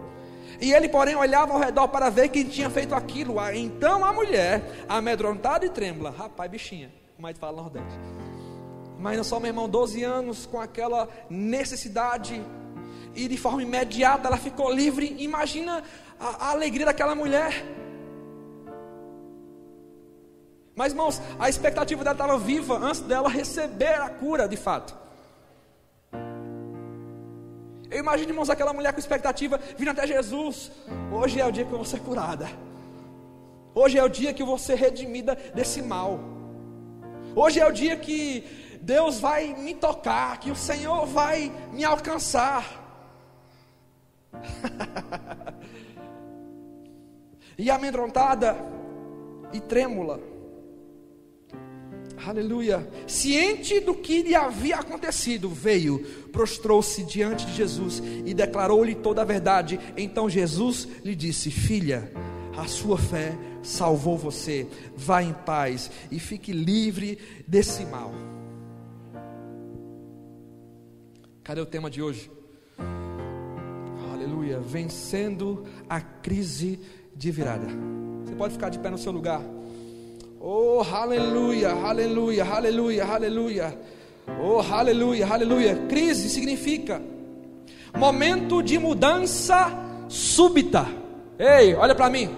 E 0.60 0.74
ele, 0.74 0.90
porém, 0.90 1.16
olhava 1.16 1.54
ao 1.54 1.60
redor 1.60 1.90
para 1.90 2.10
ver 2.10 2.30
quem 2.30 2.44
tinha 2.44 2.72
feito 2.72 2.96
aquilo. 2.96 3.36
Então 3.54 4.04
a 4.04 4.12
mulher, 4.12 4.64
amedrontada 4.90 5.64
e 5.64 5.70
trêmula, 5.70 6.10
rapaz, 6.10 6.50
bichinha, 6.50 6.92
a 7.22 7.28
gente 7.28 7.40
fala 7.40 7.58
no 7.58 7.64
Nordeste 7.64 8.00
mas 9.00 9.26
só, 9.26 9.40
meu 9.40 9.48
irmão, 9.48 9.70
12 9.70 10.04
anos 10.04 10.46
com 10.46 10.60
aquela 10.60 11.08
necessidade, 11.30 12.44
e 13.26 13.28
de 13.28 13.38
forma 13.38 13.62
imediata 13.62 14.28
ela 14.28 14.38
ficou 14.38 14.72
livre. 14.72 15.16
Imagina 15.20 15.84
a, 16.20 16.48
a 16.48 16.52
alegria 16.52 16.86
daquela 16.86 17.16
mulher. 17.16 17.66
Mas, 20.76 20.94
irmãos, 20.94 21.22
a 21.38 21.50
expectativa 21.50 22.04
dela 22.04 22.16
estava 22.16 22.38
viva 22.38 22.78
antes 22.78 23.02
dela 23.02 23.28
receber 23.28 23.96
a 23.96 24.10
cura 24.10 24.48
de 24.48 24.56
fato. 24.56 24.98
Eu 27.92 28.00
imagino, 28.00 28.30
irmãos, 28.30 28.50
aquela 28.50 28.72
mulher 28.72 28.94
com 28.94 29.00
expectativa 29.00 29.60
vindo 29.78 29.90
até 29.90 30.08
Jesus. 30.08 30.72
Hoje 31.12 31.42
é 31.42 31.46
o 31.46 31.52
dia 31.52 31.66
que 31.66 31.72
eu 31.72 31.78
vou 31.78 31.86
ser 31.86 32.00
curada. 32.00 32.48
Hoje 33.76 33.98
é 33.98 34.04
o 34.04 34.08
dia 34.08 34.34
que 34.34 34.42
eu 34.42 34.46
vou 34.46 34.58
ser 34.58 34.76
redimida 34.76 35.36
desse 35.54 35.82
mal. 35.82 36.20
Hoje 37.36 37.60
é 37.60 37.68
o 37.68 37.72
dia 37.72 37.98
que 37.98 38.46
Deus 38.82 39.20
vai 39.20 39.54
me 39.54 39.76
tocar, 39.76 40.40
que 40.40 40.50
o 40.50 40.56
Senhor 40.56 41.06
vai 41.06 41.52
me 41.74 41.84
alcançar. 41.84 42.79
e 47.58 47.70
amedrontada 47.70 48.56
e 49.54 49.60
trêmula. 49.60 50.20
Aleluia. 52.26 52.88
Ciente 53.08 53.80
do 53.80 53.96
que 53.96 54.22
lhe 54.22 54.36
havia 54.36 54.78
acontecido, 54.78 55.50
veio, 55.50 56.00
prostrou-se 56.32 57.04
diante 57.04 57.46
de 57.46 57.54
Jesus 57.54 58.02
e 58.26 58.34
declarou-lhe 58.34 58.94
toda 58.94 59.22
a 59.22 59.26
verdade. 59.26 59.80
Então 59.96 60.30
Jesus 60.30 60.88
lhe 61.04 61.16
disse: 61.16 61.50
Filha, 61.50 62.12
a 62.58 62.68
sua 62.68 62.98
fé 62.98 63.38
salvou 63.64 64.18
você. 64.18 64.68
Vá 64.96 65.24
em 65.24 65.34
paz 65.34 65.90
e 66.12 66.20
fique 66.20 66.52
livre 66.52 67.18
desse 67.48 67.86
mal. 67.86 68.12
Cadê 71.44 71.62
o 71.62 71.66
tema 71.66 71.90
de 71.90 72.02
hoje? 72.02 72.30
Aleluia. 74.30 74.60
Vencendo 74.60 75.66
a 75.90 76.00
crise 76.00 76.80
de 77.16 77.32
virada. 77.32 77.66
Você 78.24 78.36
pode 78.36 78.54
ficar 78.54 78.70
de 78.70 78.78
pé 78.78 78.92
no 78.92 78.98
seu 78.98 79.12
lugar. 79.12 79.42
Oh, 80.40 80.82
aleluia, 80.82 81.72
aleluia, 81.72 82.46
aleluia, 82.46 83.06
aleluia. 83.06 83.80
Oh, 84.40 84.60
aleluia, 84.60 85.26
aleluia. 85.26 85.76
Crise 85.88 86.30
significa 86.30 87.02
momento 87.98 88.62
de 88.62 88.78
mudança 88.78 89.72
súbita. 90.08 90.86
Ei, 91.40 91.74
olha 91.74 91.96
para 91.96 92.10
mim. 92.12 92.30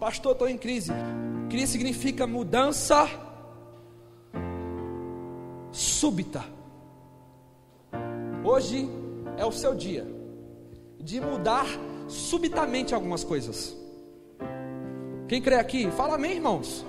Pastor, 0.00 0.32
estou 0.32 0.48
em 0.48 0.56
crise. 0.56 0.90
Crise 1.50 1.72
significa 1.72 2.26
mudança 2.26 3.06
súbita. 5.70 6.42
Hoje 8.42 9.01
é 9.36 9.44
o 9.44 9.52
seu 9.52 9.74
dia 9.74 10.06
de 11.00 11.20
mudar 11.20 11.66
subitamente 12.08 12.94
algumas 12.94 13.24
coisas. 13.24 13.76
Quem 15.28 15.40
crê 15.40 15.56
aqui? 15.56 15.90
Fala 15.90 16.14
amém, 16.14 16.32
irmãos. 16.32 16.84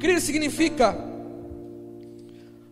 Crise 0.00 0.26
significa 0.26 0.96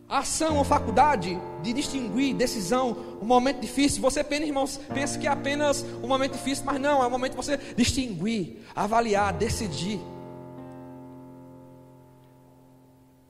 ação 0.08 0.58
ou 0.58 0.64
faculdade 0.64 1.38
de 1.62 1.72
distinguir 1.72 2.34
decisão, 2.34 2.96
um 3.20 3.24
momento 3.24 3.60
difícil. 3.60 4.02
Você 4.02 4.22
pensa, 4.22 4.44
irmãos, 4.44 4.80
pensa 4.92 5.18
que 5.18 5.26
é 5.26 5.30
apenas 5.30 5.84
um 6.02 6.06
momento 6.06 6.32
difícil, 6.32 6.64
mas 6.64 6.80
não, 6.80 7.02
é 7.02 7.06
um 7.06 7.10
momento 7.10 7.32
de 7.32 7.36
você 7.36 7.56
distinguir, 7.76 8.58
avaliar, 8.74 9.32
decidir. 9.32 10.00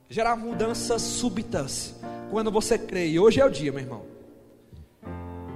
Gerar 0.08 0.36
mudanças 0.36 1.00
súbitas 1.00 1.94
quando 2.30 2.50
você 2.50 2.76
crê. 2.76 3.08
E 3.08 3.18
hoje 3.18 3.40
é 3.40 3.44
o 3.44 3.50
dia, 3.50 3.70
meu 3.72 3.80
irmão. 3.80 4.11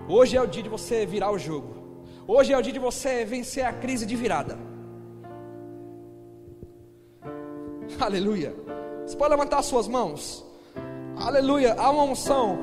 Hoje 0.08 0.36
é 0.36 0.40
o 0.40 0.46
dia 0.46 0.62
de 0.62 0.68
você 0.68 1.04
virar 1.04 1.32
o 1.32 1.38
jogo. 1.38 1.74
Hoje 2.28 2.52
é 2.52 2.56
o 2.56 2.62
dia 2.62 2.72
de 2.72 2.78
você 2.78 3.24
vencer 3.24 3.64
a 3.64 3.72
crise 3.72 4.06
de 4.06 4.14
virada. 4.14 4.56
Aleluia. 7.98 8.54
Você 9.04 9.16
pode 9.16 9.30
levantar 9.30 9.58
as 9.58 9.66
suas 9.66 9.88
mãos. 9.88 10.44
Aleluia. 11.16 11.74
Há 11.74 11.90
uma 11.90 12.04
unção 12.04 12.56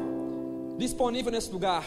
disponível 0.77 1.33
nesse 1.33 1.51
lugar. 1.51 1.83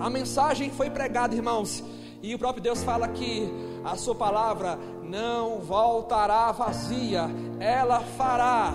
A 0.00 0.10
mensagem 0.10 0.68
foi 0.70 0.90
pregada, 0.90 1.32
irmãos. 1.32 1.84
E 2.20 2.34
o 2.34 2.38
próprio 2.38 2.62
Deus 2.62 2.82
fala 2.82 3.06
que 3.06 3.48
a 3.84 3.94
sua 3.94 4.16
palavra 4.16 4.76
não 5.04 5.60
voltará 5.60 6.50
vazia. 6.50 7.30
Ela 7.60 8.00
fará 8.00 8.74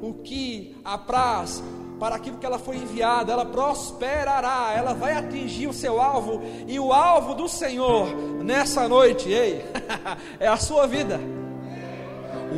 o 0.00 0.14
que 0.14 0.76
apraz 0.84 1.62
para 2.02 2.16
aquilo 2.16 2.36
que 2.36 2.44
ela 2.44 2.58
foi 2.58 2.78
enviada, 2.78 3.32
ela 3.32 3.46
prosperará, 3.46 4.72
ela 4.76 4.92
vai 4.92 5.12
atingir 5.12 5.68
o 5.68 5.72
seu 5.72 6.00
alvo, 6.00 6.42
e 6.66 6.80
o 6.80 6.92
alvo 6.92 7.32
do 7.32 7.48
Senhor 7.48 8.08
nessa 8.42 8.88
noite, 8.88 9.30
ei, 9.30 9.64
é 10.40 10.48
a 10.48 10.56
sua 10.56 10.88
vida. 10.88 11.20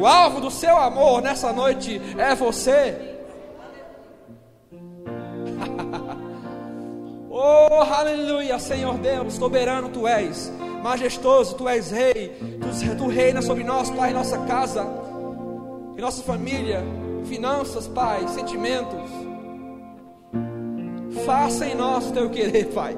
O 0.01 0.07
alvo 0.07 0.41
do 0.41 0.51
seu 0.51 0.75
amor 0.79 1.21
nessa 1.21 1.53
noite 1.53 2.01
é 2.17 2.35
você. 2.35 3.19
oh, 7.29 7.83
aleluia, 7.83 8.59
Senhor 8.59 8.97
Deus, 8.97 9.35
soberano 9.35 9.91
tu 9.91 10.09
és, 10.09 10.51
majestoso 10.83 11.55
tu 11.55 11.69
és 11.69 11.91
rei, 11.91 12.35
tu, 12.63 12.97
tu 12.97 13.09
reinas 13.09 13.45
sobre 13.45 13.63
nós, 13.63 13.91
Pai, 13.91 14.15
nossa 14.15 14.39
casa, 14.47 14.87
e 15.99 16.01
nossa 16.01 16.23
família, 16.23 16.83
finanças, 17.27 17.87
Pai, 17.87 18.27
sentimentos. 18.29 19.24
Faça 21.25 21.67
em 21.67 21.75
nós 21.75 22.07
o 22.07 22.13
teu 22.13 22.31
querer, 22.31 22.67
Pai. 22.67 22.97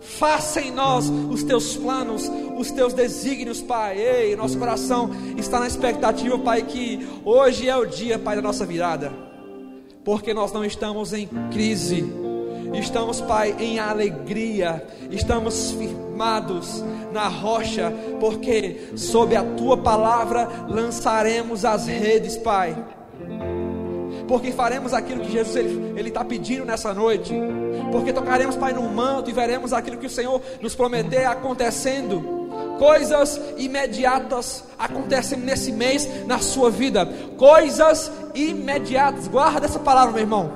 Faça 0.00 0.60
em 0.60 0.70
nós 0.70 1.08
os 1.08 1.42
teus 1.42 1.76
planos, 1.76 2.30
os 2.56 2.70
teus 2.70 2.94
desígnios, 2.94 3.60
Pai. 3.60 3.98
Ei, 3.98 4.36
nosso 4.36 4.58
coração 4.58 5.10
está 5.36 5.58
na 5.58 5.66
expectativa, 5.66 6.38
Pai, 6.38 6.62
que 6.62 7.06
hoje 7.24 7.68
é 7.68 7.76
o 7.76 7.84
dia, 7.84 8.18
Pai, 8.18 8.36
da 8.36 8.42
nossa 8.42 8.64
virada. 8.64 9.12
Porque 10.04 10.32
nós 10.32 10.52
não 10.52 10.64
estamos 10.64 11.12
em 11.12 11.26
crise, 11.50 12.04
estamos, 12.74 13.20
Pai, 13.20 13.56
em 13.58 13.80
alegria, 13.80 14.86
estamos 15.10 15.72
firmados 15.72 16.84
na 17.12 17.26
rocha, 17.26 17.92
porque 18.20 18.90
sob 18.94 19.34
a 19.34 19.42
tua 19.42 19.76
palavra 19.76 20.48
lançaremos 20.68 21.64
as 21.64 21.86
redes, 21.86 22.36
Pai 22.36 22.76
porque 24.28 24.50
faremos 24.52 24.92
aquilo 24.92 25.20
que 25.20 25.32
Jesus 25.32 25.56
ele 25.56 26.08
está 26.08 26.24
pedindo 26.24 26.64
nessa 26.64 26.92
noite, 26.92 27.34
porque 27.92 28.12
tocaremos, 28.12 28.56
Pai, 28.56 28.72
no 28.72 28.82
manto 28.82 29.30
e 29.30 29.32
veremos 29.32 29.72
aquilo 29.72 29.96
que 29.96 30.06
o 30.06 30.10
Senhor 30.10 30.40
nos 30.60 30.74
prometeu 30.74 31.30
acontecendo. 31.30 32.36
Coisas 32.78 33.40
imediatas 33.56 34.64
acontecem 34.78 35.38
nesse 35.38 35.72
mês 35.72 36.26
na 36.26 36.38
sua 36.38 36.70
vida. 36.70 37.06
Coisas 37.36 38.12
imediatas. 38.34 39.28
Guarda 39.28 39.66
essa 39.66 39.78
palavra, 39.78 40.12
meu 40.12 40.22
irmão. 40.22 40.52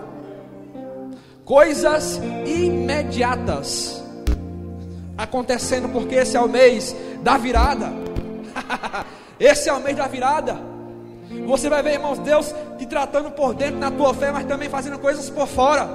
Coisas 1.45 2.21
imediatas 2.47 4.03
acontecendo, 5.17 5.89
porque 5.89 6.15
esse 6.15 6.37
é 6.37 6.41
o 6.41 6.49
mês 6.49 6.95
da 7.23 7.37
virada. 7.37 7.91
esse 9.39 9.69
é 9.69 9.73
o 9.73 9.81
mês 9.81 9.97
da 9.97 10.07
virada. 10.07 10.70
Você 11.47 11.69
vai 11.69 11.83
ver, 11.83 11.95
irmãos, 11.95 12.19
Deus 12.19 12.55
te 12.79 12.87
tratando 12.87 13.31
por 13.31 13.55
dentro 13.55 13.79
na 13.79 13.91
tua 13.91 14.15
fé, 14.15 14.31
mas 14.33 14.47
também 14.47 14.69
fazendo 14.69 14.99
coisas 14.99 15.29
por 15.31 15.47
fora. 15.47 15.89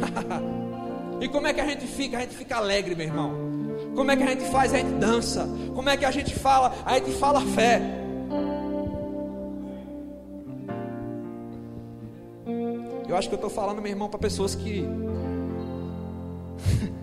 e 1.20 1.28
como 1.28 1.46
é 1.46 1.52
que 1.52 1.60
a 1.60 1.66
gente 1.66 1.86
fica? 1.86 2.18
A 2.18 2.20
gente 2.20 2.36
fica 2.36 2.56
alegre, 2.56 2.94
meu 2.94 3.06
irmão. 3.06 3.32
Como 3.94 4.10
é 4.10 4.16
que 4.16 4.22
a 4.22 4.26
gente 4.26 4.50
faz? 4.50 4.74
A 4.74 4.78
gente 4.78 4.94
dança. 4.94 5.48
Como 5.74 5.88
é 5.88 5.96
que 5.96 6.04
a 6.04 6.10
gente 6.10 6.34
fala? 6.34 6.74
A 6.84 6.94
gente 6.94 7.12
fala 7.12 7.40
fé. 7.40 7.80
Eu 13.08 13.16
acho 13.16 13.28
que 13.28 13.34
eu 13.34 13.36
estou 13.36 13.50
falando, 13.50 13.80
meu 13.80 13.90
irmão, 13.90 14.08
para 14.08 14.18
pessoas 14.18 14.54
que 14.54 14.84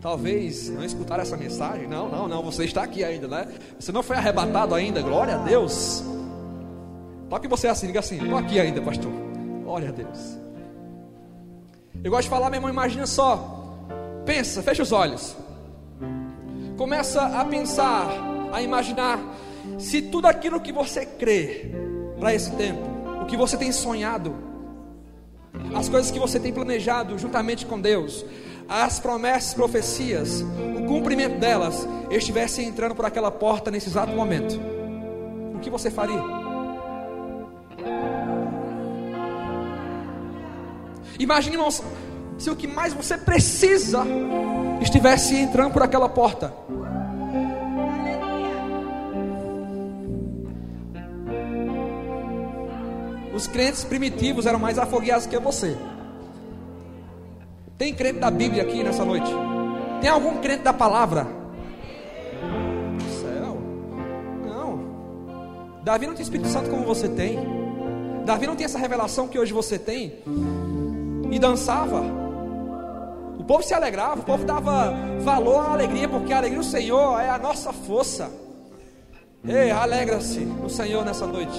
talvez 0.00 0.68
não 0.68 0.84
escutaram 0.84 1.22
essa 1.22 1.36
mensagem. 1.36 1.86
Não, 1.86 2.08
não, 2.08 2.28
não. 2.28 2.42
Você 2.42 2.64
está 2.64 2.82
aqui 2.82 3.04
ainda, 3.04 3.28
né? 3.28 3.48
Você 3.78 3.92
não 3.92 4.02
foi 4.02 4.16
arrebatado 4.16 4.74
ainda. 4.74 5.02
Glória 5.02 5.34
a 5.34 5.38
Deus. 5.38 6.02
Toque 7.28 7.46
você 7.46 7.68
assim, 7.68 7.86
diga 7.86 8.00
assim: 8.00 8.16
estou 8.16 8.36
aqui 8.36 8.58
ainda, 8.58 8.80
pastor. 8.80 9.12
Glória 9.64 9.88
a 9.88 9.92
Deus. 9.92 10.38
Eu 12.02 12.10
gosto 12.10 12.24
de 12.24 12.30
falar, 12.30 12.48
meu 12.50 12.58
irmão, 12.58 12.70
imagina 12.70 13.06
só. 13.06 13.86
Pensa, 14.24 14.62
fecha 14.62 14.82
os 14.82 14.92
olhos. 14.92 15.36
Começa 16.76 17.22
a 17.22 17.44
pensar, 17.44 18.08
a 18.52 18.62
imaginar 18.62 19.18
se 19.78 20.00
tudo 20.00 20.26
aquilo 20.26 20.60
que 20.60 20.72
você 20.72 21.04
crê 21.04 21.72
para 22.18 22.34
esse 22.34 22.50
tempo, 22.52 22.80
o 23.22 23.26
que 23.26 23.36
você 23.36 23.56
tem 23.56 23.72
sonhado, 23.72 24.34
as 25.74 25.88
coisas 25.88 26.10
que 26.10 26.18
você 26.18 26.38
tem 26.38 26.52
planejado 26.52 27.18
juntamente 27.18 27.66
com 27.66 27.80
Deus, 27.80 28.24
as 28.68 29.00
promessas, 29.00 29.54
profecias, 29.54 30.44
o 30.76 30.84
cumprimento 30.86 31.38
delas 31.38 31.88
estivessem 32.10 32.68
entrando 32.68 32.94
por 32.94 33.06
aquela 33.06 33.30
porta 33.30 33.70
nesse 33.70 33.88
exato 33.88 34.12
momento, 34.12 34.60
o 35.54 35.58
que 35.58 35.70
você 35.70 35.90
faria? 35.90 36.22
Imagine, 41.18 41.56
irmãos, 41.56 41.82
se 42.38 42.50
o 42.50 42.54
que 42.54 42.68
mais 42.68 42.92
você 42.92 43.18
precisa 43.18 44.04
estivesse 44.80 45.36
entrando 45.36 45.72
por 45.72 45.82
aquela 45.82 46.08
porta. 46.08 46.52
Os 53.34 53.46
crentes 53.46 53.84
primitivos 53.84 54.46
eram 54.46 54.58
mais 54.58 54.78
afogueados 54.78 55.26
que 55.26 55.38
você. 55.38 55.76
Tem 57.78 57.94
crente 57.94 58.18
da 58.18 58.28
Bíblia 58.28 58.64
aqui 58.64 58.82
nessa 58.82 59.04
noite? 59.04 59.30
Tem 60.00 60.10
algum 60.10 60.38
crente 60.38 60.64
da 60.64 60.72
palavra? 60.72 61.28
Céu. 63.20 63.56
Não. 64.44 65.80
Davi 65.84 66.08
não 66.08 66.14
tem 66.14 66.24
Espírito 66.24 66.48
Santo 66.48 66.68
como 66.70 66.84
você 66.84 67.08
tem. 67.08 67.38
Davi 68.24 68.48
não 68.48 68.56
tem 68.56 68.64
essa 68.64 68.80
revelação 68.80 69.28
que 69.28 69.38
hoje 69.38 69.52
você 69.52 69.78
tem. 69.78 70.12
E 71.30 71.38
dançava. 71.38 72.02
O 73.38 73.44
povo 73.44 73.62
se 73.62 73.72
alegrava, 73.72 74.22
o 74.22 74.24
povo 74.24 74.44
dava 74.44 74.92
valor 75.20 75.60
à 75.60 75.72
alegria, 75.72 76.08
porque 76.08 76.32
a 76.32 76.38
alegria 76.38 76.58
do 76.58 76.64
Senhor 76.64 77.20
é 77.20 77.30
a 77.30 77.38
nossa 77.38 77.72
força. 77.72 78.28
Ei, 79.46 79.70
alegra-se 79.70 80.40
no 80.40 80.68
Senhor 80.68 81.04
nessa 81.04 81.28
noite. 81.28 81.56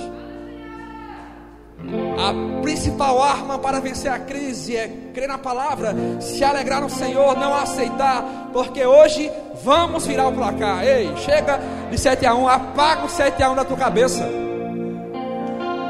A 1.82 2.62
principal 2.62 3.24
arma 3.24 3.58
para 3.58 3.80
vencer 3.80 4.12
a 4.12 4.20
crise 4.20 4.76
é 4.76 4.88
crer 5.14 5.30
na 5.30 5.38
palavra, 5.38 5.96
se 6.20 6.44
alegrar 6.44 6.82
no 6.82 6.90
Senhor, 6.90 7.38
não 7.38 7.54
aceitar, 7.54 8.50
porque 8.52 8.86
hoje 8.86 9.32
vamos 9.64 10.06
virar 10.06 10.28
o 10.28 10.34
placar. 10.34 10.84
Ei, 10.84 11.16
chega 11.18 11.60
de 11.90 11.98
7 11.98 12.26
a 12.26 12.36
1, 12.36 12.48
apaga 12.48 13.06
o 13.06 13.10
7 13.10 13.42
a 13.42 13.52
1 13.52 13.56
da 13.56 13.64
tua 13.64 13.78
cabeça. 13.78 14.30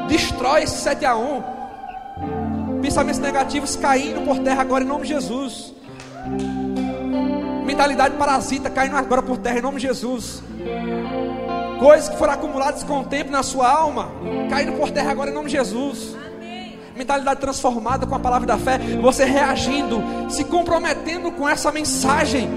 Destrói 0.08 0.62
esse 0.62 0.78
7 0.78 1.04
a 1.04 1.16
1. 1.16 2.80
Pensamentos 2.80 3.20
negativos 3.20 3.76
caindo 3.76 4.24
por 4.24 4.38
terra 4.38 4.62
agora 4.62 4.84
em 4.84 4.86
nome 4.86 5.02
de 5.02 5.08
Jesus. 5.08 5.74
Mentalidade 7.66 8.16
parasita 8.16 8.70
caindo 8.70 8.96
agora 8.96 9.22
por 9.22 9.38
terra 9.38 9.58
em 9.58 9.62
nome 9.62 9.80
de 9.80 9.88
Jesus 9.88 10.42
coisas 11.80 12.08
que 12.10 12.16
foram 12.16 12.34
acumuladas 12.34 12.82
com 12.84 13.00
o 13.00 13.04
tempo 13.04 13.32
na 13.32 13.42
sua 13.42 13.68
alma, 13.68 14.12
caindo 14.48 14.72
por 14.74 14.90
terra 14.90 15.10
agora 15.10 15.30
em 15.30 15.34
nome 15.34 15.46
de 15.46 15.56
Jesus. 15.56 16.14
Amém. 16.36 16.78
Mentalidade 16.94 17.40
transformada 17.40 18.06
com 18.06 18.14
a 18.14 18.18
palavra 18.20 18.46
da 18.46 18.58
fé, 18.58 18.78
você 19.00 19.24
reagindo, 19.24 20.00
se 20.28 20.44
comprometendo 20.44 21.32
com 21.32 21.48
essa 21.48 21.72
mensagem. 21.72 22.48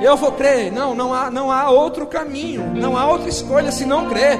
Eu 0.00 0.16
vou 0.16 0.32
crer. 0.32 0.72
Não, 0.72 0.94
não 0.94 1.12
há, 1.12 1.30
não 1.30 1.50
há 1.50 1.68
outro 1.68 2.06
caminho, 2.06 2.72
não 2.74 2.96
há 2.96 3.06
outra 3.06 3.28
escolha 3.28 3.72
se 3.72 3.84
não 3.84 4.08
crer. 4.08 4.38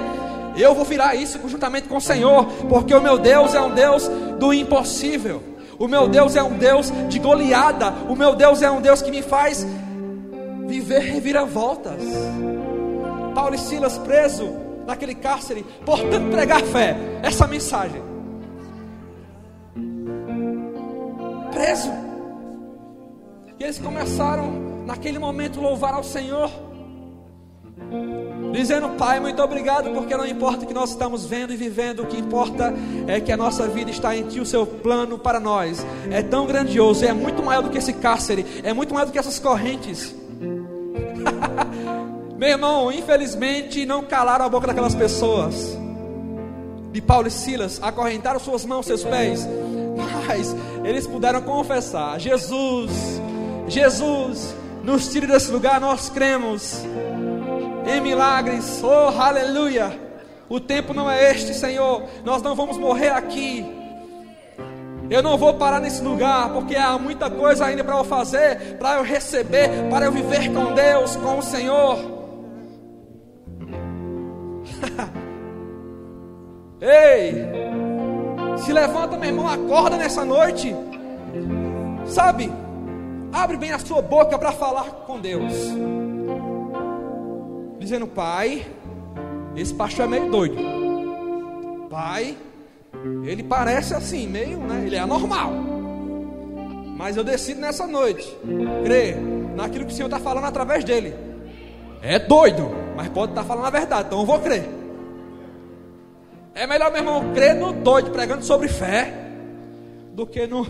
Eu 0.57 0.75
vou 0.75 0.85
virar 0.85 1.15
isso 1.15 1.39
juntamente 1.49 1.89
com 1.89 1.97
o 1.97 2.01
Senhor, 2.01 2.47
porque 2.69 2.95
o 2.95 3.01
meu 3.01 3.19
Deus 3.19 3.55
é 3.55 3.61
um 3.61 3.75
Deus 3.75 4.09
do 4.39 4.55
impossível. 4.55 5.43
O 5.79 5.89
meu 5.89 6.09
Deus 6.09 6.37
é 6.37 6.43
um 6.43 6.57
Deus 6.57 6.91
de 7.09 7.19
goleada. 7.19 7.93
O 8.09 8.15
meu 8.17 8.35
Deus 8.35 8.63
é 8.63 8.71
um 8.71 8.81
Deus 8.81 9.03
que 9.03 9.11
me 9.11 9.23
faz 9.23 9.67
viver 10.67 11.01
reviravoltas. 11.01 12.03
Paulo 13.37 13.55
e 13.55 13.59
Silas 13.59 13.99
preso 13.99 14.51
naquele 14.87 15.15
cárcere, 15.15 15.63
portanto 15.85 16.31
pregar 16.31 16.63
fé, 16.63 16.97
essa 17.23 17.47
mensagem. 17.47 18.03
Preso. 21.53 21.91
E 23.61 23.63
eles 23.63 23.79
começaram 23.79 24.51
naquele 24.87 25.19
momento 25.19 25.61
louvar 25.61 25.93
ao 25.93 26.03
Senhor. 26.03 26.51
Dizendo, 28.55 28.89
Pai, 28.97 29.21
muito 29.21 29.43
obrigado, 29.43 29.91
porque 29.91 30.17
não 30.17 30.27
importa 30.27 30.65
o 30.65 30.67
que 30.67 30.73
nós 30.73 30.93
estamos 30.93 31.27
vendo 31.27 31.53
e 31.53 31.57
vivendo, 31.57 32.05
o 32.05 32.07
que 32.07 32.19
importa 32.19 32.73
é 33.07 33.21
que 33.21 33.31
a 33.31 33.37
nossa 33.37 33.69
vida 33.69 33.91
está 33.91 34.17
em 34.17 34.27
Ti, 34.29 34.41
o 34.41 34.47
Seu 34.47 34.67
plano 34.67 35.19
para 35.19 35.39
nós 35.39 35.85
é 36.11 36.23
tão 36.23 36.47
grandioso, 36.47 37.05
é 37.05 37.13
muito 37.13 37.43
maior 37.43 37.63
do 37.63 37.69
que 37.69 37.77
esse 37.77 37.93
cárcere, 37.93 38.47
é 38.63 38.73
muito 38.73 38.95
maior 38.95 39.05
do 39.05 39.13
que 39.13 39.19
essas 39.19 39.39
correntes. 39.39 40.15
Meu 42.37 42.51
irmão, 42.51 42.93
infelizmente 42.93 43.87
não 43.87 44.03
calaram 44.03 44.45
a 44.45 44.49
boca 44.49 44.67
daquelas 44.67 44.95
pessoas. 44.95 45.77
De 46.93 47.01
Paulo 47.01 47.29
e 47.29 47.31
Silas, 47.31 47.79
acorrentaram 47.83 48.39
suas 48.39 48.65
mãos, 48.65 48.87
seus 48.87 49.05
pés, 49.05 49.47
mas 49.97 50.55
eles 50.85 51.07
puderam 51.07 51.41
confessar: 51.43 52.19
Jesus, 52.21 52.91
Jesus, 53.67 54.55
nos 54.83 55.09
tire 55.09 55.27
desse 55.27 55.51
lugar, 55.51 55.81
nós 55.81 56.09
cremos 56.09 56.83
em 57.87 58.01
milagres, 58.01 58.83
oh 58.83 59.21
aleluia. 59.21 59.99
O 60.49 60.61
tempo 60.61 60.95
não 60.95 61.11
é 61.11 61.33
este, 61.33 61.55
Senhor, 61.55 62.03
nós 62.25 62.43
não 62.43 62.55
vamos 62.55 62.77
morrer 62.79 63.11
aqui. 63.11 63.65
Eu 65.09 65.23
não 65.23 65.39
vou 65.39 65.55
parar 65.55 65.81
nesse 65.81 66.03
lugar, 66.03 66.53
porque 66.53 66.77
há 66.77 66.99
muita 66.99 67.31
coisa 67.31 67.65
ainda 67.65 67.83
para 67.83 67.97
eu 67.97 68.05
fazer, 68.05 68.77
para 68.79 68.97
eu 68.97 69.03
receber, 69.03 69.89
para 69.89 70.07
eu 70.07 70.13
viver 70.13 70.53
com 70.53 70.73
Deus, 70.75 71.17
com 71.17 71.39
o 71.39 71.43
Senhor. 71.43 72.16
Ei, 76.81 77.47
se 78.59 78.73
levanta, 78.73 79.17
meu 79.17 79.29
irmão, 79.29 79.49
acorda 79.49 79.97
nessa 79.97 80.25
noite. 80.25 80.75
Sabe? 82.05 82.51
Abre 83.33 83.57
bem 83.57 83.73
a 83.73 83.79
sua 83.79 84.01
boca 84.01 84.39
para 84.39 84.53
falar 84.53 84.85
com 85.07 85.21
Deus. 85.21 85.53
Dizendo, 87.79 88.07
Pai, 88.07 88.67
esse 89.55 89.75
pastor 89.75 90.07
é 90.07 90.09
meio 90.09 90.31
doido. 90.31 90.57
Pai, 91.91 92.37
ele 93.25 93.43
parece 93.43 93.95
assim, 93.95 94.27
meio, 94.27 94.59
né? 94.59 94.85
Ele 94.87 94.97
é 94.97 95.01
anormal. 95.01 95.53
Mas 96.97 97.17
eu 97.17 97.25
decido 97.25 97.61
nessa 97.61 97.87
noite 97.87 98.37
crer 98.85 99.17
naquilo 99.55 99.85
que 99.85 99.93
o 99.93 99.95
Senhor 99.95 100.09
está 100.09 100.19
falando 100.19 100.45
através 100.45 100.83
dele. 100.83 101.26
É 102.09 102.21
doido, 102.21 102.71
mas 102.95 103.09
pode 103.09 103.33
estar 103.33 103.43
tá 103.43 103.49
falando 103.49 103.67
a 103.67 103.71
verdade, 103.71 104.07
então 104.07 104.21
eu 104.21 104.27
vou 104.27 104.39
crer. 104.39 104.65
É 106.55 106.65
melhor, 106.65 106.91
meu 106.93 107.01
irmão, 107.01 107.33
crer 107.35 107.57
no 107.57 107.73
doido 107.73 108.13
pregando 108.13 108.45
sobre 108.45 108.69
fé 108.69 109.13
do 110.13 110.25
que 110.25 110.47
no 110.47 110.65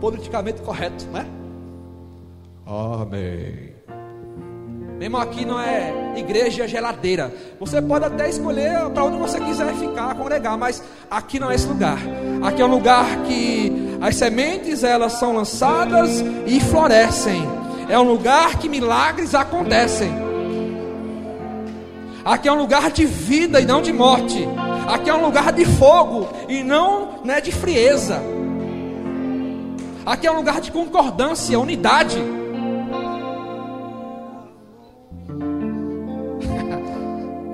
politicamente 0.00 0.60
correto, 0.60 1.06
né? 1.06 1.24
Amém. 2.66 3.72
Mesmo 4.98 5.16
aqui 5.18 5.44
não 5.44 5.60
é 5.60 6.14
igreja 6.16 6.66
geladeira. 6.66 7.32
Você 7.60 7.80
pode 7.80 8.04
até 8.04 8.28
escolher 8.28 8.90
para 8.90 9.04
onde 9.04 9.18
você 9.18 9.38
quiser 9.38 9.72
ficar, 9.74 10.16
congregar, 10.16 10.58
mas 10.58 10.82
aqui 11.08 11.38
não 11.38 11.48
é 11.48 11.54
esse 11.54 11.68
lugar. 11.68 11.98
Aqui 12.42 12.60
é 12.60 12.64
um 12.64 12.70
lugar 12.70 13.22
que 13.22 13.96
as 14.00 14.16
sementes 14.16 14.82
elas 14.82 15.12
são 15.12 15.32
lançadas 15.32 16.20
e 16.44 16.58
florescem. 16.58 17.57
É 17.88 17.98
um 17.98 18.02
lugar 18.02 18.58
que 18.58 18.68
milagres 18.68 19.34
acontecem. 19.34 20.12
Aqui 22.24 22.46
é 22.46 22.52
um 22.52 22.58
lugar 22.58 22.90
de 22.90 23.06
vida 23.06 23.60
e 23.60 23.64
não 23.64 23.80
de 23.80 23.92
morte. 23.92 24.46
Aqui 24.86 25.08
é 25.08 25.14
um 25.14 25.24
lugar 25.24 25.52
de 25.52 25.64
fogo 25.64 26.28
e 26.48 26.62
não 26.62 27.22
né, 27.24 27.40
de 27.40 27.50
frieza. 27.50 28.20
Aqui 30.04 30.26
é 30.26 30.32
um 30.32 30.36
lugar 30.36 30.60
de 30.60 30.70
concordância, 30.70 31.58
unidade. 31.58 32.18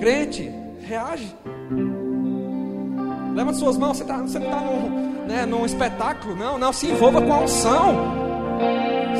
Crente, 0.00 0.50
reage. 0.80 1.32
Levanta 3.34 3.58
suas 3.58 3.76
mãos, 3.76 3.96
você, 3.96 4.04
tá, 4.04 4.18
você 4.18 4.38
não 4.38 4.46
está 4.46 4.60
num, 4.60 5.26
né, 5.26 5.46
num 5.46 5.66
espetáculo, 5.66 6.36
não, 6.36 6.58
não, 6.58 6.72
se 6.72 6.88
envolva 6.88 7.20
com 7.20 7.32
a 7.32 7.40
unção. 7.40 8.33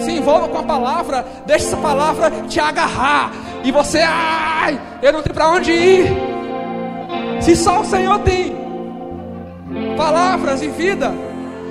Se 0.05 0.13
envolva 0.13 0.49
com 0.49 0.59
a 0.59 0.63
palavra, 0.63 1.25
deixe 1.47 1.67
essa 1.67 1.77
palavra 1.77 2.31
te 2.49 2.61
agarrar. 2.61 3.33
E 3.63 3.73
você, 3.73 4.01
ai, 4.01 4.79
eu 5.03 5.13
não 5.13 5.23
tenho 5.23 5.35
para 5.35 5.49
onde 5.49 5.73
ir. 5.73 6.13
Se 7.41 7.57
só 7.57 7.81
o 7.81 7.85
Senhor 7.85 8.19
tem 8.21 8.55
palavras 9.97 10.63
e 10.63 10.69
vida, 10.69 11.13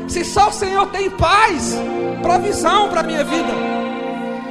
se 0.07 0.23
só 0.23 0.49
o 0.49 0.53
Senhor 0.53 0.87
tem 0.87 1.09
paz, 1.09 1.77
provisão 2.21 2.89
para 2.89 3.01
a 3.01 3.03
minha 3.03 3.23
vida, 3.23 3.53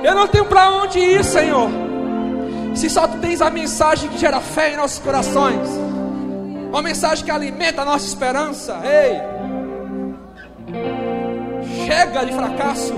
eu 0.03 0.15
não 0.15 0.27
tenho 0.27 0.45
para 0.45 0.71
onde 0.71 0.99
ir, 0.99 1.25
Senhor. 1.25 1.69
Se 2.75 2.89
só 2.89 3.07
tu 3.07 3.19
tens 3.19 3.43
a 3.43 3.51
mensagem 3.51 4.09
que 4.09 4.19
gera 4.19 4.41
fé 4.41 4.73
em 4.73 4.77
nossos 4.77 4.99
corações, 4.99 5.69
uma 6.71 6.83
mensagem 6.83 7.25
que 7.25 7.31
alimenta 7.31 7.83
a 7.83 7.85
nossa 7.85 8.07
esperança, 8.07 8.81
ei, 8.83 9.21
chega 11.93 12.25
de 12.25 12.33
fracasso 12.33 12.95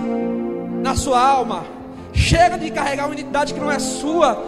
na 0.82 0.94
sua 0.94 1.20
alma, 1.20 1.64
chega 2.12 2.56
de 2.56 2.70
carregar 2.70 3.06
uma 3.06 3.14
identidade 3.14 3.52
que 3.52 3.58
não 3.58 3.70
é 3.70 3.78
sua. 3.80 4.38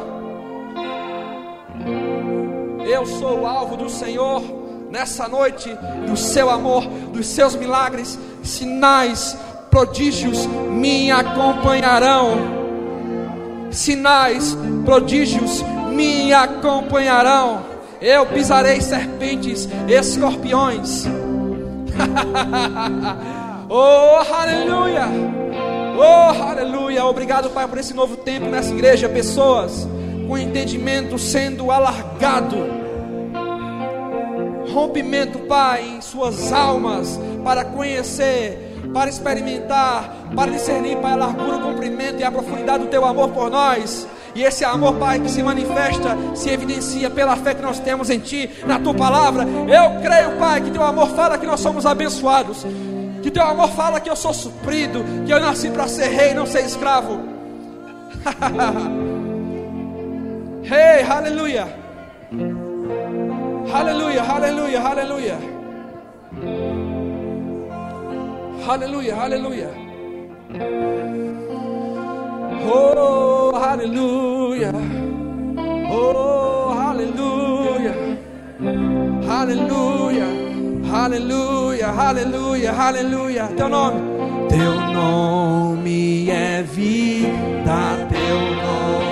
Eu 2.88 3.04
sou 3.06 3.40
o 3.40 3.46
alvo 3.46 3.76
do 3.76 3.90
Senhor 3.90 4.42
nessa 4.88 5.26
noite, 5.26 5.68
do 6.06 6.16
seu 6.16 6.48
amor, 6.48 6.86
dos 7.12 7.26
seus 7.26 7.56
milagres, 7.56 8.16
sinais, 8.44 9.36
prodígios 9.68 10.46
me 10.46 11.10
acompanharão 11.10 12.54
sinais, 13.72 14.56
prodígios 14.84 15.62
me 15.92 16.32
acompanharão. 16.32 17.66
Eu 18.00 18.24
pisarei 18.26 18.80
serpentes, 18.80 19.68
escorpiões. 19.88 21.04
oh, 23.68 24.34
aleluia! 24.34 25.06
Oh, 25.98 26.42
aleluia! 26.42 27.04
Obrigado, 27.04 27.50
Pai, 27.50 27.66
por 27.66 27.78
esse 27.78 27.94
novo 27.94 28.16
tempo 28.16 28.46
nessa 28.46 28.72
igreja. 28.72 29.08
Pessoas 29.08 29.88
com 30.26 30.36
entendimento 30.36 31.18
sendo 31.18 31.70
alargado. 31.70 32.56
Rompimento, 34.72 35.40
Pai, 35.40 35.96
em 35.96 36.00
suas 36.00 36.52
almas 36.52 37.18
para 37.44 37.64
conhecer 37.64 38.66
para 38.92 39.10
experimentar, 39.10 40.10
para 40.34 40.50
discernir, 40.50 40.96
Pai, 40.96 41.12
a 41.12 41.16
largura, 41.16 41.56
o 41.56 41.60
comprimento 41.60 42.20
e 42.20 42.24
a 42.24 42.30
profundidade 42.30 42.84
do 42.84 42.90
Teu 42.90 43.04
amor 43.04 43.28
por 43.28 43.50
nós. 43.50 44.08
E 44.34 44.42
esse 44.42 44.64
amor, 44.64 44.94
Pai, 44.94 45.20
que 45.20 45.30
se 45.30 45.42
manifesta, 45.42 46.16
se 46.34 46.50
evidencia 46.50 47.10
pela 47.10 47.36
fé 47.36 47.54
que 47.54 47.62
nós 47.62 47.78
temos 47.78 48.08
em 48.08 48.18
Ti, 48.18 48.48
na 48.66 48.78
Tua 48.78 48.94
palavra. 48.94 49.44
Eu 49.44 50.00
creio, 50.00 50.38
Pai, 50.38 50.62
que 50.62 50.70
Teu 50.70 50.82
amor 50.82 51.08
fala 51.10 51.36
que 51.36 51.46
nós 51.46 51.60
somos 51.60 51.84
abençoados. 51.84 52.64
Que 53.26 53.30
Teu 53.32 53.42
amor 53.42 53.70
fala 53.70 53.98
que 53.98 54.08
eu 54.08 54.14
sou 54.14 54.32
suprido, 54.32 55.04
que 55.26 55.32
eu 55.32 55.40
nasci 55.40 55.68
para 55.68 55.88
ser 55.88 56.06
rei, 56.06 56.32
não 56.32 56.46
ser 56.46 56.64
escravo. 56.64 57.18
hey, 60.62 61.02
aleluia. 61.02 61.66
Aleluia, 63.74 64.22
aleluia, 64.22 64.80
aleluia. 64.80 65.38
Hallelujah, 68.64 69.16
hallelujah. 69.16 69.70
Oh, 72.64 73.58
hallelujah. 73.58 74.72
Oh, 75.90 76.74
hallelujah. 76.78 77.94
Hallelujah. 79.26 80.35
Aleluia, 80.96 81.88
aleluia, 81.88 82.72
aleluia. 82.72 83.48
Teu 83.54 83.68
nome. 83.68 84.00
Teu 84.48 84.80
nome 84.94 86.30
é 86.30 86.62
vida, 86.62 88.08
teu 88.08 88.40
nome. 88.40 89.05